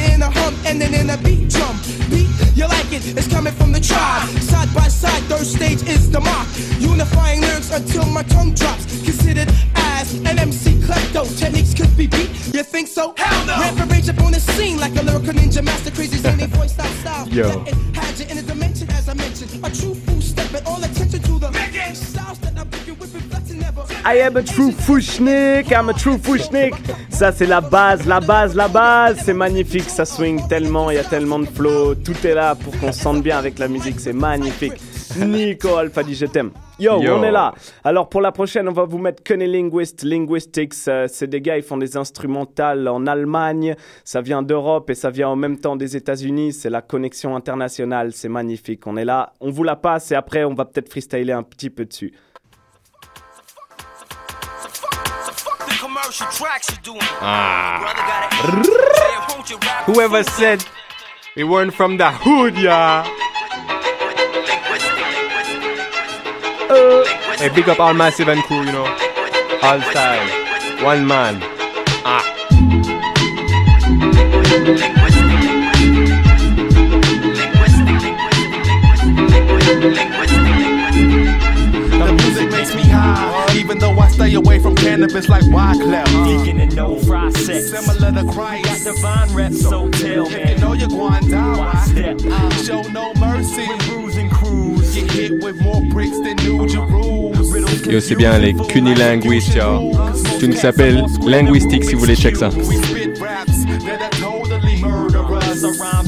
hum, 0.46 0.66
ending 0.66 0.94
in 0.94 1.10
a 1.10 1.16
beat 1.18 1.48
drum. 1.50 1.76
Beat, 2.10 2.28
you 2.54 2.66
like 2.66 2.90
it? 2.92 3.02
It's 3.16 3.28
coming 3.28 3.52
from 3.52 3.72
the 3.72 3.80
tribe. 3.80 4.28
Side 4.40 4.72
by 4.74 4.88
side, 4.88 5.22
third 5.24 5.46
stage 5.46 5.82
is 5.82 6.10
the 6.10 6.20
mark. 6.20 6.46
Unifying 6.78 7.40
lyrics 7.40 7.70
until 7.70 8.06
my 8.06 8.22
tongue 8.22 8.54
drops. 8.54 8.84
Considered 9.04 9.48
as 9.74 10.14
an 10.14 10.38
MC 10.38 10.78
klepto. 10.86 11.22
Techniques 11.38 11.74
could 11.74 11.94
be 11.96 12.06
beat. 12.06 12.30
You 12.54 12.62
think 12.62 12.88
so? 12.88 13.14
Hell 13.16 13.46
no. 13.46 13.60
Rampant 13.60 13.92
rage 13.92 14.08
up 14.08 14.20
on 14.20 14.32
the 14.32 14.40
scene 14.40 14.78
like 14.78 14.94
a 14.96 15.02
lyrical 15.02 15.34
ninja 15.34 15.62
master. 15.62 15.90
Crazy 15.90 16.18
zany 16.18 16.46
voice 16.56 16.72
style 16.72 16.92
style. 17.02 17.28
Yo. 17.28 17.64
It 17.66 17.74
had 17.94 18.18
you 18.18 18.26
in 18.26 18.38
a 18.38 18.42
dimension 18.42 18.88
as 18.90 19.08
I 19.08 19.14
mentioned. 19.14 19.50
A 19.64 19.70
true 19.70 19.94
fool 19.94 20.20
stepping 20.20 20.64
all 20.66 20.82
attention 20.82 21.20
to 21.22 21.38
the 21.38 21.50
styles 21.94 22.38
that 22.38 22.45
I'm 22.45 22.45
I 24.08 24.20
am 24.20 24.36
a 24.36 24.42
true 24.44 24.70
fushnik, 24.70 25.72
I'm 25.72 25.88
a 25.88 25.92
true 25.92 26.16
fushnik. 26.16 26.74
Ça 27.10 27.32
c'est 27.32 27.44
la 27.46 27.60
base, 27.60 28.06
la 28.06 28.20
base, 28.20 28.54
la 28.54 28.68
base. 28.68 29.18
C'est 29.24 29.34
magnifique, 29.34 29.90
ça 29.90 30.04
swing 30.04 30.46
tellement, 30.46 30.92
il 30.92 30.94
y 30.94 30.98
a 30.98 31.02
tellement 31.02 31.40
de 31.40 31.46
flow. 31.46 31.96
Tout 31.96 32.24
est 32.24 32.34
là 32.34 32.54
pour 32.54 32.78
qu'on 32.78 32.92
se 32.92 33.00
sente 33.00 33.24
bien 33.24 33.36
avec 33.36 33.58
la 33.58 33.66
musique, 33.66 33.98
c'est 33.98 34.12
magnifique. 34.12 34.74
Nico 35.18 35.74
Alpha 35.74 36.04
dit 36.04 36.14
je 36.14 36.26
t'aime. 36.26 36.52
Yo, 36.78 37.02
Yo. 37.02 37.16
on 37.16 37.24
est 37.24 37.32
là. 37.32 37.52
Alors 37.82 38.08
pour 38.08 38.20
la 38.20 38.30
prochaine, 38.30 38.68
on 38.68 38.72
va 38.72 38.84
vous 38.84 38.98
mettre 38.98 39.24
Connie 39.24 39.48
Linguist, 39.48 40.04
Linguistics. 40.04 40.74
Euh, 40.86 41.08
c'est 41.10 41.26
des 41.26 41.40
gars, 41.40 41.56
ils 41.56 41.64
font 41.64 41.78
des 41.78 41.96
instrumentales 41.96 42.86
en 42.86 43.08
Allemagne. 43.08 43.74
Ça 44.04 44.20
vient 44.20 44.42
d'Europe 44.42 44.88
et 44.88 44.94
ça 44.94 45.10
vient 45.10 45.30
en 45.30 45.36
même 45.36 45.58
temps 45.58 45.74
des 45.74 45.96
États-Unis. 45.96 46.52
C'est 46.52 46.70
la 46.70 46.80
connexion 46.80 47.34
internationale, 47.34 48.12
c'est 48.12 48.28
magnifique. 48.28 48.86
On 48.86 48.96
est 48.96 49.04
là, 49.04 49.32
on 49.40 49.50
vous 49.50 49.64
la 49.64 49.74
passe 49.74 50.12
et 50.12 50.14
après 50.14 50.44
on 50.44 50.54
va 50.54 50.64
peut-être 50.64 50.90
freestyler 50.90 51.32
un 51.32 51.42
petit 51.42 51.70
peu 51.70 51.86
dessus. 51.86 52.12
Commercial 56.06 56.26
tracks 56.28 56.70
you 56.70 56.76
doing. 56.82 56.98
Ah. 57.20 57.78
Brother 57.80 58.04
gotta 58.06 58.58
eat. 58.58 58.66
Say, 58.96 59.34
won't 59.34 59.50
you 59.50 59.58
rap 59.58 59.84
Whoever 59.86 60.22
said 60.22 60.64
we 61.34 61.44
weren't 61.44 61.74
from 61.74 61.96
the 61.96 62.10
hood, 62.12 62.56
yeah. 62.56 63.04
Hey, 67.38 67.48
big 67.54 67.68
up 67.68 67.80
all 67.80 67.94
massive 67.94 68.28
and 68.28 68.42
cool, 68.44 68.64
you 68.64 68.72
know. 68.72 68.86
All 69.62 69.80
style. 69.82 70.84
One 70.84 71.06
man. 71.06 71.40
Ah. 72.04 72.22
High, 83.16 83.56
even 83.56 83.78
though 83.78 83.98
I 83.98 84.08
stay 84.08 84.34
away 84.34 84.58
from 84.58 84.74
cannabis 84.74 85.28
like 85.28 85.44
Wyclef. 85.44 86.06
Deacon 86.24 86.60
and 86.60 86.74
no 86.76 86.98
fry 87.00 87.30
sex. 87.30 87.70
Similar 87.70 88.12
to 88.12 88.32
Christ. 88.32 88.64
Got 88.84 88.94
divine 88.94 89.34
reps, 89.34 89.60
so 89.62 89.88
tell 89.90 90.26
If 90.26 90.32
man. 90.32 90.48
you 90.48 90.58
know 90.58 90.72
you're 90.74 90.88
going 90.88 91.28
down, 91.28 91.58
Why 91.58 91.84
step? 91.86 92.20
show 92.64 92.82
no 92.92 93.12
mercy? 93.14 93.66
Cruising 93.88 94.30
cruise. 94.30 94.94
Get 94.94 95.10
hit 95.10 95.42
with 95.42 95.60
more 95.60 95.82
bricks 95.90 96.18
than 96.20 96.36
New 96.36 96.66
Jerusalem. 96.66 97.90
Yo, 97.90 98.00
c'est 98.00 98.16
bien 98.16 98.38
les 98.38 98.52
cunilinguistes, 98.54 99.54
yo. 99.54 99.92
Tune 100.40 100.50
qui 100.52 100.58
s'appelle 100.58 101.04
Linguistique 101.26 101.84
si 101.84 101.94
vous 101.94 102.00
voulez 102.00 102.16
check 102.16 102.36
ça. 102.36 102.48
We 102.48 102.76
spit 102.76 103.18
raps 103.20 103.64
that 103.84 104.02
are 104.02 104.10
totally 104.20 104.76
murderous. 104.82 105.62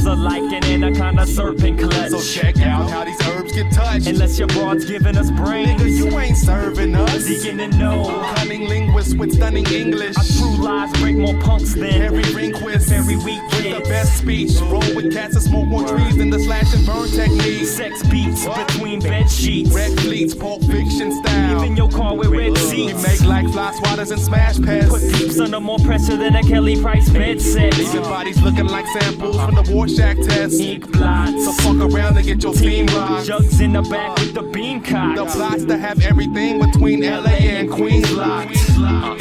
The 0.09 0.15
rhymes 0.15 0.21
are 0.21 0.41
like 0.41 0.53
an 0.53 0.65
anaconda 0.65 1.27
serpent 1.27 1.79
clutch. 1.79 2.11
So 2.11 2.21
check 2.21 2.61
out 2.61 2.89
how 2.89 3.05
these 3.05 3.21
herbs 3.29 3.53
get 3.53 3.71
touched. 3.73 4.07
Unless 4.07 4.39
your 4.39 4.49
broad's 4.49 4.87
giving 4.87 5.17
us 5.19 5.31
brains. 5.31 5.83
Nigga, 5.83 5.91
you 5.91 6.19
ain't 6.19 6.37
serving 6.37 6.95
us. 6.95 7.27
Deacon 7.27 7.61
and 7.61 7.79
no. 7.79 8.05
Cunning 8.37 8.69
linguist 8.69 9.19
with 9.19 9.35
stunning 9.35 9.67
English. 9.67 10.17
Our 10.17 10.25
true 10.25 10.65
lies 10.65 10.93
break 10.99 11.17
more 11.17 11.39
punks 11.41 11.75
than 11.75 11.91
Harry 11.91 12.23
Rehnquist. 12.23 12.89
Very 12.89 13.17
weekend. 13.17 13.51
With 13.53 13.85
the 13.85 13.89
best 13.91 14.17
speech, 14.19 14.53
roll 14.63 14.81
with 14.95 15.13
cats 15.13 15.35
and 15.35 15.45
smoke 15.45 15.67
more 15.67 15.87
trees 15.87 16.17
than 16.17 16.31
the 16.31 16.39
slash 16.39 16.73
and 16.75 16.87
burn 16.87 17.09
technique. 17.11 17.67
Sex 17.67 18.03
beats 18.09 18.47
between 18.47 19.01
bed 19.01 19.31
sheets. 19.31 19.71
Red 19.75 19.99
fleets, 20.01 20.35
pulp 20.35 20.63
fiction 20.65 21.13
style. 21.23 21.59
Leaving 21.59 21.77
your 21.77 21.91
car 21.91 22.17
with 22.17 22.29
red 22.29 22.53
We 22.53 22.57
seats. 22.57 23.03
make 23.03 23.21
like 23.29 23.47
fly 23.53 23.73
swatters 23.73 24.11
and 24.11 24.21
smash 24.21 24.59
pads. 24.61 24.89
Put 24.89 25.03
peeps 25.13 25.39
under 25.39 25.61
more 25.61 25.79
pressure 25.81 26.17
than 26.17 26.35
a 26.35 26.43
Kelly 26.43 26.81
Price 26.81 27.11
bed 27.11 27.43
set. 27.43 27.77
Leaving 27.77 28.03
bodies 28.03 28.41
looking 28.43 28.67
like 28.67 28.87
samples 28.87 29.37
from 29.37 29.55
the 29.55 29.63
Warshak 29.99 30.27
test. 30.27 30.61
Ink 30.61 30.93
blots. 30.93 31.45
So 31.45 31.53
fuck 31.53 31.91
around 31.91 32.17
and 32.17 32.27
get 32.27 32.43
your 32.43 32.55
team 32.55 32.87
rocked. 32.87 33.27
Jugs 33.27 33.61
in 33.61 33.73
the 33.73 33.83
back 33.83 34.17
with 34.19 34.35
the 34.35 34.43
bean 34.43 34.83
cock. 34.83 35.17
The 35.17 35.27
plots 35.27 35.65
to 35.65 35.77
have 35.77 36.05
everything 36.05 36.61
between 36.61 37.01
LA 37.03 37.31
and 37.31 37.71
Queens 37.71 38.11
locked. 38.13 38.57
Uh-huh. 38.57 39.17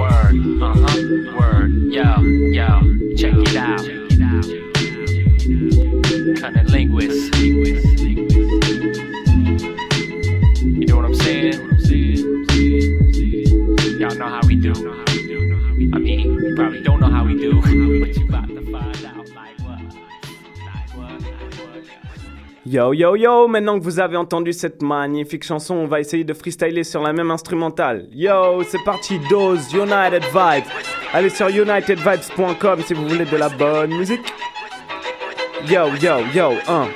Word. 0.00 0.62
Uh-huh. 0.62 1.38
Word. 1.38 1.72
Yo, 1.92 2.20
yo. 2.22 2.80
Check 3.16 3.34
it 3.36 3.56
out. 3.56 3.80
Cunning 6.40 6.66
linguist. 6.68 7.34
You 10.64 10.86
know 10.86 10.96
what 10.96 11.04
I'm 11.04 11.14
saying? 11.14 11.52
Y'all 14.00 14.14
know 14.14 14.28
how 14.28 14.40
we 14.46 14.56
do. 14.56 14.72
I 15.92 15.98
mean, 15.98 16.34
you 16.34 16.54
probably 16.56 16.82
don't 16.82 17.00
know 17.00 17.10
how 17.10 17.24
we 17.24 17.36
do, 17.38 17.60
but 18.00 18.16
you 18.16 18.24
about 18.26 18.43
Yo 22.74 22.92
yo 22.92 23.14
yo, 23.14 23.46
maintenant 23.46 23.78
que 23.78 23.84
vous 23.84 24.00
avez 24.00 24.16
entendu 24.16 24.52
cette 24.52 24.82
magnifique 24.82 25.44
chanson, 25.44 25.76
on 25.76 25.86
va 25.86 26.00
essayer 26.00 26.24
de 26.24 26.34
freestyler 26.34 26.82
sur 26.82 27.02
la 27.02 27.12
même 27.12 27.30
instrumentale. 27.30 28.08
Yo, 28.10 28.64
c'est 28.64 28.82
parti, 28.84 29.20
Dose, 29.30 29.72
United 29.72 30.24
Vibes. 30.24 30.66
Allez 31.12 31.28
sur 31.28 31.46
unitedvibes.com 31.46 32.82
si 32.84 32.94
vous 32.94 33.06
voulez 33.06 33.26
de 33.26 33.36
la 33.36 33.48
bonne 33.48 33.96
musique. 33.96 34.26
Yo 35.68 35.86
yo 36.02 36.18
yo, 36.34 36.50
un. 36.66 36.88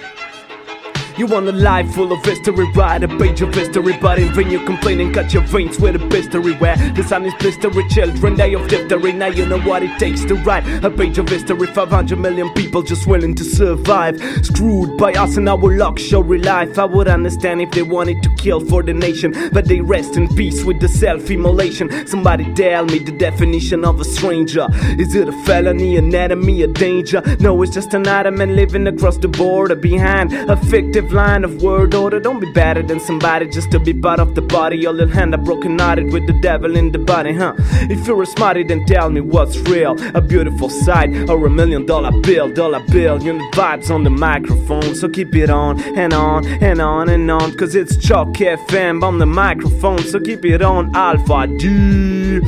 You 1.18 1.26
want 1.26 1.48
a 1.48 1.52
life 1.52 1.94
full 1.94 2.12
of 2.12 2.24
history, 2.24 2.70
write 2.76 3.02
a 3.02 3.08
page 3.08 3.40
of 3.40 3.52
history, 3.52 3.98
but 4.00 4.20
in 4.20 4.32
vain 4.34 4.50
you 4.50 4.64
complain 4.64 5.00
and 5.00 5.12
cut 5.12 5.34
your 5.34 5.42
veins 5.42 5.76
with 5.80 5.96
a 5.96 6.16
history 6.16 6.54
where 6.58 6.76
the 6.92 7.02
sun 7.02 7.24
is 7.24 7.34
blistery, 7.34 7.90
children 7.90 8.36
die 8.36 8.54
of 8.54 8.68
diphthery. 8.68 9.12
Now 9.12 9.26
you 9.26 9.44
know 9.44 9.58
what 9.62 9.82
it 9.82 9.98
takes 9.98 10.24
to 10.26 10.36
write 10.36 10.64
a 10.84 10.88
page 10.88 11.18
of 11.18 11.28
history. 11.28 11.66
500 11.66 12.16
million 12.16 12.48
people 12.54 12.82
just 12.82 13.08
willing 13.08 13.34
to 13.34 13.42
survive, 13.42 14.20
screwed 14.46 14.96
by 14.96 15.12
us 15.14 15.36
in 15.36 15.48
our 15.48 15.76
luxury 15.76 16.38
life. 16.38 16.78
I 16.78 16.84
would 16.84 17.08
understand 17.08 17.62
if 17.62 17.72
they 17.72 17.82
wanted 17.82 18.22
to 18.22 18.32
kill 18.36 18.60
for 18.60 18.84
the 18.84 18.94
nation, 18.94 19.34
but 19.52 19.64
they 19.64 19.80
rest 19.80 20.16
in 20.16 20.28
peace 20.36 20.62
with 20.62 20.78
the 20.80 20.86
self-immolation. 20.86 22.06
Somebody 22.06 22.44
tell 22.54 22.84
me 22.84 23.00
the 23.00 23.10
definition 23.10 23.84
of 23.84 23.98
a 23.98 24.04
stranger. 24.04 24.68
Is 25.00 25.16
it 25.16 25.28
a 25.28 25.32
felony, 25.42 25.96
an 25.96 26.14
enemy, 26.14 26.62
a 26.62 26.68
danger? 26.68 27.22
No, 27.40 27.60
it's 27.62 27.74
just 27.74 27.92
another 27.92 28.30
man 28.30 28.54
living 28.54 28.86
across 28.86 29.16
the 29.16 29.26
border 29.26 29.74
behind 29.74 30.32
a 30.32 30.56
fictive 30.56 31.07
line 31.12 31.44
of 31.44 31.62
word 31.62 31.94
order. 31.94 32.20
Don't 32.20 32.40
be 32.40 32.50
better 32.52 32.82
than 32.82 33.00
somebody 33.00 33.48
just 33.48 33.70
to 33.72 33.78
be 33.78 33.94
part 33.94 34.20
of 34.20 34.34
the 34.34 34.42
body. 34.42 34.76
Your 34.76 34.92
little 34.92 35.14
hand 35.14 35.34
are 35.34 35.38
broken 35.38 35.78
hearted 35.78 36.12
with 36.12 36.26
the 36.26 36.34
devil 36.40 36.76
in 36.76 36.92
the 36.92 36.98
body, 36.98 37.32
huh? 37.32 37.54
If 37.88 38.06
you're 38.06 38.22
a 38.22 38.26
smarty, 38.26 38.62
then 38.62 38.84
tell 38.84 39.10
me 39.10 39.20
what's 39.20 39.56
real. 39.70 39.96
A 40.14 40.20
beautiful 40.20 40.68
sight 40.68 41.10
or 41.30 41.46
a 41.46 41.50
million 41.50 41.86
dollar 41.86 42.12
bill, 42.20 42.52
dollar 42.52 42.80
bill. 42.88 43.22
You 43.22 43.32
know 43.32 43.50
vibes 43.52 43.90
on 43.90 44.04
the 44.04 44.10
microphone, 44.10 44.94
so 44.94 45.08
keep 45.08 45.34
it 45.34 45.50
on 45.50 45.80
and 45.96 46.12
on 46.12 46.46
and 46.46 46.80
on 46.80 47.08
and 47.08 47.30
on. 47.30 47.56
Cause 47.56 47.74
it's 47.74 47.96
Chalk 47.96 48.28
FM 48.28 49.02
on 49.02 49.18
the 49.18 49.26
microphone, 49.26 50.00
so 50.00 50.20
keep 50.20 50.44
it 50.44 50.62
on 50.62 50.94
Alpha 50.94 51.46
D. 51.46 52.40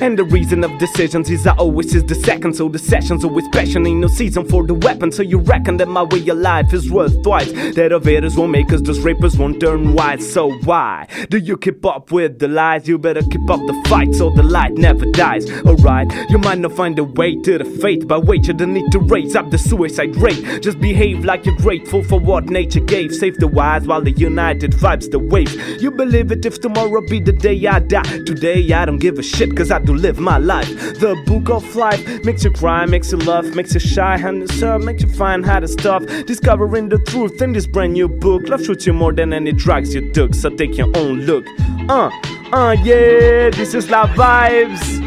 And 0.00 0.16
the 0.18 0.24
reason 0.24 0.62
of 0.62 0.78
decisions 0.78 1.28
is 1.28 1.46
I 1.46 1.54
always 1.54 1.94
is 1.94 2.04
the 2.04 2.14
second, 2.14 2.54
so 2.54 2.68
the 2.68 2.78
session's 2.78 3.24
always 3.24 3.48
passion. 3.48 3.86
Ain't 3.86 4.00
no 4.00 4.08
season 4.08 4.44
for 4.46 4.64
the 4.64 4.74
weapon, 4.74 5.10
so 5.10 5.22
you 5.22 5.38
reckon 5.38 5.76
that 5.78 5.88
my 5.88 6.02
way 6.02 6.26
of 6.28 6.38
life 6.38 6.72
is 6.72 6.90
worth 6.90 7.20
twice. 7.22 7.50
That 7.74 7.92
haters 8.04 8.36
won't 8.36 8.52
make 8.52 8.72
us, 8.72 8.80
those 8.80 9.00
rapers 9.00 9.36
won't 9.36 9.60
turn 9.60 9.94
white. 9.94 10.22
So 10.22 10.52
why 10.60 11.06
do 11.30 11.38
you 11.38 11.56
keep 11.56 11.84
up 11.84 12.10
with 12.10 12.38
the 12.38 12.48
lies? 12.48 12.88
You 12.88 12.98
better 12.98 13.22
keep 13.22 13.48
up 13.50 13.60
the 13.66 13.84
fight 13.88 14.14
so 14.14 14.30
the 14.30 14.42
light 14.42 14.74
never 14.74 15.04
dies. 15.06 15.50
Alright, 15.62 16.12
you 16.30 16.38
might 16.38 16.58
not 16.58 16.72
find 16.72 16.98
a 16.98 17.04
way 17.04 17.36
to 17.42 17.58
the 17.58 17.64
fate, 17.64 18.06
but 18.06 18.24
wait, 18.24 18.46
you 18.46 18.54
don't 18.54 18.74
need 18.74 18.90
to 18.92 18.98
raise 18.98 19.36
up 19.36 19.50
the 19.50 19.58
suicide 19.58 20.16
rate. 20.16 20.62
Just 20.62 20.80
behave 20.80 21.24
like 21.24 21.44
you're 21.46 21.56
grateful 21.56 22.02
for 22.02 22.18
what 22.18 22.46
nature 22.46 22.80
gave. 22.80 23.14
Save 23.14 23.36
the 23.38 23.48
wise 23.48 23.86
while 23.86 24.02
the 24.02 24.12
united 24.12 24.72
vibes 24.72 25.10
the 25.10 25.18
wave. 25.18 25.52
You 25.80 25.90
believe 25.90 26.32
it 26.32 26.44
if 26.44 26.60
tomorrow 26.60 27.00
be 27.00 27.20
the 27.20 27.32
day 27.32 27.66
I 27.66 27.80
die. 27.80 28.18
Today 28.24 28.72
I 28.72 28.84
don't 28.84 28.98
give 28.98 29.18
a 29.18 29.22
shit 29.22 29.56
cause 29.56 29.70
I 29.70 29.78
do 29.78 29.94
live 29.94 30.18
my 30.18 30.38
life. 30.38 30.68
The 31.00 31.20
book 31.26 31.50
of 31.50 31.76
life 31.76 32.04
makes 32.24 32.44
you 32.44 32.50
cry, 32.50 32.86
makes 32.86 33.12
you 33.12 33.18
laugh, 33.18 33.44
makes 33.54 33.74
you 33.74 33.80
shy, 33.80 34.16
and 34.16 34.46
deserve, 34.46 34.84
makes 34.84 35.02
you 35.02 35.08
find 35.14 35.44
how 35.44 35.60
to 35.60 35.68
stuff. 35.68 36.04
Discovering 36.26 36.88
the 36.88 36.98
truth 36.98 37.40
in 37.40 37.52
this 37.52 37.66
brand 37.66 37.87
new 37.88 38.08
book. 38.08 38.48
Love 38.48 38.64
shoots 38.64 38.86
you 38.86 38.92
more 38.92 39.12
than 39.12 39.32
any 39.32 39.52
drugs 39.52 39.94
you 39.94 40.12
took, 40.12 40.34
so 40.34 40.50
take 40.50 40.76
your 40.76 40.90
own 40.96 41.22
look. 41.22 41.46
Uh, 41.88 42.10
uh, 42.52 42.76
yeah, 42.84 43.50
this 43.50 43.74
is 43.74 43.90
la 43.90 44.06
vibes. 44.06 44.98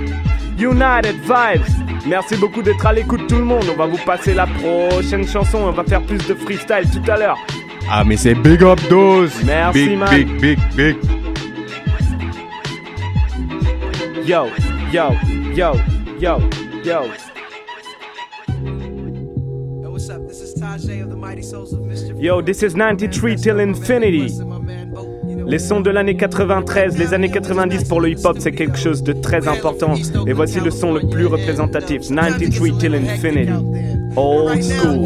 United 0.59 1.15
Vibes. 1.21 1.69
Merci 2.05 2.35
beaucoup 2.37 2.61
d'être 2.61 2.85
à 2.85 2.93
l'écoute 2.93 3.27
tout 3.27 3.37
le 3.37 3.43
monde. 3.43 3.63
On 3.71 3.75
va 3.75 3.85
vous 3.85 3.97
passer 4.05 4.33
la 4.33 4.47
prochaine 4.47 5.27
chanson. 5.27 5.59
On 5.59 5.71
va 5.71 5.83
faire 5.83 6.01
plus 6.01 6.17
de 6.27 6.33
freestyle 6.33 6.85
tout 6.91 7.11
à 7.11 7.17
l'heure. 7.17 7.37
Ah, 7.89 8.03
mais 8.03 8.17
c'est 8.17 8.35
big 8.35 8.63
up 8.63 8.79
dose. 8.89 9.33
Merci, 9.43 9.89
big, 9.89 9.97
man. 9.97 10.09
big, 10.09 10.39
big, 10.39 10.59
big. 10.75 10.97
Yo, 14.25 14.47
yo, 14.91 15.11
yo, 15.55 15.73
yo, 16.19 16.39
yo. 16.85 17.30
Yo, 22.17 22.41
this 22.41 22.63
is 22.63 22.75
93 22.75 23.35
till 23.35 23.59
infinity. 23.59 24.33
Les 25.45 25.59
sons 25.59 25.81
de 25.81 25.89
l'année 25.89 26.15
93, 26.15 26.97
les 26.97 27.13
années 27.13 27.29
90 27.29 27.85
pour 27.85 27.99
le 27.99 28.09
hip-hop, 28.09 28.37
c'est 28.39 28.51
quelque 28.51 28.77
chose 28.77 29.03
de 29.03 29.13
très 29.13 29.47
important. 29.47 29.95
Et 30.27 30.33
voici 30.33 30.59
le 30.59 30.71
son 30.71 30.93
le 30.93 31.01
plus 31.09 31.25
représentatif, 31.25 32.09
93 32.09 32.77
till 32.77 32.95
infinity. 32.95 33.51
Old 34.15 34.61
school. 34.61 35.01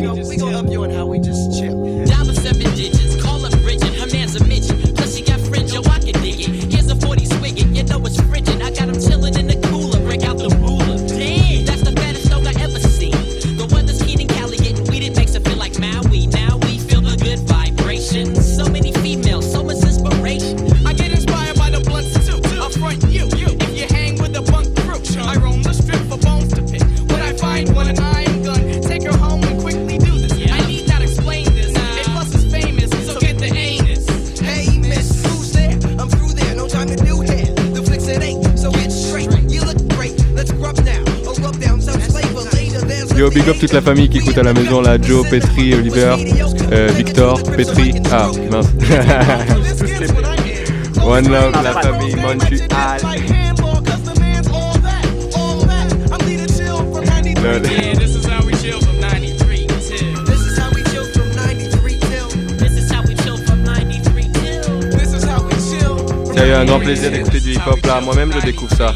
Big 43.36 43.48
up 43.50 43.58
toute 43.60 43.74
la 43.74 43.82
famille 43.82 44.08
qui 44.08 44.20
écoute 44.20 44.38
à 44.38 44.44
la 44.44 44.54
maison 44.54 44.80
là. 44.80 44.96
Joe, 45.02 45.28
Petri, 45.30 45.74
Oliver, 45.74 46.16
euh, 46.72 46.88
Victor, 46.96 47.44
Petri. 47.44 47.94
Ah, 48.10 48.32
mince. 48.50 48.68
One 51.04 51.28
love, 51.30 51.52
la 51.62 51.74
famille 51.82 52.16
Montreal. 52.16 53.02
Lol. 57.44 57.62
Yeah, 57.66 57.96
this 57.96 58.16
is 58.16 58.26
how 58.26 58.42
we 58.46 58.54
chill 58.54 58.80
from 58.80 59.02
93 59.02 59.68
till. 59.68 60.24
This 60.24 60.40
is 60.40 60.58
how 60.58 60.70
we 60.74 60.82
chill 60.84 61.04
from 61.04 61.30
93 61.36 62.00
till. 62.00 62.30
This 62.58 62.78
is 62.78 62.90
how 62.90 63.04
we 63.04 63.16
chill 63.16 63.36
from 63.38 63.64
93 63.64 64.32
till. 64.32 64.80
This 64.92 65.12
is 65.14 65.26
how 65.26 65.44
we 65.44 65.54
chill. 65.56 65.98
Sérieux, 66.34 66.56
un 66.56 66.64
grand 66.66 66.80
plaisir 66.80 67.12
d'écouter 67.12 67.42
du 67.42 67.52
hip-hop 67.52 67.86
là. 67.86 68.00
Moi-même, 68.02 68.32
je 68.34 68.40
découvre 68.46 68.72
ça. 68.76 68.96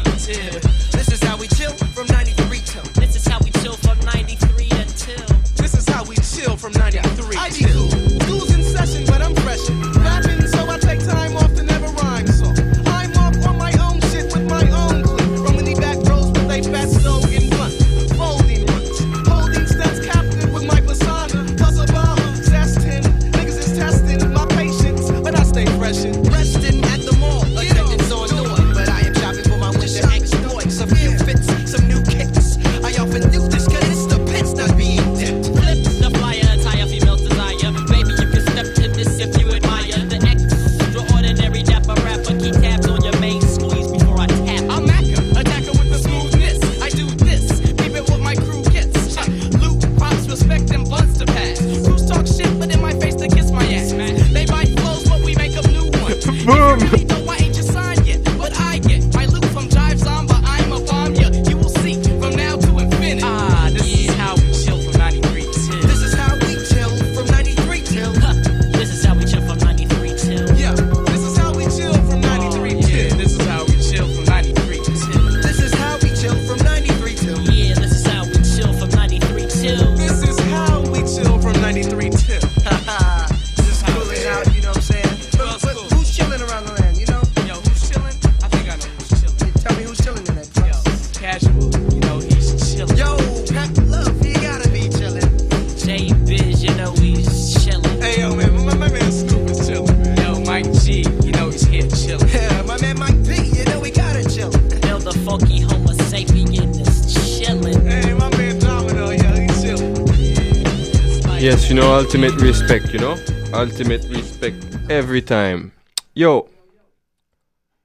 Yes, 111.40 111.70
you 111.70 111.74
know, 111.74 111.94
ultimate 111.94 112.38
respect, 112.38 112.92
you 112.92 112.98
know? 112.98 113.16
Ultimate 113.54 114.04
respect 114.10 114.62
every 114.90 115.22
time. 115.22 115.72
Yo! 116.14 116.46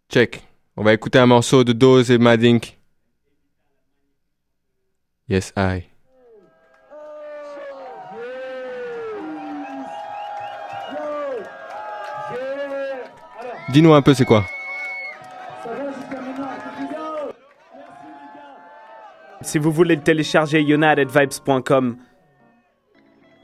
Check. 0.09 0.43
On 0.75 0.83
va 0.83 0.91
écouter 0.91 1.19
un 1.19 1.25
morceau 1.25 1.63
de 1.63 1.71
Dose 1.71 2.11
et 2.11 2.17
Madink. 2.17 2.77
Yes, 5.29 5.53
I. 5.55 5.83
Dis-nous 13.69 13.93
un 13.93 14.01
peu 14.01 14.13
c'est 14.13 14.25
quoi? 14.25 14.43
Si 19.39 19.57
vous 19.57 19.71
voulez 19.71 19.95
le 19.95 20.01
télécharger, 20.03 20.59
unitedvibes.com. 20.59 21.97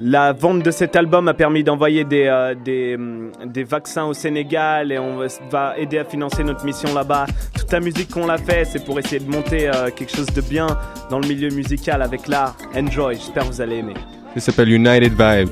La 0.03 0.33
vente 0.33 0.63
de 0.63 0.71
cet 0.71 0.95
album 0.95 1.27
a 1.27 1.33
permis 1.35 1.63
d'envoyer 1.63 2.03
des, 2.03 2.25
euh, 2.25 2.55
des, 2.55 2.95
hum, 2.95 3.31
des 3.45 3.63
vaccins 3.63 4.05
au 4.05 4.13
Sénégal 4.13 4.91
et 4.91 4.97
on 4.97 5.17
va- 5.51 5.77
aider 5.77 5.99
à 5.99 6.05
financer 6.05 6.43
notre 6.43 6.65
mission 6.65 6.91
là-bas. 6.93 7.27
Toute 7.55 7.71
la 7.71 7.79
musique 7.79 8.09
qu'on 8.09 8.27
a 8.29 8.37
fait, 8.39 8.65
c'est 8.65 8.83
pour 8.83 8.97
essayer 8.97 9.19
de 9.19 9.29
monter 9.29 9.69
euh, 9.69 9.91
quelque 9.95 10.15
chose 10.15 10.25
de 10.27 10.41
bien 10.41 10.65
dans 11.11 11.19
le 11.19 11.27
milieu 11.27 11.49
musical 11.49 12.01
avec 12.01 12.27
l'art. 12.27 12.55
Enjoy, 12.75 13.15
j'espère 13.15 13.43
que 13.43 13.49
vous 13.49 13.61
allez 13.61 13.77
aimer. 13.77 13.93
Ça 14.35 14.39
s'appelle 14.41 14.69
United 14.71 15.11
Vibe. 15.11 15.49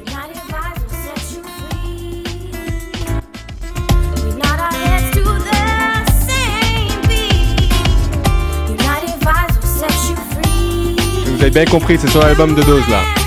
Vous 11.25 11.41
avez 11.41 11.51
bien 11.51 11.65
compris, 11.65 11.97
c'est 11.97 12.09
sur 12.09 12.21
l'album 12.21 12.53
de 12.55 12.61
Dose 12.63 12.87
là. 12.89 13.18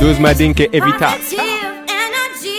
Dose, 0.00 0.18
Madink 0.18 0.60
et 0.60 0.72
Evita. 0.72 1.14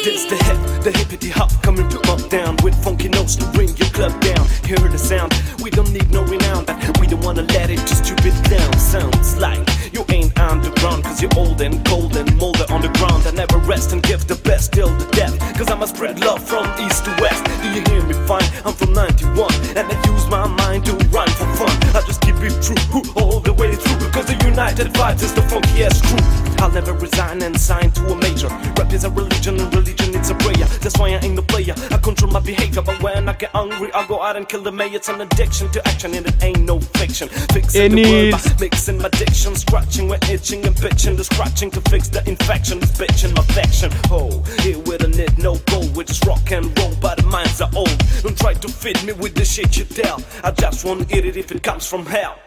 This 0.04 0.26
the 0.26 0.36
hip, 0.36 0.84
the 0.84 0.92
hippity 0.92 1.30
hop, 1.30 1.50
coming 1.64 1.90
to 1.90 2.00
up 2.12 2.30
down 2.30 2.56
with 2.64 2.76
funky 2.84 3.10
notes 3.10 3.36
to 3.36 3.46
bring 3.48 3.70
your 3.78 3.88
club 3.90 4.14
down. 4.22 4.48
Hear 4.64 4.78
the 4.78 5.00
sound, 5.00 5.34
we 5.64 5.72
don't 5.72 5.92
need 5.92 6.12
no 6.12 6.24
renown, 6.24 6.66
but 6.66 7.00
we 7.00 7.08
don't 7.08 7.24
wanna 7.24 7.42
let 7.42 7.72
it 7.72 7.80
just 7.80 8.06
stupid 8.06 8.36
down. 8.44 8.72
Sounds 8.78 9.38
like 9.38 9.68
you 9.94 10.06
ain't 10.10 10.38
underground, 10.40 11.04
cause 11.04 11.22
you're 11.22 11.32
old 11.38 11.62
and 11.62 11.86
cold 11.86 12.16
and 12.16 12.36
molded 12.38 12.70
on 12.72 12.82
the 12.82 12.90
ground. 13.00 13.26
I 13.28 13.32
never 13.32 13.58
rest 13.60 13.94
and 13.94 14.02
give 14.04 14.28
the 14.28 14.36
best 14.36 14.74
till 14.74 14.90
the 14.90 15.06
death, 15.12 15.38
cause 15.58 15.70
I'ma 15.70 15.86
spread 15.86 16.20
love 16.20 16.44
from 16.44 16.66
east 16.80 17.06
to 17.06 17.12
west. 17.22 17.44
Do 17.62 17.68
you 17.70 17.84
hear 17.90 18.04
me 18.04 18.14
fine? 18.28 18.48
I'm 18.66 18.74
from 18.74 18.94
91, 18.94 19.54
and 19.78 19.88
I 19.92 19.96
use 20.12 20.28
my 20.28 20.48
mind 20.48 20.86
to 20.86 20.94
rhyme 21.10 21.30
for 21.30 21.48
fun. 21.56 21.76
I 21.96 22.02
just 22.06 22.22
keep 22.22 22.36
it 22.38 22.56
true 22.62 23.04
all 23.16 23.40
the 23.40 23.54
way 23.54 23.76
through, 23.76 24.10
cause 24.12 24.26
the 24.26 24.38
United 24.46 24.88
Vibes 24.94 25.24
is 25.24 25.34
the 25.34 25.42
funkiest 25.42 26.04
crew. 26.08 26.56
I'll 26.64 26.72
never 26.72 26.94
resign 26.94 27.42
and 27.42 27.60
sign 27.60 27.92
to 27.92 28.14
a 28.14 28.16
major. 28.16 28.48
Rap 28.78 28.94
is 28.94 29.04
a 29.04 29.10
religion, 29.10 29.60
and 29.60 29.74
religion 29.74 30.11
it's 30.22 30.30
a 30.30 30.36
prayer. 30.36 30.68
That's 30.82 30.98
why 30.98 31.10
I 31.10 31.20
ain't 31.26 31.36
the 31.36 31.42
player. 31.42 31.74
I 31.90 31.98
control 31.98 32.32
my 32.32 32.40
behavior, 32.40 32.82
but 32.82 33.02
when 33.02 33.28
I 33.28 33.34
get 33.34 33.50
hungry, 33.52 33.92
I 33.94 34.06
go 34.08 34.22
out 34.22 34.38
and 34.38 34.48
kill 34.48 34.62
the 34.62 34.72
mayor. 34.72 34.96
It's 34.96 35.10
an 35.10 35.20
addiction 35.20 35.72
to 35.72 35.88
action, 35.88 36.14
and 36.14 36.26
it 36.26 36.44
ain't 36.44 36.62
no 36.62 36.80
fiction. 36.80 37.28
Fixing 37.28 37.96
the 37.96 38.04
world 38.12 38.32
by 38.32 38.42
mixing 38.62 38.98
my 39.00 39.10
diction, 39.10 39.56
scratching, 39.56 40.08
we're 40.08 40.20
itching 40.30 40.64
and 40.66 40.76
bitching. 40.76 41.18
The 41.18 41.24
scratching 41.24 41.72
to 41.72 41.82
fix 41.90 42.08
the 42.10 42.22
infection, 42.30 42.78
it's 42.78 42.92
bitching 42.92 43.36
my 43.36 43.42
affection. 43.42 43.90
Oh, 44.12 44.44
here 44.62 44.80
with 44.80 45.04
a 45.04 45.08
knit, 45.08 45.38
no 45.38 45.56
gold, 45.72 45.96
we 45.96 46.04
just 46.04 46.24
rock 46.26 46.52
and 46.52 46.66
roll, 46.78 46.94
but 47.02 47.18
the 47.18 47.28
minds 47.28 47.60
are 47.60 47.72
old. 47.76 47.98
Don't 48.22 48.38
try 48.38 48.54
to 48.54 48.68
fit 48.68 49.04
me 49.04 49.14
with 49.14 49.34
the 49.34 49.44
shit 49.44 49.76
you 49.78 49.86
tell. 49.86 50.22
I 50.44 50.52
just 50.52 50.86
won't 50.86 51.12
eat 51.12 51.26
it 51.26 51.36
if 51.36 51.52
it 51.52 51.64
comes 51.64 51.88
from 51.88 52.06
hell. 52.06 52.38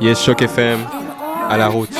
Yes, 0.00 0.24
Choc 0.24 0.40
FM. 0.40 0.80
À 1.48 1.56
la 1.56 1.68
route. 1.68 1.90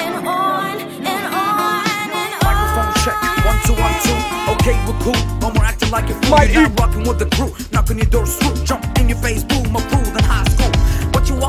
Microphone 2.42 2.92
check, 3.04 3.16
one 3.44 3.58
two 3.64 3.74
one 3.74 3.94
two. 4.02 4.16
Okay, 4.52 4.76
we're 4.86 4.98
cool, 5.00 5.16
but 5.40 5.54
we're 5.56 5.64
acting 5.64 5.90
like 5.90 6.08
a 6.08 6.14
fool. 6.22 6.42
You're 6.44 6.62
not 6.68 6.80
rocking 6.80 7.02
with 7.06 7.18
the 7.18 7.26
crew, 7.36 7.52
knock 7.72 7.90
on 7.90 7.98
your 7.98 8.06
door, 8.06 8.26
screw, 8.26 8.54
jump 8.64 8.84
in 8.98 9.08
your 9.08 9.18
face, 9.18 9.44
boom, 9.44 9.70
my 9.72 9.80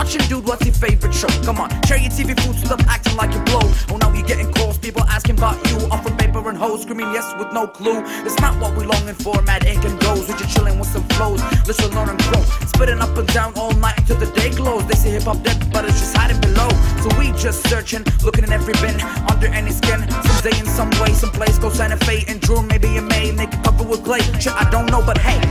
watching, 0.01 0.27
dude? 0.27 0.45
What's 0.47 0.65
your 0.65 0.73
favorite 0.73 1.13
show? 1.13 1.27
Come 1.45 1.59
on, 1.59 1.69
share 1.85 1.99
your 1.99 2.09
TV 2.09 2.33
food, 2.41 2.55
stop 2.55 2.81
acting 2.87 3.15
like 3.17 3.31
you 3.33 3.41
blow. 3.41 3.61
Oh, 3.89 3.97
now 3.97 4.11
you're 4.13 4.25
getting 4.25 4.51
calls, 4.51 4.79
people 4.79 5.03
asking 5.03 5.37
about 5.37 5.57
you, 5.69 5.77
offering 5.91 6.17
paper 6.17 6.41
and 6.49 6.57
hoes, 6.57 6.81
screaming 6.81 7.13
yes 7.13 7.31
with 7.37 7.53
no 7.53 7.67
clue. 7.67 8.01
It's 8.25 8.39
not 8.39 8.59
what 8.59 8.75
we 8.75 8.83
longing 8.83 9.13
for, 9.13 9.39
mad 9.43 9.63
ink 9.65 9.85
and 9.85 9.99
goes. 9.99 10.27
We're 10.27 10.37
just 10.37 10.55
chilling 10.55 10.79
with 10.79 10.89
some 10.89 11.03
flows, 11.15 11.41
listen, 11.67 11.93
learn 11.93 12.09
and 12.09 12.19
grow. 12.23 12.41
Spitting 12.73 12.99
up 12.99 13.15
and 13.15 13.27
down 13.27 13.53
all 13.55 13.73
night 13.73 13.97
until 13.99 14.17
the 14.17 14.25
day 14.33 14.49
glows. 14.49 14.87
They 14.87 14.95
say 14.95 15.11
hip 15.11 15.23
hop 15.23 15.43
dead, 15.43 15.71
but 15.71 15.85
it's 15.85 15.99
just 15.99 16.17
hiding 16.17 16.41
below. 16.41 16.69
So 17.03 17.07
we 17.19 17.31
just 17.37 17.61
searching, 17.69 18.03
looking 18.23 18.43
in 18.43 18.51
every 18.51 18.73
bin, 18.81 18.99
under 19.29 19.47
any 19.47 19.71
skin. 19.71 20.09
Someday 20.25 20.57
in 20.59 20.65
some 20.65 20.89
way, 21.01 21.13
some 21.13 21.29
place, 21.29 21.59
go 21.59 21.69
Santa 21.69 21.97
Fe 22.05 22.25
and 22.27 22.41
Drew, 22.41 22.63
maybe 22.63 22.97
in 22.97 23.07
May, 23.07 23.31
make 23.31 23.53
it 23.53 23.63
cover 23.63 23.83
with 23.83 24.03
clay. 24.03 24.21
I 24.49 24.67
don't 24.71 24.87
know, 24.87 25.03
but 25.05 25.19
hey. 25.19 25.41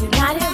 United 0.00 0.47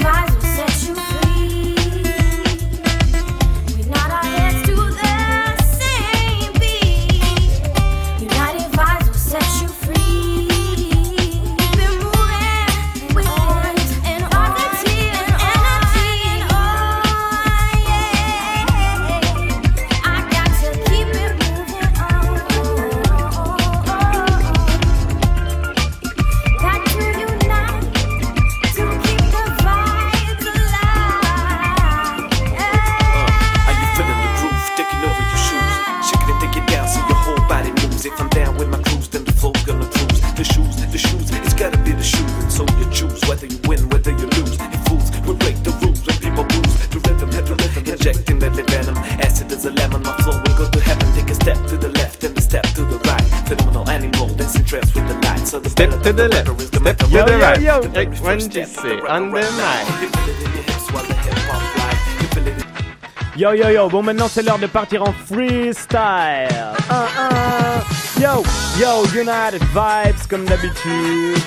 Yo 63.36 63.52
yo 63.52 63.68
yo, 63.68 63.88
bon 63.88 64.02
maintenant 64.02 64.28
c'est 64.28 64.42
l'heure 64.42 64.58
de 64.58 64.66
partir 64.66 65.02
en 65.02 65.12
freestyle. 65.26 66.48
Un, 66.88 67.06
un. 67.18 68.20
Yo 68.20 68.42
yo, 68.78 69.04
United 69.12 69.60
Vibes 69.74 70.26
comme 70.28 70.44
d'habitude. 70.44 71.38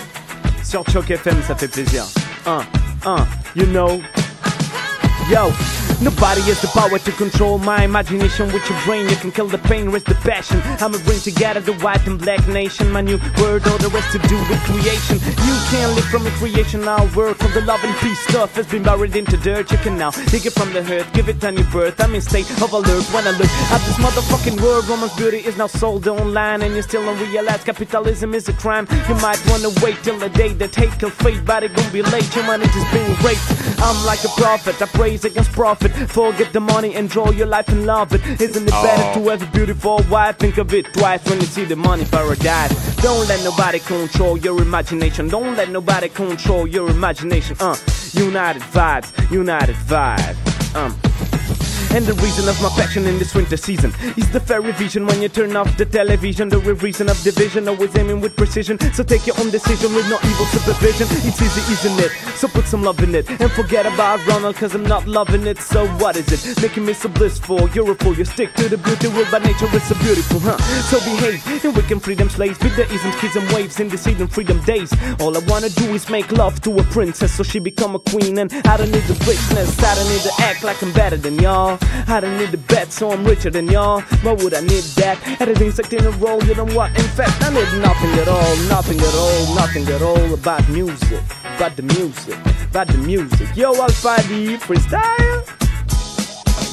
Sur 0.64 0.84
Choc 0.89 1.10
FM, 1.10 1.41
ça 1.47 1.55
fait 1.55 1.70
plaisir. 1.70 2.03
Un, 2.45 2.60
un, 3.05 3.26
you 3.55 3.66
know. 3.68 4.01
Yo, 5.32 5.51
Nobody 6.00 6.41
has 6.41 6.62
the 6.62 6.68
power 6.68 7.00
to 7.00 7.12
control 7.14 7.58
my 7.58 7.84
imagination 7.84 8.54
with 8.54 8.70
your 8.70 8.80
brain. 8.86 9.10
You 9.10 9.16
can 9.16 9.32
kill 9.32 9.48
the 9.48 9.58
pain, 9.58 9.89
raise 9.89 10.04
the 10.04 10.14
passion. 10.22 10.62
I'ma 10.78 11.00
bring 11.06 11.20
together 11.20 11.60
the 11.60 11.74
white 11.82 12.06
and 12.06 12.20
black 12.20 12.48
nation. 12.48 12.91
My 12.91 13.02
new 13.02 13.18
word, 13.41 13.66
all 13.68 13.80
the 13.80 13.89
rest 13.89 14.12
to 14.12 14.20
do 14.30 14.38
with 14.45 14.62
creation. 14.70 15.18
You 15.18 15.56
can't 15.74 15.95
live 15.98 16.06
from 16.06 16.28
a 16.28 16.32
creation. 16.38 16.88
Our 16.88 17.04
work 17.18 17.41
of 17.41 17.52
the 17.56 17.62
love 17.62 17.84
and 17.84 17.98
peace 17.98 18.20
stuff 18.30 18.54
has 18.56 18.68
been 18.68 18.84
buried 18.84 19.16
into 19.16 19.38
dirt. 19.38 19.72
You 19.72 19.80
can 19.80 19.98
now 19.98 20.12
dig 20.30 20.45
it 20.45 20.54
from 20.54 20.72
the 20.72 20.86
earth, 20.86 21.12
give 21.14 21.30
it 21.30 21.43
a 21.43 21.52
new 21.52 21.64
birth. 21.74 22.00
I'm 22.00 22.14
in 22.14 22.22
state 22.22 22.50
of 22.62 22.72
alert 22.72 23.06
when 23.10 23.26
I 23.26 23.32
look 23.32 23.50
at 23.74 23.82
this 23.82 23.98
motherfucking 23.98 24.62
world. 24.62 24.88
Woman's 24.88 25.16
beauty 25.16 25.38
is 25.38 25.58
now 25.58 25.68
sold 25.68 26.08
online, 26.08 26.62
and 26.62 26.76
you 26.76 26.84
still 26.84 27.04
don't 27.04 27.20
realize 27.20 27.64
capitalism 27.64 28.36
is 28.36 28.48
a 28.50 28.54
crime. 28.54 28.88
You 29.10 29.16
might 29.16 29.41
wanna 29.50 29.70
wait 29.82 29.98
till 30.04 30.20
the 30.20 30.30
day 30.30 30.54
that 30.62 30.76
hate 30.76 31.00
can 31.00 31.10
fade, 31.10 31.43
but 31.43 31.64
it 31.64 31.74
gon' 31.76 31.91
be 31.91 32.04
late. 32.04 32.32
Humanity's 32.36 32.86
being 32.93 33.16
raped. 33.26 33.50
I'm 33.80 34.06
like 34.06 34.24
a 34.24 34.30
prophet, 34.38 34.80
I 34.80 34.86
praise 34.86 35.26
against 35.26 35.52
profit. 35.54 35.87
Forget 36.08 36.54
the 36.54 36.60
money, 36.60 36.96
enjoy 36.96 37.32
your 37.32 37.48
life 37.48 37.68
and 37.70 37.86
love 37.86 38.14
it. 38.14 38.22
Isn't 38.42 38.68
it 38.68 38.72
better 38.72 39.20
to 39.20 39.30
have 39.30 39.42
a 39.42 39.52
beautiful 39.52 40.04
wife? 40.10 40.38
Think 40.38 40.58
of 40.58 40.74
it 40.74 40.86
twice 40.94 41.24
when 41.26 41.40
you 41.40 41.46
see 41.46 41.66
the 41.66 41.76
money 41.76 42.06
paradise. 42.06 42.72
Don't 42.98 43.28
let 43.28 43.44
nobody 43.44 43.80
control 43.80 44.38
your 44.38 44.62
imagination. 44.62 45.28
Don't 45.28 45.56
let 45.56 45.70
nobody 45.70 46.10
control 46.10 46.68
your 46.68 46.90
imagination. 46.90 47.56
Uh, 47.60 47.76
united 48.14 48.62
vibes, 48.62 49.12
united 49.32 49.76
vibe. 49.76 50.36
Um. 50.76 51.27
And 51.96 52.06
the 52.06 52.14
reason 52.22 52.48
of 52.48 52.62
my 52.62 52.70
passion 52.70 53.06
in 53.06 53.18
this 53.18 53.34
winter 53.34 53.58
season 53.58 53.94
is 54.18 54.30
the 54.32 54.40
fairy 54.40 54.72
vision 54.74 55.06
when 55.06 55.22
you 55.22 55.30
turn 55.30 55.56
off 55.56 55.78
the 55.78 55.86
television. 55.86 56.50
The 56.50 56.60
reason 56.60 57.10
of 57.10 57.22
division, 57.24 57.68
always 57.68 57.96
aiming 57.96 58.22
with 58.22 58.36
precision. 58.36 58.80
So 58.94 59.04
take 59.04 59.26
your 59.26 59.40
own 59.40 59.50
decision 59.50 59.94
with 59.96 60.10
no 60.10 60.18
evil 60.24 60.46
supervision. 60.48 61.08
It's 61.10 61.42
easy, 61.42 61.74
isn't 61.74 62.00
it? 62.00 62.12
So 62.38 62.48
put 62.48 62.66
some 62.66 62.84
love 62.84 63.02
in 63.04 63.16
it 63.16 63.30
and 63.30 63.52
forget 63.52 63.86
about 63.86 64.26
Ronald, 64.28 64.56
cause 64.56 64.76
I'm 64.76 64.84
not 64.84 65.08
loving 65.08 65.46
it. 65.48 65.60
So 65.60 65.88
what 65.98 66.16
is 66.18 66.28
it? 66.32 66.62
Making 66.62 66.86
me 66.86 66.94
so 66.94 67.10
blissful. 67.10 67.70
You're 67.70 67.92
a 67.92 67.96
fool, 67.96 68.16
you 68.16 68.26
stick 68.26 68.54
to 68.56 68.70
the 68.70 68.78
beauty 68.78 69.08
rule 69.08 69.26
by 69.32 69.40
nature, 69.40 69.68
it's 69.72 69.88
so 69.88 69.96
beautiful, 69.96 70.40
huh? 70.40 70.58
So 70.90 71.00
behave 71.00 71.66
and 71.66 71.76
we 71.76 71.82
can 71.84 72.00
freedom 72.00 72.30
slaves. 72.30 72.58
Be 72.60 72.70
the 72.70 72.86
isms, 72.92 73.16
kids, 73.16 73.36
and 73.36 73.50
waves 73.52 73.80
in 73.80 73.90
the 73.90 73.98
Eden 74.10 74.28
freedom 74.28 74.60
days. 74.62 74.92
All 75.20 75.36
I 75.36 75.42
wanna 75.48 75.70
do 75.70 75.94
is 75.94 76.10
make 76.10 76.32
love 76.32 76.62
to 76.62 76.78
a 76.78 76.84
princess 76.84 77.34
so 77.34 77.44
she 77.44 77.60
become 77.60 77.96
a 77.96 78.00
queen. 78.00 78.38
And 78.38 78.52
I 78.68 78.78
don't 78.78 78.92
need 78.92 79.04
the 79.04 79.18
richness, 79.26 79.78
I 79.84 79.96
don't 79.96 80.10
need 80.10 80.22
to 80.22 80.34
act 80.40 80.64
like 80.64 80.82
I'm 80.82 80.92
better 80.94 81.18
than 81.18 81.40
y'all. 81.40 81.77
I 82.08 82.20
don't 82.20 82.38
need 82.38 82.52
the 82.52 82.58
bet, 82.58 82.92
so 82.92 83.12
I'm 83.12 83.26
richer 83.26 83.50
than 83.50 83.68
y'all. 83.68 84.02
Why 84.24 84.34
would 84.34 84.54
I 84.54 84.62
need 84.62 84.84
that? 84.96 85.18
Everything's 85.42 85.78
like 85.78 85.92
in 85.94 86.06
a 86.06 86.12
roll, 86.12 86.44
you 86.44 86.56
know 86.56 86.66
what? 86.66 86.90
In 86.98 87.08
fact, 87.18 87.42
I 87.42 87.50
need 87.50 87.82
nothing 87.82 88.12
at 88.20 88.28
all, 88.28 88.56
nothing 88.70 89.00
at 89.00 89.16
all, 89.16 89.56
nothing 89.56 89.88
at 89.88 90.02
all 90.02 90.34
about 90.34 90.68
music. 90.70 91.22
About 91.56 91.76
the 91.76 91.84
music, 91.84 92.38
about 92.70 92.88
the 92.88 92.98
music. 93.00 93.56
Yo, 93.56 93.74
Alpha 93.76 94.18
D, 94.28 94.58
freestyle. 94.58 95.66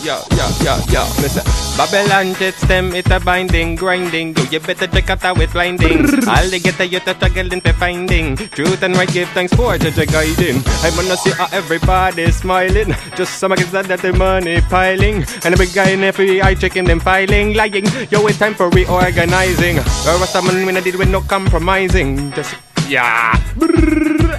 Yo, 0.05 0.21
yo, 0.37 0.45
yo, 0.61 0.77
yo, 0.93 1.03
listen. 1.23 1.43
Babylon 1.79 2.35
jets 2.35 2.61
them, 2.69 2.95
it 2.95 3.11
a 3.11 3.19
binding, 3.19 3.75
grinding. 3.75 4.37
Yo, 4.37 4.43
you 4.53 4.61
better 4.61 4.87
check 4.87 5.09
out 5.09 5.23
how 5.23 5.35
it 5.37 5.51
blinding. 5.51 6.05
All 6.29 6.47
they 6.51 6.59
get 6.59 6.79
a 6.79 6.87
youth 6.87 7.07
a 7.07 7.15
struggling 7.15 7.63
to 7.63 7.73
finding. 7.73 8.37
Truth 8.37 8.83
and 8.83 8.95
right, 8.97 9.09
give 9.09 9.31
thanks 9.31 9.55
for 9.55 9.79
judge 9.79 9.97
a 9.97 10.05
guiding. 10.05 10.61
I 10.85 10.93
wanna 10.95 11.17
see 11.17 11.31
how 11.31 11.49
everybody 11.53 12.31
smiling. 12.33 12.95
Just 13.17 13.39
some 13.39 13.57
kids 13.57 13.71
that 13.73 13.89
the 13.89 14.13
money 14.13 14.61
piling. 14.69 15.25
And 15.43 15.55
a 15.55 15.57
big 15.57 15.73
guy 15.73 15.97
in 15.97 16.01
FBI 16.01 16.61
checking 16.61 16.85
them 16.85 17.01
filing, 17.01 17.55
lying. 17.55 17.87
Yo, 18.11 18.27
it's 18.27 18.39
time 18.39 18.53
for 18.53 18.69
reorganizing. 18.69 19.77
Where 20.05 20.19
was 20.21 20.29
someone 20.29 20.67
when 20.67 20.77
I 20.77 20.81
did 20.81 20.97
with 20.97 21.09
no 21.09 21.23
compromising? 21.23 22.31
Just, 22.33 22.55
yeah. 22.87 23.41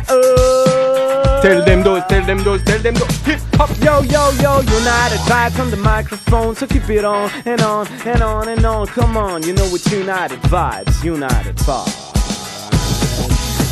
Uh. 0.07 0.64
Tell 1.45 1.63
them 1.63 1.83
those, 1.83 2.03
tell 2.05 2.25
them 2.25 2.39
those, 2.39 2.63
tell 2.63 2.79
them 2.79 2.95
those. 2.95 3.17
Hip 3.17 3.39
hop. 3.53 3.69
Yo, 3.77 4.01
yo, 4.01 4.31
yo, 4.41 4.61
united 4.61 5.19
vibes 5.29 5.59
on 5.59 5.69
the 5.69 5.77
microphone. 5.77 6.55
So 6.55 6.65
keep 6.65 6.89
it 6.89 7.05
on 7.05 7.29
and 7.45 7.61
on 7.61 7.87
and 8.03 8.23
on 8.23 8.47
and 8.47 8.65
on. 8.65 8.87
Come 8.87 9.15
on, 9.15 9.43
you 9.43 9.53
know 9.53 9.65
it's 9.65 9.91
united 9.91 10.39
vibes, 10.49 11.03
united 11.03 11.55
vibes. 11.57 12.15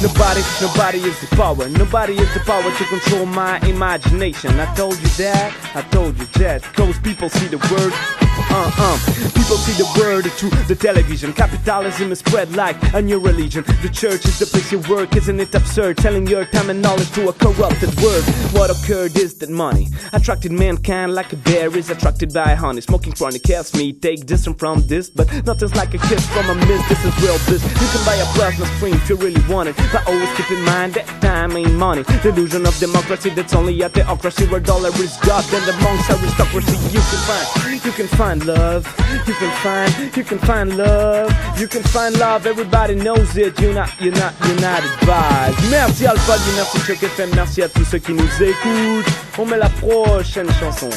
Nobody, 0.03 0.41
nobody 0.61 0.99
is 0.99 1.19
the 1.19 1.35
power. 1.35 1.67
Nobody 1.67 2.13
is 2.13 2.31
the 2.35 2.41
power 2.41 2.61
to 2.61 2.85
control 2.85 3.25
my 3.25 3.57
imagination. 3.61 4.59
I 4.59 4.71
told 4.75 4.99
you 4.99 5.07
that, 5.17 5.51
I 5.73 5.81
told 5.89 6.15
you 6.19 6.27
that. 6.37 6.61
Cause 6.61 6.99
people 6.99 7.27
see 7.29 7.47
the 7.47 7.57
word. 7.57 8.22
Uh 8.49 8.71
uh. 8.77 8.97
People 9.33 9.57
see 9.57 9.73
the 9.73 9.87
word 9.99 10.25
through 10.31 10.49
the 10.67 10.75
television. 10.75 11.33
Capitalism 11.33 12.11
is 12.11 12.19
spread 12.19 12.55
like 12.55 12.77
a 12.93 13.01
new 13.01 13.19
religion. 13.19 13.63
The 13.81 13.89
church 13.89 14.25
is 14.25 14.39
the 14.39 14.45
place 14.45 14.71
you 14.71 14.79
work, 14.89 15.15
isn't 15.15 15.39
it 15.39 15.53
absurd? 15.53 15.97
Telling 15.97 16.25
your 16.27 16.45
time 16.45 16.69
and 16.69 16.81
knowledge 16.81 17.11
to 17.11 17.29
a 17.29 17.33
corrupted 17.33 17.93
word. 18.01 18.23
What 18.53 18.69
occurred 18.69 19.17
is 19.17 19.35
that 19.39 19.49
money 19.49 19.87
attracted 20.13 20.51
mankind 20.51 21.13
like 21.13 21.33
a 21.33 21.35
bear 21.37 21.75
is 21.75 21.89
attracted 21.89 22.33
by 22.33 22.55
honey. 22.55 22.81
Smoking 22.81 23.13
chronic 23.13 23.45
helps 23.45 23.73
me 23.75 23.93
take 23.93 24.25
distance 24.25 24.57
from 24.57 24.81
this, 24.87 25.09
but 25.09 25.27
nothing's 25.45 25.75
like 25.75 25.93
a 25.93 25.97
kiss 25.97 26.25
from 26.29 26.49
a 26.49 26.55
miss. 26.65 26.81
This 26.87 27.03
is 27.05 27.13
real 27.21 27.37
bliss. 27.45 27.63
You 27.63 27.87
can 27.93 28.05
buy 28.05 28.15
a 28.15 28.25
plasma 28.35 28.65
screen 28.77 28.95
if 28.95 29.09
you 29.09 29.15
really 29.15 29.43
want 29.51 29.69
it, 29.69 29.75
but 29.91 30.07
always 30.07 30.31
keep 30.37 30.49
in 30.51 30.63
mind 30.63 30.93
that 30.93 31.07
time 31.21 31.55
ain't 31.57 31.73
money. 31.73 32.03
Delusion 32.21 32.65
of 32.65 32.77
democracy 32.79 33.29
that's 33.29 33.53
only 33.53 33.81
a 33.81 33.89
theocracy 33.89 34.45
where 34.47 34.59
dollar 34.59 34.89
is 35.03 35.17
God 35.17 35.43
Then 35.51 35.61
and 35.67 35.77
amongst 35.79 36.09
aristocracy. 36.09 36.77
You 36.95 37.01
can 37.01 37.21
find, 37.27 37.85
you 37.85 37.91
can 37.91 38.07
find 38.07 38.22
love. 38.31 38.85
You 39.27 39.33
can 39.33 39.51
find, 39.63 40.15
you 40.15 40.23
can 40.23 40.39
find 40.39 40.77
love. 40.77 41.59
You 41.59 41.67
can 41.67 41.83
find 41.83 42.17
love. 42.17 42.45
Everybody 42.47 42.95
knows 42.95 43.35
it. 43.37 43.59
You're 43.59 43.73
not, 43.73 43.89
you're 43.99 44.13
not, 44.13 44.33
you're 44.45 44.61
not 44.61 44.79
advised. 44.83 45.59
Merci 45.69 46.05
Alpha, 46.05 46.37
du 46.37 46.51
merci 46.55 46.79
Choc 46.79 47.03
FM, 47.03 47.29
merci 47.35 47.61
à 47.61 47.69
tous 47.69 47.83
ceux 47.83 47.99
qui 47.99 48.13
nous 48.13 48.43
écoutent. 48.43 49.05
On 49.37 49.45
met 49.45 49.57
la 49.57 49.69
prochaine 49.69 50.49
chanson. 50.53 50.89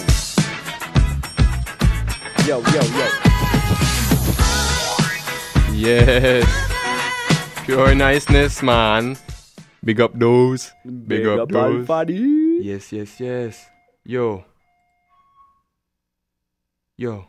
Yo, 2.47 2.62
yo, 2.72 2.83
yo. 2.83 3.07
Yes. 5.74 6.45
Pure 7.66 7.95
niceness, 7.97 8.62
man. 8.62 9.16
Big 9.85 10.01
up 10.01 10.12
those. 10.14 10.72
Big, 10.85 11.09
Big 11.09 11.27
up, 11.27 11.41
up 11.41 11.49
those. 11.51 11.87
Yes, 12.62 12.93
yes, 12.93 13.20
yes. 13.20 13.66
Yo. 14.05 14.45
Yo. 16.99 17.27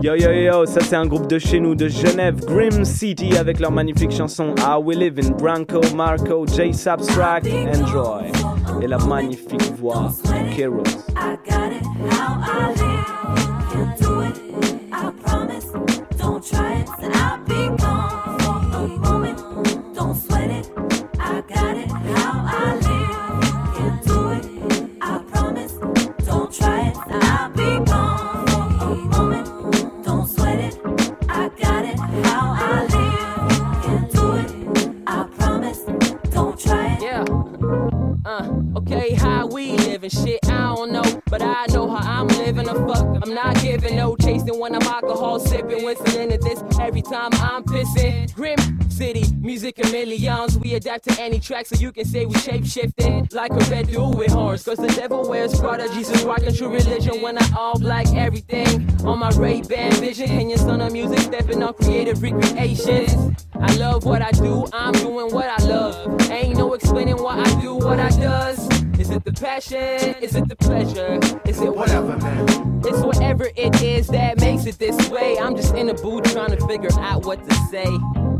Yo 0.00 0.14
yo 0.14 0.30
yo, 0.32 0.64
ça 0.64 0.80
c'est 0.80 0.96
un 0.96 1.04
groupe 1.04 1.26
de 1.26 1.38
chez 1.38 1.60
nous 1.60 1.74
de 1.74 1.88
Genève, 1.88 2.42
Grim 2.46 2.86
City 2.86 3.36
avec 3.36 3.60
leur 3.60 3.70
magnifique 3.70 4.10
chanson 4.10 4.54
How 4.66 4.82
We 4.82 4.96
Live 4.96 5.18
in 5.18 5.32
Branco, 5.32 5.82
Marco, 5.94 6.46
J 6.46 6.72
Substract, 6.72 7.46
Enjoy 7.46 8.32
et 8.80 8.86
la 8.86 8.96
magnifique 8.96 9.74
voix 9.76 10.10
de 10.24 10.56
Keros. 10.56 10.82
Don't 16.16 16.42
try 16.42 16.80
it, 16.80 17.13
any 51.24 51.40
track 51.40 51.64
so 51.64 51.76
you 51.76 51.90
can 51.90 52.04
say 52.04 52.26
we 52.26 52.36
shape 52.38 52.66
shifting. 52.66 53.26
Like 53.32 53.52
a 53.52 53.64
red 53.70 53.86
dude 53.86 54.14
with 54.14 54.30
horns. 54.30 54.64
Cause 54.64 54.76
the 54.76 54.88
devil 54.88 55.28
wears 55.28 55.58
Prada. 55.58 55.88
Jesus 55.94 56.22
rocking 56.22 56.54
true 56.54 56.68
religion 56.68 57.22
when 57.22 57.38
I 57.38 57.46
all 57.56 57.78
black 57.78 58.06
everything. 58.14 58.86
On 59.06 59.18
my 59.18 59.30
Ray 59.30 59.62
Ban 59.62 59.92
vision. 59.94 60.28
Kenyan 60.28 60.58
son 60.58 60.80
of 60.82 60.92
music, 60.92 61.20
stepping 61.20 61.62
on 61.62 61.72
creative 61.74 62.22
recreations. 62.22 63.14
I 63.54 63.74
love 63.76 64.04
what 64.04 64.20
I 64.20 64.30
do, 64.32 64.66
I'm 64.72 64.92
doing 64.92 65.32
what 65.34 65.46
I 65.46 65.64
love. 65.64 66.30
Ain't 66.30 66.58
no 66.58 66.74
explaining 66.74 67.16
why 67.16 67.40
I 67.40 67.60
do 67.60 67.74
what 67.74 67.98
I 67.98 68.10
does. 68.10 68.68
Is 68.98 69.10
it 69.10 69.24
the 69.24 69.32
passion? 69.32 70.14
Is 70.22 70.34
it 70.34 70.48
the 70.48 70.56
pleasure? 70.56 71.20
Is 71.46 71.60
it 71.60 71.74
whatever, 71.74 72.16
man? 72.18 72.73
It's 72.86 73.00
whatever 73.00 73.48
it 73.56 73.82
is 73.82 74.08
that 74.08 74.40
makes 74.40 74.66
it 74.66 74.78
this 74.78 75.08
way. 75.08 75.38
I'm 75.38 75.56
just 75.56 75.74
in 75.74 75.88
a 75.88 75.94
booth 75.94 76.30
trying 76.32 76.56
to 76.56 76.66
figure 76.66 76.90
out 77.00 77.24
what 77.24 77.48
to 77.48 77.54
say. 77.70 77.86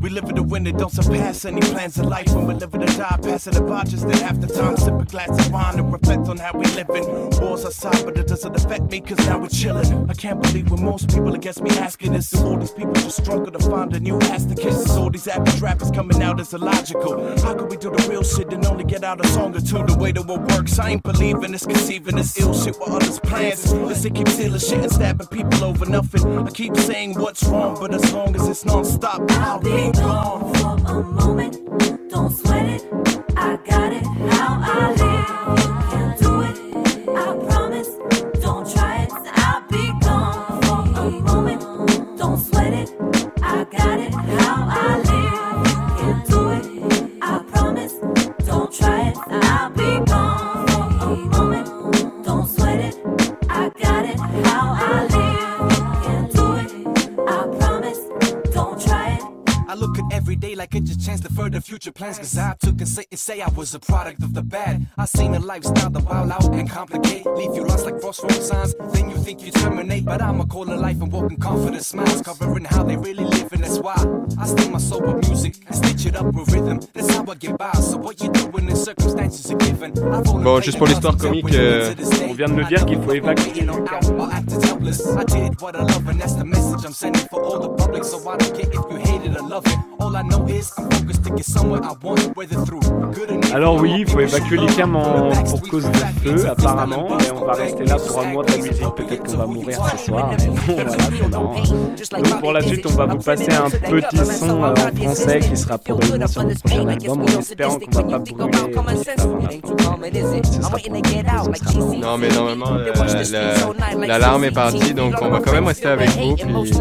We 0.00 0.10
live 0.10 0.24
in 0.24 0.34
the 0.34 0.42
wind 0.42 0.66
that 0.66 0.76
don't 0.76 0.92
surpass 0.92 1.46
any 1.46 1.62
plans 1.62 1.98
of 1.98 2.04
life. 2.04 2.28
When 2.34 2.46
we 2.46 2.54
live 2.54 2.74
in 2.74 2.80
the 2.80 2.86
die, 2.86 3.18
passing 3.22 3.54
the 3.54 3.62
bar 3.62 3.84
just 3.84 4.06
then 4.06 4.18
half 4.18 4.38
the 4.38 4.48
time. 4.48 4.76
Sip 4.76 5.00
a 5.00 5.04
glass 5.06 5.30
of 5.30 5.50
wine 5.50 5.78
and 5.78 5.90
reflect 5.90 6.28
on 6.28 6.36
how 6.36 6.52
we 6.52 6.66
living. 6.76 7.04
Wars 7.40 7.64
aside, 7.64 8.04
but 8.04 8.18
it 8.18 8.26
doesn't 8.26 8.54
affect 8.54 8.90
me, 8.90 9.00
cause 9.00 9.16
now 9.26 9.38
we're 9.38 9.48
chilling. 9.48 10.10
I 10.10 10.12
can't 10.12 10.42
believe 10.42 10.70
when 10.70 10.84
most 10.84 11.08
people 11.08 11.34
against 11.34 11.62
me 11.62 11.70
asking 11.78 12.12
this. 12.12 12.34
All 12.34 12.58
these 12.58 12.72
people 12.72 12.92
just 12.92 13.24
struggle 13.24 13.50
to 13.50 13.58
find 13.58 13.94
a 13.96 14.00
new 14.00 14.18
ass 14.32 14.44
to 14.44 14.54
kiss? 14.54 14.90
All 14.90 15.08
these 15.08 15.26
average 15.26 15.60
rappers 15.62 15.90
coming 15.90 16.22
out 16.22 16.38
as 16.38 16.52
illogical. 16.52 17.38
How 17.40 17.54
could 17.54 17.70
we 17.70 17.78
do 17.78 17.90
the 17.90 18.06
real 18.10 18.22
shit 18.22 18.52
and 18.52 18.66
only 18.66 18.84
get 18.84 19.04
out 19.04 19.24
a 19.24 19.28
song 19.28 19.56
or 19.56 19.60
two? 19.60 19.84
The 19.84 19.96
way 19.98 20.12
the 20.12 20.22
world 20.22 20.50
works, 20.50 20.78
I 20.78 20.90
ain't 20.90 21.02
believing 21.02 21.52
this, 21.52 21.64
conceiving 21.64 22.16
this 22.16 22.38
ill 22.38 22.52
shit 22.52 22.76
while 22.76 22.96
others 22.96 23.18
plans. 23.20 23.72
Let's 23.72 24.02
keep 24.02 24.28
stealing 24.34 24.58
shit 24.60 24.78
and 24.82 24.92
stabbing 24.92 25.26
people 25.28 25.64
over 25.64 25.86
nothing. 25.86 26.46
I 26.46 26.50
keep 26.50 26.76
saying 26.76 27.14
what's 27.14 27.44
wrong, 27.44 27.76
but 27.78 27.94
as 27.94 28.12
long 28.12 28.34
as 28.34 28.48
it's 28.48 28.64
non-stop, 28.64 29.22
I'll 29.30 29.60
be 29.60 29.92
gone. 29.92 30.54
for 30.54 30.74
a 30.92 31.02
moment. 31.02 31.54
Don't 32.10 32.30
sweat 32.30 32.66
it. 32.66 32.82
I 33.36 33.56
got 33.64 33.92
it. 33.92 34.04
How 34.04 34.58
I 34.60 34.90
live, 35.02 35.28
you 35.60 35.70
can 35.90 36.08
do 36.18 36.32
it. 36.48 36.56
I 37.16 37.46
promise. 37.46 37.90
Don't 38.40 38.66
try 38.74 39.02
it. 39.04 39.12
I'll 39.44 39.62
be 39.68 39.84
gone 40.04 40.62
for 40.62 40.80
a 41.00 41.10
moment. 41.30 41.60
Don't 42.18 42.38
sweat 42.38 42.72
it. 42.72 42.90
I 43.42 43.64
got 43.64 44.00
it. 44.00 44.12
How 44.12 44.66
I 44.68 44.96
live, 44.98 45.03
future 61.74 61.92
plans. 61.92 62.18
Cause 62.18 62.38
I 62.38 62.54
took 62.60 62.78
and 62.78 62.88
say, 62.88 63.04
and 63.10 63.18
say 63.18 63.40
I 63.40 63.48
was 63.48 63.74
a 63.74 63.80
product 63.80 64.22
of 64.22 64.32
the 64.32 64.42
bad. 64.42 64.86
I 64.96 65.06
seen 65.06 65.34
a 65.34 65.40
lifestyle 65.40 65.90
that 65.90 66.04
wild 66.04 66.30
out 66.30 66.54
and 66.54 66.70
complicate. 66.70 67.26
Leave 67.26 67.54
you 67.56 67.64
lost 67.64 67.84
like 67.84 68.00
crossroad 68.00 68.42
signs. 68.50 68.74
Then 68.92 69.10
you 69.10 69.16
think 69.16 69.42
you 69.44 69.50
terminate. 69.50 70.04
But 70.04 70.22
I'ma 70.22 70.44
call 70.44 70.70
it 70.70 70.78
life 70.78 71.00
and 71.02 71.10
walk 71.10 71.32
in 71.32 71.38
confident 71.38 71.84
smiles. 71.84 72.22
Covering 72.22 72.64
how 72.64 72.84
they 72.84 72.96
really 72.96 73.24
live, 73.24 73.52
and 73.52 73.64
that's 73.64 73.78
why 73.78 73.96
I 74.38 74.46
steal 74.46 74.70
my 74.70 74.78
soul 74.78 75.00
with 75.00 75.28
music 75.28 75.54
and 75.66 75.74
stitch 75.74 76.06
it 76.06 76.14
up 76.16 76.26
with 76.32 76.52
rhythm. 76.52 76.78
That's 76.92 77.10
how 77.12 77.24
I 77.28 77.34
get 77.34 77.58
by. 77.58 77.72
So 77.72 77.96
what 77.96 78.22
you 78.22 78.28
doing 78.30 78.68
in 78.70 78.76
circumstances 78.76 79.50
are 79.50 79.58
given. 79.58 79.92
Bon, 80.44 80.60
juste 80.60 80.78
pour 80.78 80.86
l'histoire 80.86 81.16
comique, 81.16 81.52
euh, 81.54 81.92
On 82.28 82.34
vient 82.34 82.48
de 82.48 82.54
me 82.54 82.64
dire 82.64 82.86
qu'il 82.86 83.00
faut 83.02 83.12
évacuer. 83.12 83.50
I 83.54 84.38
acted 84.38 84.62
helpless. 84.64 85.00
I 85.16 85.24
did 85.24 85.60
what 85.60 85.74
I 85.74 85.82
love, 85.82 86.06
and 86.08 86.20
that's 86.20 86.34
the 86.34 86.44
message 86.44 86.84
I'm 86.84 86.92
sending 86.92 87.26
for 87.28 87.42
all 87.42 87.58
the 87.58 87.70
public. 87.70 88.04
So 88.04 88.18
I 88.30 88.36
don't 88.36 88.54
care 88.54 88.68
if 88.68 88.84
you 88.90 88.96
hate 88.96 89.24
it 89.28 89.36
or 89.36 89.48
love 89.48 89.66
it. 89.66 89.78
All 89.98 90.16
I 90.16 90.22
know 90.22 90.46
is 90.46 90.72
I'm 90.78 90.88
focused 90.90 91.24
to 91.24 91.30
get 91.30 91.44
somewhere 91.44 91.63
Alors 93.52 93.76
oui, 93.80 93.92
il 93.98 94.08
faut 94.10 94.20
évacuer 94.20 94.56
les 94.58 94.66
cams 94.66 94.96
en- 94.96 95.30
pour 95.44 95.60
cause 95.68 95.84
de 95.84 95.96
feu, 96.38 96.48
apparemment, 96.48 97.08
et 97.20 97.30
on 97.34 97.44
va 97.44 97.52
rester 97.52 97.84
là 97.84 97.96
pour 97.96 98.20
un 98.20 98.24
mois 98.32 98.44
de 98.44 98.50
la 98.52 98.56
musique. 98.58 98.94
Peut-être 98.96 99.22
qu'on 99.30 99.36
va 99.38 99.46
mourir 99.46 99.78
ce 99.96 100.04
soir. 100.06 100.30
mais. 100.30 101.30
Donc 101.30 102.40
pour 102.40 102.52
la 102.52 102.60
suite, 102.62 102.84
on 102.86 102.90
va 102.94 103.06
vous 103.06 103.18
passer 103.18 103.52
un 103.52 103.70
petit 103.70 104.16
son 104.26 104.62
euh, 104.64 104.72
en 104.72 105.02
français 105.04 105.40
qui 105.40 105.56
sera 105.56 105.78
probablement 105.78 106.26
sur 106.26 106.42
notre 106.44 106.60
prochain 106.62 106.88
album, 106.88 107.20
en 107.22 107.38
espérant 107.40 107.78
qu'on 107.78 107.90
va 107.96 108.02
pas 108.02 108.18
brûler. 108.18 108.50
Non, 112.00 112.18
mais 112.18 112.28
normalement, 112.28 112.72
euh, 112.72 112.92
la- 113.32 114.06
l'alarme 114.06 114.44
est 114.44 114.50
partie, 114.50 114.94
donc 114.94 115.14
on 115.20 115.28
va 115.30 115.40
quand 115.40 115.52
même 115.52 115.66
rester 115.66 115.88
avec 115.88 116.10
vous. 116.10 116.34
Puis... 116.34 116.72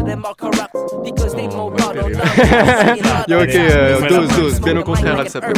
Yo, 3.28 3.40
ok, 3.40 3.54
euh, 3.54 4.08
dose, 4.08 4.28
dose. 4.36 4.60
bien 4.74 4.80
au 4.80 4.84
contraire, 4.84 5.20
elle 5.20 5.28
s'appelle. 5.28 5.54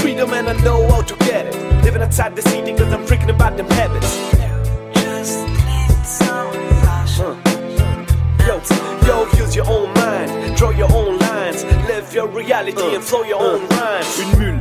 freedom 0.00 0.32
and 0.32 0.48
I 0.48 0.56
know 0.62 0.88
how 0.88 1.02
to 1.02 1.14
get 1.26 1.46
it. 1.46 1.84
Living 1.84 2.00
cause 2.76 2.92
I'm 2.92 3.04
freaking 3.06 3.28
about 3.28 3.56
them 3.56 3.66
habits. 3.70 4.16
Just 4.94 5.46
need 5.46 6.06
some 6.06 6.52
passion. 6.84 7.36
Yo, 8.46 8.60
yo, 9.06 9.26
use 9.38 9.54
your 9.54 9.68
own 9.68 9.92
mind 9.94 9.99
your 12.12 12.26
reality 12.28 12.94
and 12.94 13.02
flow 13.02 13.22
your 13.22 13.40
own 13.40 13.60
rhymes. 13.68 14.20
Une 14.40 14.60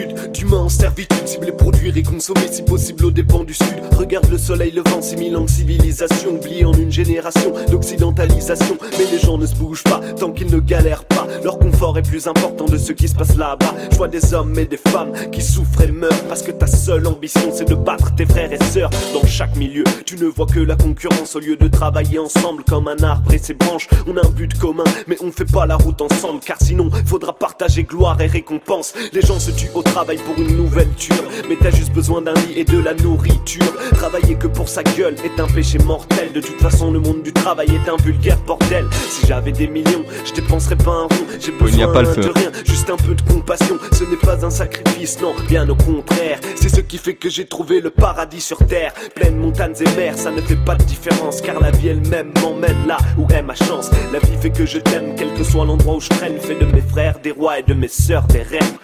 multitude 0.00 0.32
d'humains 0.32 0.58
en 0.58 0.68
servitude, 0.68 1.26
cibler, 1.26 1.52
produire 1.52 1.96
et 1.96 2.02
consommer 2.02 2.46
si 2.50 2.62
possible 2.62 3.06
aux 3.06 3.10
dépens 3.10 3.44
du 3.44 3.54
sud. 3.54 3.66
Regarde 3.96 4.28
le 4.30 4.38
soleil 4.38 4.72
levant, 4.72 5.02
6000 5.02 5.36
ans 5.36 5.44
de 5.44 5.50
civilisation, 5.50 6.34
oubliés 6.34 6.64
en 6.64 6.72
une 6.72 6.92
génération 6.92 7.52
d'occidentalisation. 7.70 8.76
Mais 8.98 9.04
les 9.10 9.18
gens 9.18 9.38
ne 9.38 9.46
se 9.46 9.54
bougent 9.54 9.84
pas 9.84 10.00
tant 10.18 10.32
qu'ils 10.32 10.50
ne 10.50 10.58
galèrent 10.58 11.04
pas. 11.04 11.26
Leur 11.44 11.58
confort 11.58 11.98
est 11.98 12.02
plus 12.02 12.26
important 12.26 12.66
de 12.66 12.76
ce 12.76 12.92
qui 12.92 13.08
se 13.08 13.14
passe 13.14 13.36
là-bas. 13.36 13.74
Choix 13.94 14.08
des 14.08 14.34
hommes 14.34 14.58
et 14.58 14.66
des 14.66 14.76
femmes 14.76 15.12
qui 15.32 15.42
souffrent 15.42 15.82
et 15.82 15.92
meurent 15.92 16.24
parce 16.28 16.42
que 16.42 16.52
ta 16.52 16.66
seule 16.66 17.06
ambition 17.06 17.50
c'est 17.52 17.68
de 17.68 17.74
battre 17.74 18.14
tes 18.14 18.26
frères 18.26 18.52
et 18.52 18.62
sœurs. 18.64 18.90
Dans 19.12 19.26
chaque 19.26 19.56
milieu, 19.56 19.84
tu 20.04 20.16
ne 20.16 20.26
vois 20.26 20.46
que 20.46 20.60
la 20.60 20.76
concurrence 20.76 21.36
au 21.36 21.40
lieu 21.40 21.56
de 21.56 21.68
travailler 21.68 22.18
ensemble 22.18 22.64
comme 22.64 22.88
un 22.88 23.02
arbre 23.02 23.32
et 23.32 23.38
ses 23.38 23.54
branches. 23.54 23.88
On 24.06 24.16
a 24.16 24.26
un 24.26 24.30
but 24.30 24.56
commun, 24.58 24.84
mais 25.06 25.16
on 25.22 25.30
fait 25.30 25.50
pas 25.50 25.66
la 25.66 25.76
route 25.76 26.00
ensemble 26.00 26.40
car 26.40 26.56
sinon 26.60 26.90
faudra 27.06 27.32
partager 27.32 27.84
gloire 27.84 28.20
et 28.20 28.26
récompense. 28.26 28.94
Les 29.12 29.22
gens 29.22 29.38
se 29.38 29.50
tuent 29.50 29.70
au 29.74 29.82
travail 29.90 30.18
pour 30.18 30.38
une 30.38 30.56
nouvelle 30.56 30.88
ture, 30.96 31.24
mais 31.48 31.56
t'as 31.60 31.70
juste 31.70 31.92
besoin 31.92 32.22
d'un 32.22 32.34
lit 32.34 32.54
et 32.56 32.64
de 32.64 32.78
la 32.78 32.94
nourriture. 32.94 33.72
Travailler 33.92 34.36
que 34.36 34.46
pour 34.46 34.68
sa 34.68 34.82
gueule 34.82 35.16
est 35.24 35.40
un 35.40 35.46
péché 35.48 35.78
mortel. 35.78 36.32
De 36.32 36.40
toute 36.40 36.60
façon, 36.60 36.92
le 36.92 37.00
monde 37.00 37.22
du 37.22 37.32
travail 37.32 37.68
est 37.68 37.88
un 37.90 37.96
vulgaire 37.96 38.38
bordel. 38.46 38.86
Si 39.08 39.26
j'avais 39.26 39.52
des 39.52 39.66
millions, 39.66 40.04
je 40.24 40.32
dépenserais 40.32 40.76
pas 40.76 40.92
un 40.92 41.02
rond. 41.02 41.26
J'ai 41.40 41.52
besoin 41.52 41.92
pas 41.92 42.02
de 42.02 42.28
rien, 42.38 42.52
juste 42.64 42.88
un 42.88 42.96
peu 42.96 43.14
de 43.14 43.22
compassion. 43.22 43.78
Ce 43.92 44.04
n'est 44.04 44.16
pas 44.16 44.44
un 44.44 44.50
sacrifice, 44.50 45.20
non, 45.20 45.34
bien 45.48 45.68
au 45.68 45.74
contraire. 45.74 46.38
C'est 46.54 46.68
ce 46.68 46.80
qui 46.80 46.98
fait 46.98 47.14
que 47.14 47.28
j'ai 47.28 47.46
trouvé 47.46 47.80
le 47.80 47.90
paradis 47.90 48.40
sur 48.40 48.58
terre. 48.66 48.92
Pleine 49.14 49.36
montagnes 49.36 49.74
et 49.80 49.96
mers, 49.96 50.16
ça 50.16 50.30
ne 50.30 50.40
fait 50.40 50.62
pas 50.64 50.76
de 50.76 50.84
différence. 50.84 51.40
Car 51.40 51.60
la 51.60 51.72
vie 51.72 51.88
elle-même 51.88 52.32
m'emmène 52.40 52.86
là 52.86 52.98
où 53.18 53.26
est 53.32 53.42
ma 53.42 53.56
chance. 53.56 53.90
La 54.12 54.20
vie 54.20 54.36
fait 54.40 54.50
que 54.50 54.66
je 54.66 54.78
t'aime, 54.78 55.14
quel 55.16 55.34
que 55.34 55.42
soit 55.42 55.64
l'endroit 55.64 55.96
où 55.96 56.00
je 56.00 56.08
traîne. 56.08 56.38
Fais 56.38 56.54
de 56.54 56.66
mes 56.66 56.80
frères 56.80 57.18
des 57.20 57.32
rois 57.32 57.58
et 57.58 57.62
de 57.64 57.74
mes 57.74 57.88
sœurs 57.88 58.26
des 58.28 58.42
reines. 58.42 58.78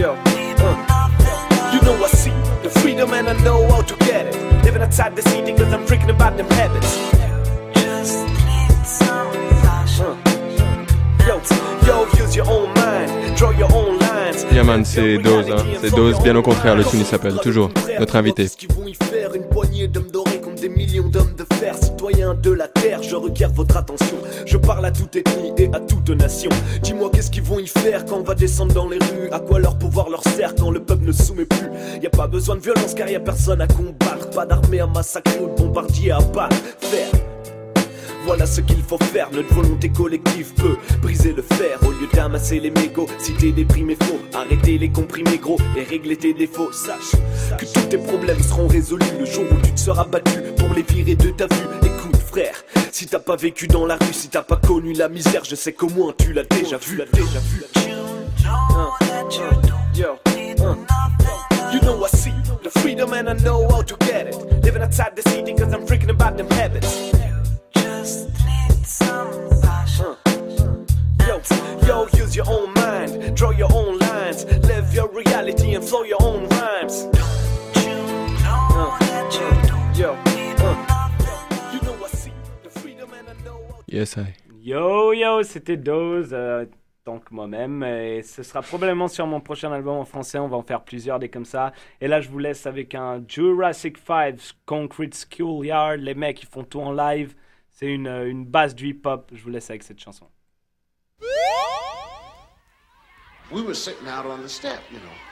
Yo, 0.00 0.14
uh, 0.14 1.70
you 1.74 1.82
know 1.82 1.94
I 2.02 2.08
see 2.08 2.30
the 2.62 2.70
freedom 2.80 3.12
and 3.12 3.28
I 3.28 3.34
know 3.44 3.68
how 3.68 3.82
to 3.82 3.94
get 3.96 4.28
it. 4.28 4.64
Living 4.64 4.80
outside 4.80 5.14
the 5.14 5.20
city 5.20 5.52
cause 5.52 5.70
I'm 5.74 5.84
freaking 5.84 6.08
about 6.08 6.38
them 6.38 6.48
habits. 6.52 6.96
Uh, 10.00 10.16
Yo, 11.28 11.42
yo, 11.86 12.06
use 12.16 12.34
your 12.34 12.48
own 12.48 12.72
mind, 12.72 13.36
draw 13.36 13.50
your 13.50 13.70
own 13.74 13.99
lines. 14.50 14.54
Yeah 14.54 14.64
man, 14.64 14.84
c'est 14.84 15.18
Dose, 15.18 15.46
hein. 15.50 15.64
c'est 15.80 15.94
Dose, 15.94 16.20
bien 16.22 16.36
au 16.36 16.42
contraire, 16.42 16.76
le 16.76 16.84
tune 16.84 17.00
il 17.00 17.06
s'appelle, 17.06 17.36
toujours, 17.42 17.70
notre 17.98 18.16
invité. 18.16 18.46
Qui 18.48 18.66
vont 18.66 18.86
y 18.86 18.94
faire 18.94 19.34
une 19.34 19.44
poignée 19.44 19.88
d'hommes 19.88 20.10
dorés 20.10 20.40
comme 20.40 20.54
des 20.54 20.68
millions 20.68 21.08
d'hommes 21.08 21.34
de 21.36 21.44
fer, 21.54 21.74
citoyens 21.76 22.34
de 22.34 22.50
la 22.50 22.68
terre. 22.68 23.02
Je 23.02 23.16
requiers 23.16 23.46
votre 23.54 23.76
attention. 23.76 24.16
Je 24.46 24.56
parle 24.56 24.84
à 24.84 24.90
toute 24.90 25.16
ethnie 25.16 25.52
et 25.58 25.70
à 25.72 25.80
toute 25.80 26.10
nation. 26.10 26.50
Dis-moi 26.82 27.10
qu'est-ce 27.12 27.30
qu'ils 27.30 27.42
vont 27.42 27.58
y 27.58 27.66
faire 27.66 28.04
quand 28.04 28.16
on 28.16 28.22
va 28.22 28.34
descendre 28.34 28.74
dans 28.74 28.88
les 28.88 28.98
rues? 28.98 29.30
À 29.32 29.40
quoi 29.40 29.58
leur 29.58 29.78
pouvoir 29.78 30.08
leur 30.08 30.22
sert 30.24 30.54
quand 30.54 30.70
le 30.70 30.80
peuple 30.80 31.04
ne 31.06 31.12
soumet 31.12 31.44
plus? 31.44 31.70
Y 32.02 32.06
a 32.06 32.10
pas 32.10 32.26
besoin 32.26 32.56
de 32.56 32.60
violence 32.60 32.94
car 32.94 33.08
y 33.08 33.16
a 33.16 33.20
personne 33.20 33.60
à 33.60 33.66
combattre. 33.66 34.30
Pas 34.30 34.46
d'armée 34.46 34.80
à 34.80 34.86
massacrer 34.86 35.38
ou 35.40 35.48
de 35.48 35.62
bombardier 35.62 36.12
à 36.12 36.20
battre. 36.20 36.56
Faire. 36.80 37.29
Voilà 38.24 38.46
ce 38.46 38.60
qu'il 38.60 38.82
faut 38.82 38.98
faire, 38.98 39.30
notre 39.32 39.52
volonté 39.54 39.88
collective 39.88 40.52
peut 40.54 40.76
briser 41.02 41.32
le 41.32 41.42
fer 41.42 41.78
au 41.82 41.90
lieu 41.90 42.06
d'amasser 42.12 42.60
les 42.60 42.70
mégots, 42.70 43.06
citer 43.18 43.52
des 43.52 43.64
primes 43.64 43.90
et 43.90 43.96
faux, 43.96 44.20
arrêter 44.34 44.78
les 44.78 44.90
comprimés 44.90 45.38
gros 45.38 45.58
et 45.76 45.82
régler 45.82 46.16
tes 46.16 46.34
défauts. 46.34 46.70
Sache 46.72 47.12
que 47.58 47.64
tous 47.64 47.86
tes 47.88 47.98
problèmes 47.98 48.40
seront 48.42 48.68
résolus 48.68 49.06
le 49.18 49.24
jour 49.24 49.44
où 49.50 49.56
tu 49.64 49.72
te 49.72 49.80
seras 49.80 50.04
battu 50.04 50.40
pour 50.58 50.68
les 50.74 50.82
virer 50.82 51.16
de 51.16 51.30
ta 51.30 51.46
vue. 51.46 51.66
Écoute 51.82 52.16
frère, 52.16 52.62
si 52.92 53.06
t'as 53.06 53.18
pas 53.18 53.36
vécu 53.36 53.66
dans 53.66 53.86
la 53.86 53.96
rue, 53.96 54.12
si 54.12 54.28
t'as 54.28 54.42
pas 54.42 54.56
connu 54.56 54.92
la 54.92 55.08
misère, 55.08 55.44
je 55.44 55.54
sais 55.54 55.72
qu'au 55.72 55.88
moins 55.88 56.12
tu 56.16 56.32
l'as 56.32 56.44
déjà 56.44 56.76
vu. 56.76 56.98
déjà 57.12 57.40
vu. 57.40 57.64
Yo, 59.94 60.18
you 61.72 61.80
know 61.80 62.04
I 62.04 62.08
see 62.08 62.32
the 62.62 62.70
freedom 62.80 63.12
and 63.12 63.28
I 63.28 63.34
know 63.42 63.68
how 63.68 63.82
to 63.82 63.96
get 64.06 64.28
it. 64.28 64.36
Living 64.62 64.82
outside 64.82 65.14
the 65.16 65.22
city 65.28 65.39
c'était 85.50 85.76
Dose, 85.76 86.30
euh, 86.32 86.64
que 87.18 87.34
moi-même. 87.34 87.82
Et 87.82 88.22
ce 88.22 88.42
sera 88.42 88.62
probablement 88.62 89.08
sur 89.08 89.26
mon 89.26 89.40
prochain 89.40 89.72
album 89.72 89.96
en 89.96 90.04
français. 90.04 90.38
On 90.38 90.48
va 90.48 90.56
en 90.56 90.62
faire 90.62 90.82
plusieurs 90.84 91.18
des 91.18 91.28
comme 91.28 91.44
ça. 91.44 91.72
Et 92.00 92.06
là, 92.06 92.20
je 92.20 92.28
vous 92.28 92.38
laisse 92.38 92.66
avec 92.66 92.94
un 92.94 93.22
Jurassic 93.26 93.98
5 93.98 94.36
Concrete 94.64 95.14
Schoolyard. 95.14 95.96
Les 95.96 96.14
mecs, 96.14 96.42
ils 96.42 96.48
font 96.48 96.62
tout 96.62 96.80
en 96.80 96.92
live. 96.92 97.34
C'est 97.68 97.86
une, 97.86 98.06
euh, 98.06 98.30
une 98.30 98.44
base 98.44 98.74
du 98.74 98.88
hip-hop. 98.88 99.30
Je 99.32 99.42
vous 99.42 99.50
laisse 99.50 99.68
avec 99.70 99.82
cette 99.82 100.00
chanson. 100.00 100.26
We 103.50 103.62
were 103.62 103.74
sitting 103.74 104.06
out 104.06 104.24
step, 104.48 104.78
you 104.92 104.98
know. 105.00 105.29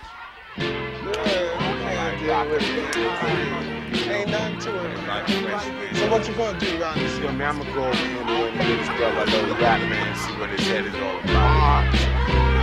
Ain't 4.11 4.31
nothing 4.31 4.59
to 4.61 4.71
it. 4.85 5.97
So 5.97 6.11
what 6.11 6.29
you 6.29 6.35
gonna 6.35 6.59
do 6.59 6.79
this? 6.79 7.19
Yo, 7.19 7.33
man, 7.33 7.49
I'm 7.49 7.59
gonna 7.59 7.75
go 7.75 7.85
over 7.85 7.97
here 7.97 8.21
and 8.21 8.59
win 8.59 8.79
this 8.79 8.89
brother, 8.97 9.25
little 9.31 9.57
rap 9.57 9.81
man, 9.89 10.17
see 10.17 10.33
what 10.39 10.51
his 10.51 10.67
head 10.67 10.87
is 10.87 10.95
all 10.95 11.21
about. 11.21 12.58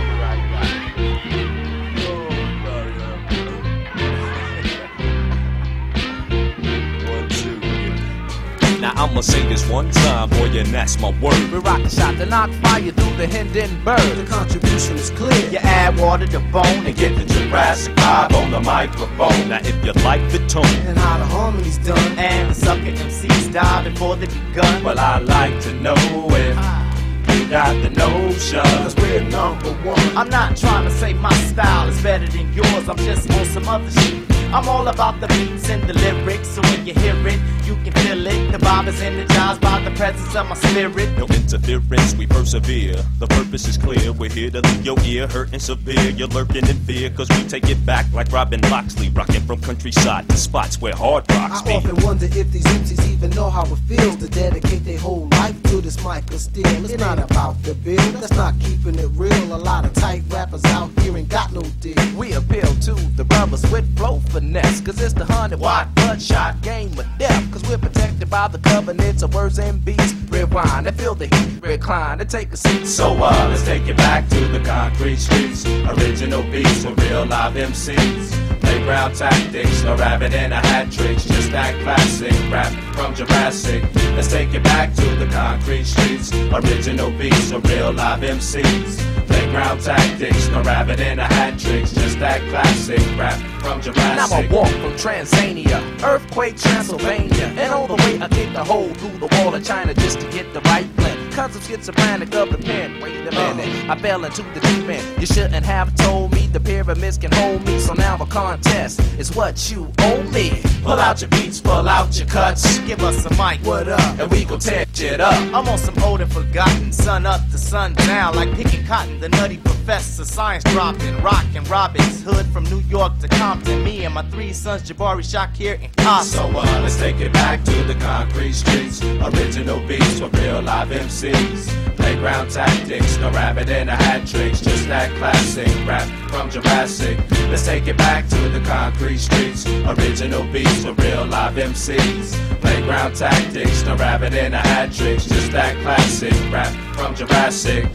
I'ma 8.96 9.20
say 9.20 9.46
this 9.46 9.68
one 9.68 9.90
time, 9.90 10.30
boy, 10.30 10.48
and 10.58 10.68
that's 10.68 10.98
my 10.98 11.10
word. 11.20 11.38
We 11.52 11.58
rock 11.58 11.82
the 11.82 11.90
shot 11.90 12.16
to 12.16 12.24
knock 12.24 12.50
fire 12.62 12.90
through 12.90 13.16
the 13.16 13.26
Hindenburg. 13.26 14.00
The 14.16 14.24
contribution 14.24 14.96
is 14.96 15.10
clear. 15.10 15.50
You 15.50 15.58
add 15.58 15.98
water 15.98 16.26
to 16.28 16.40
bone 16.40 16.86
and 16.86 16.96
get 16.96 17.14
the 17.14 17.26
Jurassic 17.26 17.94
vibe 17.96 18.32
on 18.32 18.50
the 18.50 18.60
microphone. 18.60 19.50
Now 19.50 19.58
if 19.60 19.84
you 19.84 19.92
like 20.02 20.22
the 20.32 20.38
tone, 20.48 20.64
And 20.88 20.96
how 20.98 21.18
the 21.18 21.26
harmony's 21.26 21.76
done. 21.78 22.18
And 22.18 22.50
the 22.50 22.54
sucker 22.54 22.80
MCs 22.80 23.52
die 23.52 23.84
before 23.86 24.16
they 24.16 24.26
begun. 24.26 24.82
well 24.82 24.98
I 24.98 25.18
like 25.18 25.60
to 25.64 25.74
know 25.74 25.94
if 25.94 27.36
you 27.38 27.48
got 27.50 27.74
the 27.82 27.90
notion. 27.90 28.60
Cause 28.60 28.96
we're 28.96 29.20
number 29.28 29.72
one. 29.84 30.16
I'm 30.16 30.30
not 30.30 30.56
trying 30.56 30.84
to 30.84 30.90
say 30.90 31.12
my 31.12 31.34
style 31.34 31.86
is 31.88 32.02
better 32.02 32.26
than 32.28 32.50
yours. 32.54 32.88
I'm 32.88 32.96
just 32.96 33.30
on 33.30 33.44
some 33.44 33.68
other 33.68 33.90
shit. 33.90 34.24
I'm 34.54 34.68
all 34.68 34.86
about 34.88 35.20
the 35.20 35.26
beats 35.28 35.68
and 35.70 35.82
the 35.84 35.94
lyrics. 35.94 36.48
So 36.48 36.62
when 36.62 36.86
you 36.86 36.94
hear 36.94 37.16
it, 37.26 37.40
you 37.66 37.74
can 37.82 37.92
feel 37.92 38.26
it. 38.26 38.52
The 38.52 38.58
vibe 38.58 38.86
is 38.88 39.00
energized 39.00 39.60
by 39.60 39.80
the 39.80 39.90
presence 39.92 40.34
of 40.36 40.48
my 40.48 40.54
spirit. 40.54 41.18
No 41.18 41.26
interference, 41.26 42.14
we 42.14 42.26
persevere. 42.26 42.96
The 43.18 43.26
purpose 43.26 43.66
is 43.68 43.76
clear. 43.76 44.12
We're 44.12 44.30
here 44.30 44.50
to 44.50 44.60
leave 44.60 44.84
your 44.84 44.98
ear 45.00 45.26
hurting 45.26 45.58
severe. 45.60 46.10
You're 46.10 46.28
lurking 46.28 46.66
in 46.68 46.76
fear, 46.86 47.10
cause 47.10 47.28
we 47.30 47.42
take 47.48 47.68
it 47.68 47.84
back 47.84 48.06
like 48.12 48.30
Robin 48.32 48.60
Loxley, 48.70 49.08
rocking 49.10 49.42
from 49.42 49.60
countryside 49.60 50.28
to 50.28 50.36
spots 50.36 50.80
where 50.80 50.94
hard 50.94 51.24
rocks 51.32 51.66
I 51.66 51.74
often 51.74 51.96
wonder 52.04 52.26
if 52.26 52.52
these 52.52 52.64
MCs 52.64 53.12
even 53.12 53.30
know 53.30 53.50
how 53.50 53.64
it 53.64 53.76
feels 53.88 54.16
to 54.16 54.28
dedicate 54.28 54.84
their 54.84 54.98
whole 54.98 55.28
life 55.32 55.60
to 55.64 55.80
this 55.80 55.96
mic 56.04 56.30
of 56.32 56.40
steel. 56.40 56.66
It's 56.84 56.98
not 56.98 57.18
about 57.18 57.62
the 57.62 57.74
bill, 57.74 58.12
that's 58.12 58.32
not 58.32 58.54
keeping 58.60 58.98
it 58.98 59.10
real. 59.14 59.54
A 59.54 59.56
lot 59.56 59.84
of 59.84 59.92
tight 59.94 60.22
rappers 60.28 60.64
out 60.66 60.90
here 61.00 61.16
ain't 61.16 61.28
got 61.28 61.52
no 61.52 61.62
deal. 61.80 61.96
We 62.16 62.32
appeal 62.32 62.72
to 62.86 62.94
the 63.16 63.24
brothers 63.24 63.62
with 63.72 63.96
flow 63.96 64.20
finesse. 64.46 64.80
Cause 64.80 65.00
it's 65.00 65.12
the 65.12 65.24
100 65.24 65.58
watt 65.58 65.94
bloodshot 65.94 66.60
game 66.62 66.92
of 66.98 67.06
death. 67.18 67.52
Cause 67.52 67.62
we're 67.68 67.78
protected 67.78 68.30
by 68.30 68.48
the 68.48 68.58
covenants 68.58 69.22
of 69.22 69.34
words 69.34 69.58
and 69.58 69.84
beats. 69.84 70.14
Rewind 70.30 70.86
and 70.86 70.98
feel 70.98 71.14
the 71.14 71.26
heat, 71.26 71.62
recline 71.62 72.20
and 72.20 72.28
take 72.28 72.52
a 72.52 72.56
seat. 72.56 72.86
So 72.86 73.12
uh, 73.14 73.46
let's 73.48 73.64
take 73.64 73.86
it 73.88 73.96
back 73.96 74.28
to 74.28 74.40
the 74.48 74.60
concrete 74.60 75.16
streets. 75.16 75.66
Original 75.66 76.42
beats 76.42 76.84
with 76.84 76.98
real 77.00 77.26
live 77.26 77.54
MCs. 77.54 78.60
Playground 78.60 79.14
tactics, 79.14 79.82
no 79.82 79.96
rabbit 79.96 80.34
and 80.34 80.52
a 80.52 80.56
hat 80.56 80.90
tricks. 80.92 81.24
Just 81.24 81.50
that 81.52 81.74
classic 81.82 82.32
rap 82.50 82.72
from 82.94 83.14
Jurassic. 83.14 83.82
Let's 84.14 84.30
take 84.30 84.52
it 84.54 84.62
back 84.62 84.94
to 84.94 85.14
the 85.16 85.26
concrete 85.26 85.84
streets. 85.84 86.32
Original 86.52 87.10
beats 87.12 87.52
with 87.52 87.68
real 87.70 87.92
live 87.92 88.20
MCs. 88.20 89.15
Playground 89.26 89.80
tactics, 89.80 90.48
no 90.48 90.62
rabbit 90.62 91.00
and 91.00 91.20
a 91.20 91.24
hat 91.24 91.58
tricks. 91.58 91.92
Just 91.92 92.18
that 92.20 92.40
classic 92.50 93.00
rap 93.18 93.38
from 93.60 93.80
Now 93.94 94.26
I 94.26 94.42
Jurassic. 94.46 94.50
walk 94.50 94.68
from 94.68 94.92
Transania, 94.92 96.02
earthquake 96.02 96.56
Transylvania, 96.56 97.46
and 97.56 97.72
all 97.72 97.86
the 97.86 97.96
way 97.96 98.18
I 98.20 98.28
kick 98.28 98.52
the 98.52 98.64
hole 98.64 98.92
through 98.94 99.18
the 99.18 99.28
wall 99.36 99.54
of 99.54 99.64
China 99.64 99.94
just 99.94 100.20
to 100.20 100.30
get 100.30 100.52
the 100.52 100.60
right 100.62 100.86
blend. 100.96 101.15
Cause 101.36 101.54
I'm 101.54 101.60
schizophrenic 101.60 102.34
of 102.34 102.50
the 102.50 102.56
pen. 102.56 102.98
Wait 102.98 103.26
a 103.26 103.30
minute, 103.30 103.90
I 103.90 103.98
fell 103.98 104.24
into 104.24 104.42
the 104.54 104.60
deep 104.60 104.88
end. 104.88 105.20
You 105.20 105.26
shouldn't 105.26 105.66
have 105.66 105.94
told 105.96 106.32
me 106.32 106.46
the 106.46 106.58
pyramids 106.58 107.18
can 107.18 107.30
hold 107.30 107.62
me. 107.66 107.78
So 107.78 107.92
now 107.92 108.16
the 108.16 108.24
contest 108.24 109.00
is 109.18 109.36
what 109.36 109.70
you 109.70 109.92
owe 109.98 110.22
me. 110.32 110.62
Pull 110.82 110.98
out 110.98 111.20
your 111.20 111.28
beats, 111.28 111.60
pull 111.60 111.90
out 111.90 112.18
your 112.18 112.26
cuts. 112.26 112.78
Give 112.86 113.00
us 113.02 113.26
a 113.26 113.30
mic, 113.32 113.60
what 113.66 113.86
up? 113.86 114.18
And 114.18 114.30
we 114.30 114.46
gon' 114.46 114.60
tear 114.60 114.86
shit 114.94 115.20
up. 115.20 115.34
I'm 115.54 115.68
on 115.68 115.76
some 115.76 116.02
old 116.02 116.22
and 116.22 116.32
forgotten, 116.32 116.90
sun 116.90 117.26
up 117.26 117.42
to 117.50 117.58
sun 117.58 117.92
down, 117.92 118.34
like 118.34 118.54
picking 118.54 118.86
cotton. 118.86 119.20
The 119.20 119.28
nutty 119.28 119.58
professor, 119.58 120.24
science 120.24 120.64
dropping, 120.64 121.20
rockin' 121.22 121.64
Robin's 121.64 122.22
Hood 122.24 122.46
from 122.46 122.64
New 122.64 122.80
York 122.88 123.18
to 123.18 123.28
Compton. 123.28 123.84
Me 123.84 124.06
and 124.06 124.14
my 124.14 124.22
three 124.30 124.54
sons, 124.54 124.90
Jabari, 124.90 125.22
Shakir, 125.22 125.84
and 125.84 125.94
Casa. 125.98 126.38
So 126.38 126.48
uh, 126.48 126.80
let's 126.80 126.96
take 126.96 127.20
it 127.20 127.32
back 127.34 127.62
to 127.64 127.84
the 127.84 127.94
concrete 127.96 128.54
streets. 128.54 129.04
Original 129.04 129.86
beats 129.86 130.18
with 130.18 130.34
real 130.40 130.62
live 130.62 130.92
MCs. 131.32 131.96
Playground 131.96 132.50
tactics, 132.50 133.18
no 133.18 133.30
rabbit 133.30 133.68
in 133.68 133.88
a 133.88 133.96
hat 133.96 134.26
tricks. 134.26 134.60
Just 134.60 134.86
that 134.88 135.10
classic 135.18 135.68
rap 135.86 136.08
from 136.30 136.50
Jurassic. 136.50 137.18
Let's 137.48 137.64
take 137.64 137.86
it 137.86 137.96
back 137.96 138.28
to 138.28 138.48
the 138.48 138.60
concrete 138.60 139.18
streets. 139.18 139.66
Original 139.66 140.44
beats 140.52 140.84
with 140.84 140.98
real 141.00 141.26
live 141.26 141.54
MCs. 141.54 142.60
Playground 142.60 143.14
tactics, 143.14 143.84
no 143.84 143.96
rabbit 143.96 144.34
in 144.34 144.54
a 144.54 144.58
hat 144.58 144.92
tricks. 144.92 145.24
Just 145.26 145.52
that 145.52 145.76
classic 145.82 146.34
rap 146.52 146.72
from 146.94 147.14
Jurassic. 147.14 147.86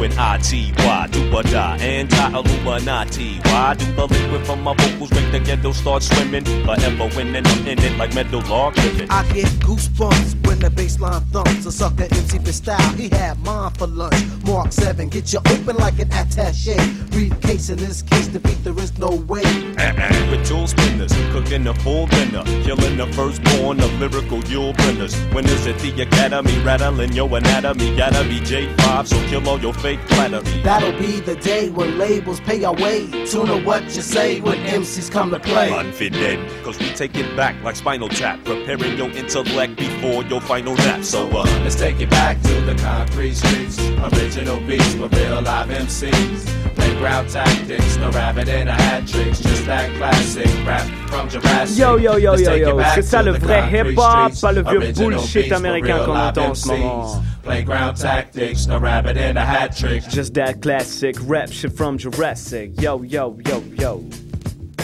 UNIT. 0.00 0.78
Why 0.78 1.06
do 1.10 1.22
die? 1.42 1.76
Anti-Illuminati. 1.78 3.40
Why 3.44 3.74
do 3.74 3.84
the 3.92 4.06
liquid 4.06 4.46
from 4.46 4.62
my 4.62 4.74
vocals 4.74 5.10
make 5.12 5.30
the 5.32 5.40
ghetto 5.40 5.72
start 5.72 6.02
swimming? 6.02 6.44
Forever 6.64 7.08
winning, 7.16 7.46
I'm 7.46 7.66
in 7.66 7.78
it 7.78 7.96
like 7.98 8.14
metal 8.14 8.40
log. 8.42 8.78
I 8.78 9.22
get 9.32 9.46
goosebumps 9.60 10.46
when 10.46 10.58
the 10.58 10.70
baseline 10.70 11.22
thumps. 11.32 11.66
A 11.66 11.72
sucker 11.72 12.04
MC 12.04 12.38
for 12.38 12.52
style, 12.52 12.92
he 12.94 13.08
had 13.08 13.38
mine 13.40 13.70
for 13.72 13.86
lunch. 13.86 14.16
Mark 14.44 14.72
7, 14.72 15.08
get 15.08 15.32
you 15.32 15.40
open 15.40 15.76
like 15.76 15.98
an 15.98 16.12
attache. 16.12 16.76
Briefcase 17.10 17.70
in 17.70 17.78
this 17.78 18.02
case, 18.02 18.28
defeat 18.28 18.62
there 18.64 18.78
is 18.78 18.96
no 18.98 19.10
way. 19.28 19.42
Uh-uh. 19.44 20.30
With 20.30 20.46
tool 20.46 20.66
spinners, 20.66 21.12
cooking 21.32 21.66
a 21.66 21.74
full 21.74 22.06
dinner, 22.06 22.44
killing 22.64 22.96
the 22.96 23.06
firstborn 23.12 23.80
of 23.80 23.92
lyrical 24.00 24.42
Yule 24.44 24.74
winners. 24.78 25.14
Winners 25.32 25.66
at 25.66 25.78
the 25.80 26.02
academy, 26.02 26.58
rattling 26.64 27.12
your 27.12 27.28
anatomy. 27.36 27.96
Gotta 27.96 28.24
be 28.24 28.40
J5, 28.40 29.06
so 29.06 29.16
kill 29.28 29.48
all 29.48 29.60
your 29.60 29.74
fake 29.82 30.00
flattery. 30.00 30.62
That'll 30.62 30.96
be 30.98 31.18
the 31.20 31.34
day 31.34 31.68
when 31.68 31.98
labels 31.98 32.40
pay 32.40 32.62
our 32.64 32.74
way. 32.74 33.08
Tune 33.26 33.46
to 33.46 33.60
what 33.64 33.82
you 33.82 34.02
say 34.02 34.40
when 34.40 34.58
MCs 34.58 35.10
come 35.10 35.30
to 35.30 35.40
play. 35.40 35.72
Unfit 35.72 36.12
dead, 36.12 36.38
cause 36.62 36.78
we 36.78 36.88
take 36.90 37.16
it 37.16 37.36
back 37.36 37.60
like 37.64 37.74
Spinal 37.74 38.08
Tap, 38.08 38.44
preparing 38.44 38.96
your 38.96 39.10
intellect 39.10 39.76
before 39.76 40.22
your 40.24 40.40
final 40.40 40.76
nap. 40.76 41.02
So 41.02 41.28
uh, 41.28 41.44
let's 41.64 41.74
take 41.74 42.00
it 42.00 42.10
back 42.10 42.40
to 42.42 42.60
the 42.60 42.76
concrete 42.76 43.34
streets. 43.34 43.80
Original 43.80 44.60
beats 44.60 44.94
with 44.94 45.12
real 45.14 45.42
live 45.42 45.68
MCs. 45.68 46.81
Playground 47.02 47.30
tactics, 47.30 47.96
no 47.96 48.10
rabbit 48.10 48.48
and 48.48 48.68
a 48.68 48.74
hat 48.74 49.08
tricks. 49.08 49.40
Just 49.40 49.66
that 49.66 49.90
classic 49.96 50.46
rap 50.64 50.86
from 51.08 51.28
Jurassic. 51.28 51.76
Yo 51.76 51.96
yo 51.96 52.16
yo 52.16 52.36
yo 52.36 52.54
yo, 52.54 52.80
c'est 52.94 53.02
ça 53.02 53.24
le 53.24 53.32
vrai 53.32 53.68
hip-hop, 53.72 54.32
pas 54.40 54.52
le 54.52 54.62
vieux 54.62 54.92
bullshit 54.92 55.50
américain 55.50 56.04
qu'on 56.04 56.16
entend 56.16 56.50
en 56.50 56.54
ce 56.54 56.68
moment. 56.68 57.22
Playground 57.42 57.96
tactics, 57.96 58.68
no 58.68 58.78
rabbit 58.78 59.16
and 59.16 59.36
a 59.36 59.44
hat 59.44 59.70
trick. 59.70 60.08
Just 60.10 60.34
that 60.34 60.60
classic 60.62 61.16
rap 61.26 61.50
shit 61.50 61.72
from 61.76 61.98
Jurassic. 61.98 62.80
Yo, 62.80 63.02
yo, 63.02 63.36
yo, 63.48 63.64
yo. 63.76 64.04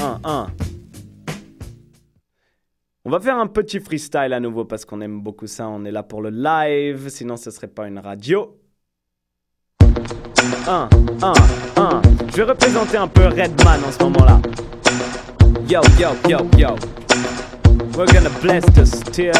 Un, 0.03 0.19
un. 0.25 0.49
On 3.05 3.11
va 3.11 3.21
faire 3.21 3.39
un 3.39 3.47
petit 3.47 3.79
freestyle 3.79 4.33
à 4.33 4.41
nouveau 4.41 4.64
parce 4.64 4.85
qu'on 4.85 5.01
aime 5.03 5.21
beaucoup 5.21 5.47
ça. 5.47 5.69
On 5.69 5.85
est 5.85 5.93
là 5.93 6.03
pour 6.03 6.21
le 6.21 6.31
live, 6.31 7.11
sinon 7.11 7.37
ce 7.37 7.53
serait 7.53 7.69
pas 7.69 7.87
une 7.87 8.01
radio. 8.01 8.58
1, 10.69 10.87
1, 11.23 11.33
1. 11.77 12.03
Je 12.31 12.37
vais 12.37 12.43
représenter 12.43 12.99
un 12.99 13.09
peu 13.09 13.25
Redman 13.25 13.81
en 13.87 13.91
ce 13.91 14.05
moment-là. 14.05 14.39
Yo, 15.66 15.81
yo, 15.99 16.11
yo, 16.29 16.39
yo. 16.59 16.77
We're 17.97 18.05
gonna 18.05 18.29
bless 18.43 18.66
the 18.75 18.85
still. 18.85 19.33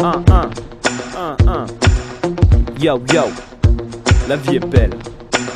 1, 0.00 0.24
1, 0.28 0.50
1, 1.16 1.36
1. 1.46 1.66
Yo, 2.80 3.00
yo. 3.12 3.22
La 4.28 4.34
vie 4.34 4.56
est 4.56 4.66
belle. 4.66 4.90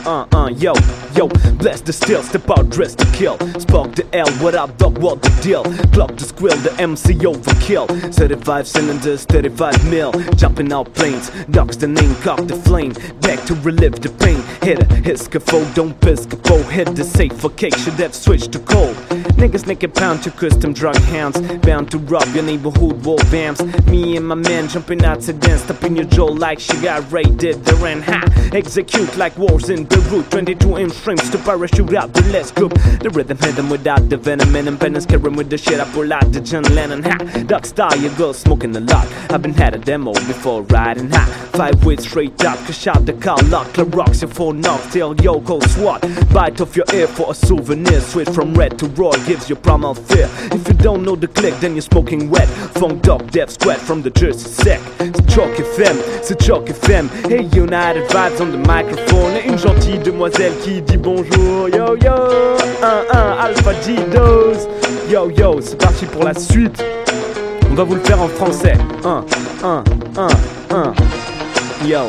Uh, 0.08 0.26
uh, 0.32 0.48
yo, 0.48 0.72
yo. 1.14 1.28
Bless 1.58 1.80
the 1.82 1.92
steel, 1.92 2.22
step 2.22 2.48
out, 2.50 2.70
dress 2.70 2.94
to 2.94 3.04
kill. 3.12 3.36
Spark 3.60 3.94
the 3.94 4.06
L, 4.14 4.30
what 4.42 4.54
up, 4.54 4.76
dog, 4.78 4.98
what 4.98 5.20
the 5.20 5.28
deal? 5.42 5.62
Clock 5.92 6.16
the 6.16 6.24
squill, 6.24 6.56
the 6.62 6.72
MC 6.80 7.14
overkill. 7.14 7.86
35 8.14 8.66
cylinders, 8.66 9.24
35 9.26 9.90
mil. 9.90 10.12
Jumping 10.36 10.72
out 10.72 10.92
planes, 10.94 11.30
ducks 11.50 11.76
the 11.76 11.88
name, 11.88 12.14
cock 12.16 12.40
the 12.46 12.56
flame. 12.56 12.92
Back 13.20 13.44
to 13.46 13.54
relive 13.56 14.00
the 14.00 14.08
pain. 14.24 14.40
Hit 14.62 14.80
a 14.80 14.94
hit 14.94 15.18
scaffold, 15.18 15.74
don't 15.74 15.98
piscopo. 16.00 16.62
Hit 16.70 16.94
the 16.94 17.04
safe 17.04 17.38
for 17.38 17.50
cake, 17.50 17.76
should 17.76 17.94
have 17.94 18.14
switched 18.14 18.52
to 18.52 18.60
cold. 18.60 18.96
Niggas 19.36 19.66
naked 19.66 19.94
pound 19.94 20.22
to 20.22 20.30
custom 20.30 20.72
drug 20.72 20.96
hounds. 21.12 21.40
Bound 21.58 21.90
to 21.90 21.98
rob 21.98 22.26
your 22.34 22.44
neighborhood 22.44 23.04
wall 23.04 23.18
vamps. 23.24 23.62
Me 23.86 24.16
and 24.16 24.26
my 24.26 24.34
man 24.34 24.68
jumping 24.68 25.04
out 25.04 25.20
to 25.22 25.32
dance, 25.32 25.66
tapping 25.66 25.96
your 25.96 26.06
jaw 26.06 26.26
like 26.26 26.58
she 26.60 26.76
got 26.80 27.10
raided. 27.12 27.64
The 27.64 27.74
ran 27.76 28.02
ha. 28.02 28.22
Execute 28.52 29.16
like 29.16 29.36
wars 29.36 29.68
in 29.68 29.84
Beirut. 30.02 30.30
22 30.30 30.78
inch 30.78 30.92
frames 30.92 31.28
to 31.30 31.38
parachute 31.38 31.94
out 31.94 32.12
the 32.12 32.22
less 32.32 32.50
group. 32.50 32.74
The 33.00 33.10
rhythm 33.10 33.38
hit 33.38 33.56
them 33.56 33.70
without 33.70 34.08
the 34.08 34.16
venom 34.16 34.54
and 34.54 34.68
impedance. 34.68 35.08
Carrying 35.08 35.36
with 35.36 35.50
the 35.50 35.58
shit 35.58 35.80
I 35.80 35.90
pull 35.92 36.12
out 36.12 36.30
the 36.32 36.40
John 36.40 36.62
Lennon 36.74 37.02
ha. 37.02 37.16
Duck 37.46 37.66
style, 37.66 37.96
your 37.96 38.14
girl 38.14 38.32
smoking 38.32 38.74
a 38.76 38.80
lot. 38.80 39.06
I've 39.30 39.42
been 39.42 39.54
had 39.54 39.74
a 39.74 39.78
demo 39.78 40.12
before 40.12 40.62
riding 40.62 41.10
high. 41.10 41.26
Five 41.52 41.84
ways 41.84 42.02
straight 42.02 42.44
up, 42.44 42.58
cause 42.58 42.78
shot 42.78 43.06
the 43.06 43.14
car 43.14 43.38
lock. 43.44 43.72
The 43.72 43.84
rocks 43.84 44.22
your 44.22 44.30
phone 44.30 44.62
till 44.90 45.14
yo 45.16 45.40
go 45.40 45.60
SWAT. 45.60 46.02
Bite 46.32 46.60
off 46.60 46.76
your 46.76 46.86
ear 46.92 47.06
for 47.06 47.30
a 47.30 47.34
souvenir. 47.34 48.00
Switch 48.00 48.28
from 48.30 48.54
red 48.54 48.78
to 48.78 48.86
raw 48.88 49.12
gives 49.26 49.48
you 49.48 49.56
primal 49.56 49.94
fear. 49.94 50.28
If 50.52 50.68
you 50.68 50.74
don't 50.74 51.04
know 51.04 51.16
the 51.16 51.28
click, 51.28 51.54
then 51.60 51.74
you're 51.74 51.82
smoking 51.82 52.30
wet. 52.30 52.48
Funk 52.78 53.02
dog, 53.02 53.30
death 53.30 53.50
squat 53.50 53.78
from 53.78 54.02
the 54.02 54.10
Jersey 54.10 54.48
sec. 54.48 54.80
C'est 54.98 55.30
Choc 55.34 55.58
FM, 55.58 55.96
c'est 56.22 56.42
Choc 56.42 56.68
FM. 56.68 57.08
Hey 57.28 57.48
United 57.54 58.08
Vibes 58.10 58.40
on 58.40 58.50
the 58.52 58.58
microphone. 58.58 59.36
Une 59.46 59.58
gentille 59.78 59.98
demoiselle 59.98 60.52
qui 60.62 60.82
dit 60.82 60.96
bonjour. 60.96 61.68
Yo 61.68 61.96
yo, 61.96 62.14
1-1 62.82 63.38
Alpha 63.40 63.72
G 63.82 63.96
Dose. 64.12 64.68
Yo 65.10 65.30
yo, 65.30 65.60
c'est 65.60 65.78
parti 65.78 66.06
pour 66.06 66.24
la 66.24 66.34
suite. 66.34 66.82
On 67.70 67.74
va 67.74 67.84
vous 67.84 67.94
le 67.94 68.00
faire 68.00 68.20
en 68.20 68.28
français. 68.28 68.74
1, 69.04 69.24
1, 69.62 69.84
1, 70.16 70.28
1. 70.74 70.92
Yo. 71.86 72.00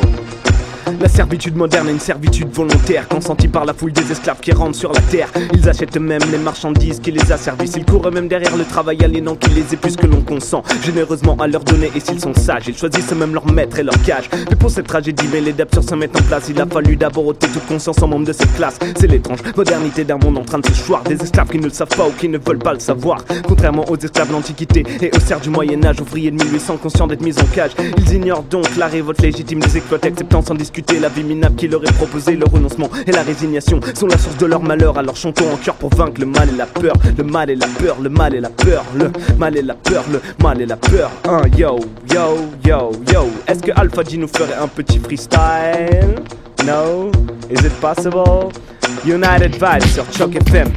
La 1.00 1.08
servitude 1.08 1.56
moderne 1.56 1.88
est 1.88 1.92
une 1.92 2.00
servitude 2.00 2.50
volontaire 2.52 3.08
consentie 3.08 3.48
par 3.48 3.64
la 3.64 3.72
foule 3.72 3.92
des 3.92 4.10
esclaves 4.10 4.40
qui 4.40 4.52
rentrent 4.52 4.76
sur 4.76 4.92
la 4.92 5.00
terre. 5.00 5.28
Ils 5.52 5.68
achètent 5.68 5.96
même 5.96 6.22
les 6.30 6.38
marchandises 6.38 7.00
qui 7.00 7.10
les 7.10 7.32
asservissent. 7.32 7.74
Ils 7.76 7.84
courent 7.84 8.10
même 8.10 8.28
derrière 8.28 8.56
le 8.56 8.64
travail 8.64 9.02
aliénant 9.04 9.36
qui 9.36 9.50
les 9.50 9.74
épuise 9.74 9.96
que 9.96 10.06
l'on 10.06 10.22
consent 10.22 10.62
généreusement 10.84 11.36
à 11.38 11.46
leur 11.46 11.64
donner. 11.64 11.90
Et 11.94 12.00
s'ils 12.00 12.20
sont 12.20 12.34
sages, 12.34 12.68
ils 12.68 12.76
choisissent 12.76 13.12
même 13.12 13.34
leur 13.34 13.46
maître 13.50 13.78
et 13.78 13.82
leur 13.82 14.00
cage. 14.02 14.28
Mais 14.48 14.56
pour 14.56 14.70
cette 14.70 14.86
tragédie, 14.86 15.26
mais 15.32 15.40
les 15.40 15.54
sur 15.72 15.82
se 15.82 15.94
mettent 15.94 16.16
en 16.16 16.22
place. 16.22 16.48
Il 16.48 16.60
a 16.60 16.66
fallu 16.66 16.96
d'abord 16.96 17.26
ôter 17.26 17.46
toute 17.48 17.66
conscience 17.66 18.02
en 18.02 18.08
membre 18.08 18.26
de 18.26 18.32
cette 18.32 18.54
classe. 18.54 18.78
C'est 18.98 19.06
l'étrange 19.06 19.40
modernité 19.56 20.04
d'un 20.04 20.18
monde 20.18 20.38
en 20.38 20.44
train 20.44 20.58
de 20.58 20.66
s'échoir. 20.66 21.02
Des 21.04 21.20
esclaves 21.22 21.48
qui 21.48 21.58
ne 21.58 21.64
le 21.64 21.70
savent 21.70 21.88
pas 21.88 22.06
ou 22.06 22.12
qui 22.12 22.28
ne 22.28 22.38
veulent 22.38 22.58
pas 22.58 22.72
le 22.72 22.80
savoir. 22.80 23.24
Contrairement 23.46 23.84
aux 23.88 23.96
esclaves 23.96 24.28
de 24.28 24.32
l'Antiquité 24.32 24.84
et 25.00 25.10
aux 25.14 25.20
serfs 25.20 25.40
du 25.40 25.50
Moyen-Âge, 25.50 26.00
ouvriers 26.00 26.30
de 26.30 26.42
1800 26.42 26.78
conscients 26.78 27.06
d'être 27.06 27.22
mis 27.22 27.38
en 27.38 27.44
cage. 27.54 27.72
Ils 27.98 28.14
ignorent 28.14 28.42
donc 28.44 28.66
la 28.76 28.86
révolte 28.86 29.22
légitime 29.22 29.60
des 29.60 29.76
exploités, 29.76 30.08
acceptant 30.08 30.42
sans 30.42 30.54
discuter 30.70 31.00
la 31.00 31.08
vie 31.08 31.24
minable 31.24 31.56
qui 31.56 31.66
leur 31.66 31.82
est 31.82 31.92
proposée. 31.92 32.36
Le 32.36 32.46
renoncement 32.46 32.88
et 33.06 33.10
la 33.10 33.22
résignation 33.22 33.80
sont 33.94 34.06
la 34.06 34.16
source 34.16 34.36
de 34.36 34.46
leur 34.46 34.62
malheur. 34.62 34.96
Alors 34.98 35.16
chantons 35.16 35.52
en 35.52 35.56
cœur 35.56 35.74
pour 35.74 35.90
vaincre 35.94 36.20
le 36.20 36.26
mal 36.26 36.48
et 36.48 36.56
la 36.56 36.66
peur. 36.66 36.94
Le 37.16 37.24
mal 37.24 37.50
et 37.50 37.56
la 37.56 37.66
peur, 37.66 37.96
le 38.00 38.08
mal 38.08 38.34
et 38.34 38.40
la 38.40 38.50
peur. 38.50 38.84
Le 38.94 39.10
mal 39.36 39.56
et 39.56 39.62
la 39.62 39.74
peur, 39.74 40.04
le 40.12 40.20
mal 40.42 40.60
et 40.60 40.66
la 40.66 40.76
peur. 40.76 41.10
Un 41.24 41.42
yo, 41.56 41.80
yo, 42.14 42.36
yo, 42.64 42.92
yo. 43.12 43.28
Est-ce 43.48 43.62
que 43.62 43.72
Alpha 43.74 44.04
G 44.04 44.16
nous 44.16 44.28
ferait 44.28 44.54
un 44.62 44.68
petit 44.68 45.00
freestyle? 45.00 46.14
No? 46.64 47.10
Is 47.50 47.64
it 47.64 47.72
possible? 47.80 48.50
United 49.04 49.54
Vibes 49.54 49.86
sur 49.92 50.04
Choc 50.12 50.36
FM. 50.36 50.68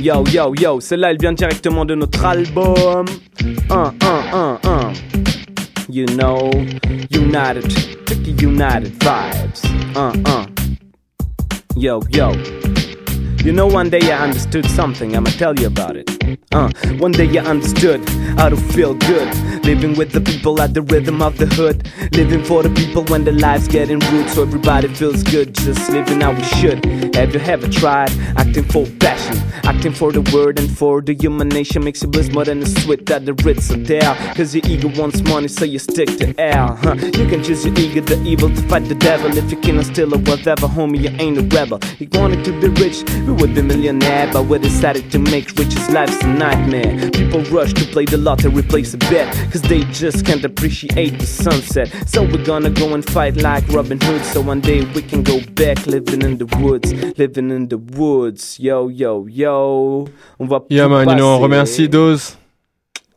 Yo, 0.00 0.24
yo, 0.32 0.54
yo, 0.54 0.80
celle-là, 0.80 1.10
elle 1.10 1.18
vient 1.18 1.32
directement 1.32 1.84
de 1.84 1.94
notre 1.96 2.24
album. 2.24 3.06
1, 3.70 3.74
1, 3.74 3.92
1, 4.32 4.58
1. 4.64 5.31
You 5.92 6.06
know, 6.06 6.50
United, 7.10 7.68
Tricky 8.06 8.30
United 8.40 8.94
Vibes. 8.94 9.62
Uh, 9.94 10.16
uh. 10.24 10.46
Yo, 11.76 12.00
yo. 12.08 12.32
You 13.44 13.50
know, 13.50 13.66
one 13.66 13.90
day 13.90 14.12
I 14.12 14.22
understood 14.22 14.66
something, 14.66 15.16
I'ma 15.16 15.30
tell 15.30 15.58
you 15.58 15.66
about 15.66 15.96
it. 15.96 16.08
Uh, 16.52 16.70
one 16.98 17.10
day 17.10 17.26
I 17.38 17.44
understood 17.44 18.08
how 18.38 18.48
to 18.48 18.56
feel 18.56 18.94
good. 18.94 19.34
Living 19.64 19.96
with 19.96 20.12
the 20.12 20.20
people 20.20 20.60
at 20.60 20.74
the 20.74 20.82
rhythm 20.82 21.20
of 21.20 21.38
the 21.38 21.46
hood. 21.46 21.88
Living 22.14 22.44
for 22.44 22.62
the 22.62 22.70
people 22.70 23.04
when 23.04 23.24
the 23.24 23.32
lives 23.32 23.66
getting 23.66 23.98
rude, 23.98 24.28
so 24.30 24.42
everybody 24.42 24.86
feels 24.86 25.24
good. 25.24 25.54
Just 25.54 25.90
living 25.90 26.20
how 26.20 26.32
we 26.32 26.42
should. 26.44 26.84
Have 27.16 27.34
you 27.34 27.40
ever 27.40 27.68
tried 27.68 28.10
acting 28.36 28.64
for 28.64 28.86
passion? 29.00 29.36
Acting 29.64 29.92
for 29.92 30.12
the 30.12 30.20
word 30.34 30.58
and 30.58 30.70
for 30.70 31.00
the 31.00 31.14
human 31.14 31.48
nation 31.48 31.82
makes 31.84 32.02
you 32.02 32.08
bliss 32.08 32.30
more 32.30 32.44
than 32.44 32.60
the 32.60 32.66
sweat 32.66 33.06
that 33.06 33.26
the 33.26 33.34
Ritz 33.34 33.70
are 33.70 33.76
there. 33.76 34.14
Cause 34.34 34.54
your 34.54 34.64
ego 34.66 34.88
wants 35.00 35.20
money, 35.22 35.48
so 35.48 35.64
you 35.64 35.78
stick 35.78 36.08
to 36.18 36.34
air. 36.38 36.66
Huh? 36.66 36.94
You 36.96 37.26
can 37.28 37.42
choose 37.42 37.64
your 37.64 37.76
ego, 37.78 38.00
the 38.02 38.22
evil, 38.22 38.50
to 38.50 38.62
fight 38.68 38.84
the 38.84 38.94
devil. 38.94 39.36
If 39.36 39.50
you 39.50 39.56
cannot 39.58 39.86
steal 39.86 40.14
or 40.14 40.18
whatever, 40.18 40.66
homie, 40.66 41.02
you 41.02 41.10
ain't 41.18 41.38
a 41.38 41.42
rebel. 41.56 41.80
You 41.98 42.08
wanted 42.12 42.44
to 42.44 42.52
be 42.60 42.68
rich, 42.82 43.02
we 43.32 43.42
would 43.42 43.54
be 43.54 43.62
millionaire, 43.62 44.28
but 44.32 44.46
we 44.46 44.58
decided 44.58 45.10
to 45.10 45.18
make 45.18 45.48
riches 45.58 45.88
life's 45.90 46.20
a 46.22 46.26
nightmare. 46.26 47.10
People 47.10 47.42
rush 47.44 47.72
to 47.74 47.84
play 47.86 48.04
the 48.04 48.18
lottery, 48.18 48.62
place 48.62 48.94
a 48.94 48.98
bet, 48.98 49.26
cause 49.50 49.62
they 49.62 49.84
just 49.84 50.24
can't 50.26 50.44
appreciate 50.44 51.18
the 51.18 51.26
sunset. 51.26 51.88
So 52.06 52.22
we're 52.22 52.44
gonna 52.44 52.70
go 52.70 52.94
and 52.94 53.04
fight 53.08 53.36
like 53.36 53.64
Robin 53.68 53.98
Hood, 54.00 54.22
so 54.24 54.40
one 54.40 54.60
day 54.60 54.84
we 54.94 55.02
can 55.02 55.22
go 55.22 55.40
back 55.54 55.86
living 55.86 56.22
in 56.22 56.36
the 56.38 56.46
woods, 56.58 56.92
living 57.18 57.50
in 57.50 57.68
the 57.68 57.78
woods. 57.78 58.58
Yo, 58.60 58.88
yo, 58.88 59.26
yo. 59.26 60.06
On 60.38 60.46
va 60.46 60.60
Yeah, 60.68 60.88
man, 60.88 61.08
you 61.08 61.16
know, 61.16 61.34
on 61.34 61.38
passer. 61.38 61.42
remercie 61.42 61.88
Dose. 61.88 62.36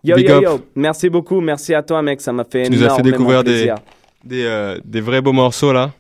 Yo, 0.04 0.16
Big 0.16 0.30
yo, 0.30 0.38
up. 0.38 0.44
yo. 0.44 0.62
Merci 0.76 1.10
beaucoup, 1.10 1.42
merci 1.42 1.74
à 1.74 1.82
toi, 1.82 2.02
mec, 2.02 2.22
ça 2.22 2.32
m'a 2.32 2.44
fait 2.46 2.64
Tu 2.70 2.72
nous 2.72 2.84
as 2.84 2.96
fait 2.96 3.02
énormément 3.02 3.12
découvrir 3.12 3.44
des, 3.44 3.74
des, 4.24 4.46
euh, 4.46 4.78
des 4.86 5.02
vrais 5.02 5.22
beaux 5.22 5.34
morceaux 5.34 5.74
là. 5.74 5.92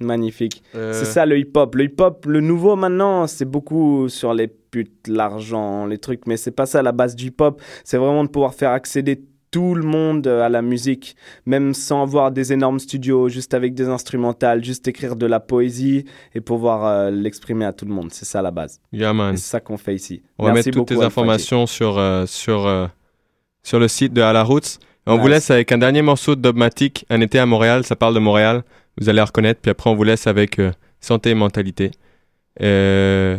Magnifique. 0.00 0.62
Euh, 0.74 0.92
C'est 0.92 1.04
ça 1.04 1.26
le 1.26 1.38
hip-hop. 1.38 1.74
Le 1.74 1.84
hip-hop, 1.84 2.26
le 2.26 2.40
nouveau 2.40 2.76
maintenant, 2.76 3.26
c'est 3.26 3.44
beaucoup 3.44 4.08
sur 4.08 4.32
les 4.34 4.48
putes, 4.48 5.08
l'argent, 5.08 5.86
les 5.86 5.98
trucs, 5.98 6.26
mais 6.26 6.36
c'est 6.36 6.50
pas 6.50 6.66
ça 6.66 6.82
la 6.82 6.92
base 6.92 7.14
du 7.14 7.26
hip-hop. 7.26 7.60
C'est 7.84 7.98
vraiment 7.98 8.24
de 8.24 8.28
pouvoir 8.28 8.54
faire 8.54 8.70
accéder 8.70 9.22
tout 9.50 9.74
le 9.74 9.82
monde 9.82 10.26
à 10.28 10.48
la 10.48 10.62
musique, 10.62 11.16
même 11.44 11.74
sans 11.74 12.02
avoir 12.02 12.30
des 12.30 12.52
énormes 12.52 12.78
studios, 12.78 13.28
juste 13.28 13.52
avec 13.52 13.74
des 13.74 13.88
instrumentales, 13.88 14.64
juste 14.64 14.86
écrire 14.86 15.16
de 15.16 15.26
la 15.26 15.40
poésie 15.40 16.04
et 16.34 16.40
pouvoir 16.40 16.84
euh, 16.86 17.10
l'exprimer 17.10 17.64
à 17.64 17.72
tout 17.72 17.84
le 17.84 17.92
monde. 17.92 18.10
C'est 18.12 18.24
ça 18.24 18.42
la 18.42 18.52
base. 18.52 18.80
Yeah, 18.92 19.12
man. 19.12 19.36
C'est 19.36 19.50
ça 19.50 19.60
qu'on 19.60 19.76
fait 19.76 19.94
ici. 19.94 20.22
On 20.38 20.44
va 20.46 20.52
mettre 20.52 20.70
toutes 20.70 20.88
tes 20.88 21.02
informations 21.02 21.66
sur, 21.66 21.98
euh, 21.98 22.26
sur, 22.26 22.66
euh, 22.66 22.86
sur 23.62 23.80
le 23.80 23.88
site 23.88 24.12
de 24.12 24.22
À 24.22 24.32
la 24.32 24.44
Roots. 24.44 24.78
On 25.06 25.18
vous 25.18 25.26
laisse 25.26 25.50
avec 25.50 25.72
un 25.72 25.78
dernier 25.78 26.02
morceau 26.02 26.36
de 26.36 26.40
Dogmatic, 26.40 27.04
Un 27.10 27.20
été 27.20 27.40
à 27.40 27.46
Montréal, 27.46 27.84
ça 27.84 27.96
parle 27.96 28.14
de 28.14 28.20
Montréal. 28.20 28.62
Vous 29.00 29.08
allez 29.08 29.22
reconnaître. 29.22 29.60
Puis 29.60 29.70
après, 29.70 29.90
on 29.90 29.94
vous 29.96 30.04
laisse 30.04 30.26
avec 30.26 30.58
euh, 30.58 30.72
Santé 31.00 31.30
et 31.30 31.34
Mentalité. 31.34 31.90
Euh, 32.60 33.38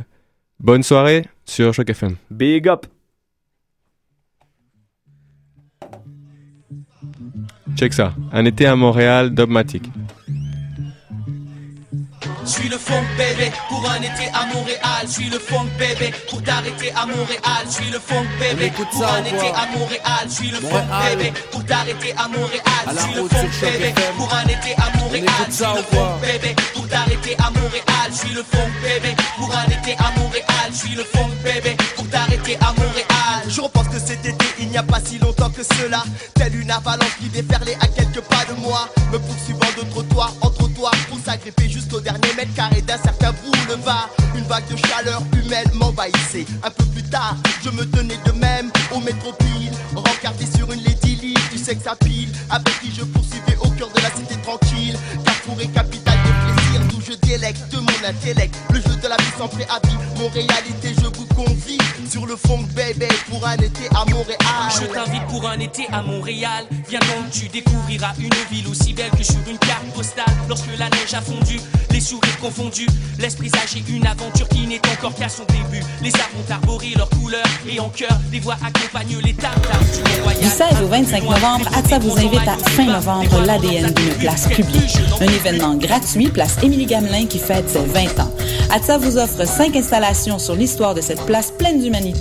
bonne 0.59 0.83
soirée 0.83 1.25
sur 1.45 1.73
Choc 1.73 1.89
FM. 1.89 2.15
Big 2.31 2.67
up. 2.67 2.87
Check 7.75 7.93
ça. 7.93 8.13
Un 8.33 8.45
été 8.45 8.65
à 8.65 8.75
Montréal, 8.75 9.29
Dogmatic. 9.33 9.83
Je 12.51 12.57
suis 12.57 12.67
le 12.67 12.77
funk 12.77 13.05
bébé 13.17 13.49
pour 13.69 13.89
un 13.89 14.01
été 14.01 14.27
à 14.33 14.45
Montréal. 14.53 15.03
Je 15.03 15.07
suis 15.07 15.29
le 15.29 15.39
funk 15.39 15.69
bébé 15.79 16.13
pour 16.29 16.43
t'arrêter 16.43 16.91
à 16.91 17.05
Montréal. 17.05 17.63
Je 17.65 17.71
suis 17.71 17.89
le 17.89 17.97
funk 17.97 18.27
bébé 18.41 18.73
pour 18.91 19.05
un 19.07 19.23
été 19.23 19.47
à 19.55 19.67
Montréal. 19.73 20.25
Je 20.25 20.33
suis 20.33 20.51
le 20.51 20.59
funk 20.59 20.85
bébé 21.01 21.33
pour 21.49 21.65
t'arrêter 21.65 22.13
à 22.17 22.27
Montréal. 22.27 22.83
Je 22.91 22.99
suis 22.99 23.13
le 23.13 23.29
funk 23.29 23.47
bébé 23.61 23.93
pour 24.17 24.33
un 24.33 24.43
été 24.43 24.75
à 24.75 24.99
Montréal. 24.99 25.25
Je 25.47 25.55
suis 25.55 25.63
le 25.63 25.81
funk 25.81 26.19
bébé 26.21 26.55
pour 26.73 26.87
t'arrêter 26.89 27.35
à 27.39 27.49
Montréal. 27.51 28.11
Je 28.11 28.17
suis 28.17 28.35
le 28.35 28.43
funk 28.43 28.71
bébé 28.83 29.15
pour 29.37 29.55
un 29.55 29.65
été 29.71 29.95
à 29.97 30.19
Montréal. 30.19 30.67
Je 30.71 30.75
suis 30.75 30.95
le 30.95 31.03
funk 31.05 31.31
bébé 31.45 31.77
pour 31.95 32.09
t'arrêter 32.09 32.57
à 32.59 32.73
Montréal. 32.73 33.07
Je 33.47 33.61
repense 33.61 33.87
que 33.87 33.99
cet 33.99 34.25
été, 34.25 34.45
il 34.59 34.67
n'y 34.67 34.77
a 34.77 34.83
pas 34.83 34.99
si 34.99 35.19
longtemps 35.19 35.49
que 35.49 35.63
cela. 35.63 36.03
Telle 36.35 36.59
une 36.59 36.71
avalanche 36.71 37.15
qui 37.17 37.29
déferlait 37.29 37.77
à 37.79 37.87
quelques 37.87 38.21
pas 38.21 38.43
de 38.49 38.59
moi. 38.59 38.89
Me 39.13 39.19
poursuivant 39.19 39.50
vague 44.51 44.67
de 44.67 44.75
chaleur 44.85 45.21
humaine 45.31 45.71
m'envahissait. 45.75 46.45
Un 46.61 46.69
peu 46.71 46.83
plus 46.87 47.03
tard, 47.03 47.37
je 47.63 47.69
me 47.69 47.85
tenais 47.85 48.19
de 48.25 48.31
même 48.33 48.69
au 48.93 48.99
métropile. 48.99 49.71
Rencardé 49.95 50.45
sur 50.45 50.69
une 50.73 50.83
Lady 50.83 51.35
du 51.49 51.57
sexe 51.57 51.87
à 51.87 51.95
pile. 51.95 52.29
Avec 52.49 52.77
qui 52.81 52.91
je 52.93 53.05
poursuivais 53.05 53.55
au 53.61 53.69
cœur 53.69 53.87
de 53.95 54.01
la 54.01 54.11
cité 54.11 54.35
tranquille. 54.43 54.97
Carrefour 55.23 55.55
et 55.61 55.67
capitale 55.67 56.19
des 56.25 56.33
plaisirs 56.43 56.81
d'où 56.89 56.99
je 56.99 57.13
délecte 57.25 57.73
mon 57.73 58.09
intellect. 58.09 58.53
Le 58.73 58.81
jeu 58.81 58.95
de 59.01 59.07
la 59.07 59.15
vie 59.15 59.33
sans 59.37 59.47
préavis, 59.47 59.97
mon 60.17 60.27
réalité, 60.27 60.95
je 60.99 61.07
vous 61.07 61.25
convie. 61.33 61.80
Le 62.31 62.37
fond, 62.37 62.59
baby, 62.73 63.13
pour 63.29 63.45
un 63.45 63.57
été 63.57 63.89
à 63.93 64.05
Montréal. 64.05 64.39
Je 64.73 64.85
t'invite 64.85 65.27
pour 65.27 65.45
un 65.49 65.59
été 65.59 65.85
à 65.91 66.01
Montréal. 66.01 66.63
Viens 66.87 66.99
donc, 66.99 67.29
tu 67.29 67.49
découvriras 67.49 68.13
une 68.17 68.29
ville 68.49 68.69
aussi 68.69 68.93
belle 68.93 69.11
que 69.11 69.21
sur 69.21 69.39
une 69.49 69.57
carte 69.57 69.83
postale. 69.93 70.33
Lorsque 70.47 70.69
la 70.79 70.85
neige 70.85 71.13
a 71.13 71.19
fondu, 71.19 71.59
les 71.91 71.99
sourires 71.99 72.39
confondus, 72.39 72.87
laisse 73.19 73.35
présager 73.35 73.83
une 73.89 74.07
aventure 74.07 74.47
qui 74.47 74.65
n'est 74.65 74.79
encore 74.93 75.13
qu'à 75.13 75.27
son 75.27 75.43
début. 75.43 75.83
Les 76.01 76.13
arbres 76.13 76.37
ont 76.39 76.53
arboré 76.53 76.93
leurs 76.95 77.09
couleurs 77.09 77.43
et 77.69 77.81
en 77.81 77.89
cœur, 77.89 78.17
les 78.31 78.39
voix 78.39 78.55
accompagnent 78.65 79.19
les 79.21 79.33
tartares 79.33 79.81
du. 79.81 80.41
Du 80.41 80.47
16 80.47 80.83
au 80.83 80.87
25 80.87 81.23
novembre, 81.23 81.65
ATSA 81.75 81.99
vous 81.99 82.17
invite 82.17 82.47
à 82.47 82.57
fin 82.69 82.85
novembre 82.85 83.41
l'ADN 83.45 83.91
d'une 83.91 84.13
place 84.15 84.47
publique. 84.47 84.97
Un 85.19 85.25
événement 85.25 85.75
gratuit, 85.75 86.29
place 86.29 86.55
Émilie 86.63 86.85
Gamelin 86.85 87.25
qui 87.25 87.39
fête 87.39 87.69
ses 87.69 87.83
20 87.83 88.19
ans. 88.21 88.31
ATSA 88.69 88.97
vous 88.99 89.17
offre 89.17 89.45
cinq 89.45 89.75
installations 89.75 90.39
sur 90.39 90.55
l'histoire 90.55 90.95
de 90.95 91.01
cette 91.01 91.25
place 91.25 91.51
pleine 91.51 91.81
d'humanité 91.81 92.20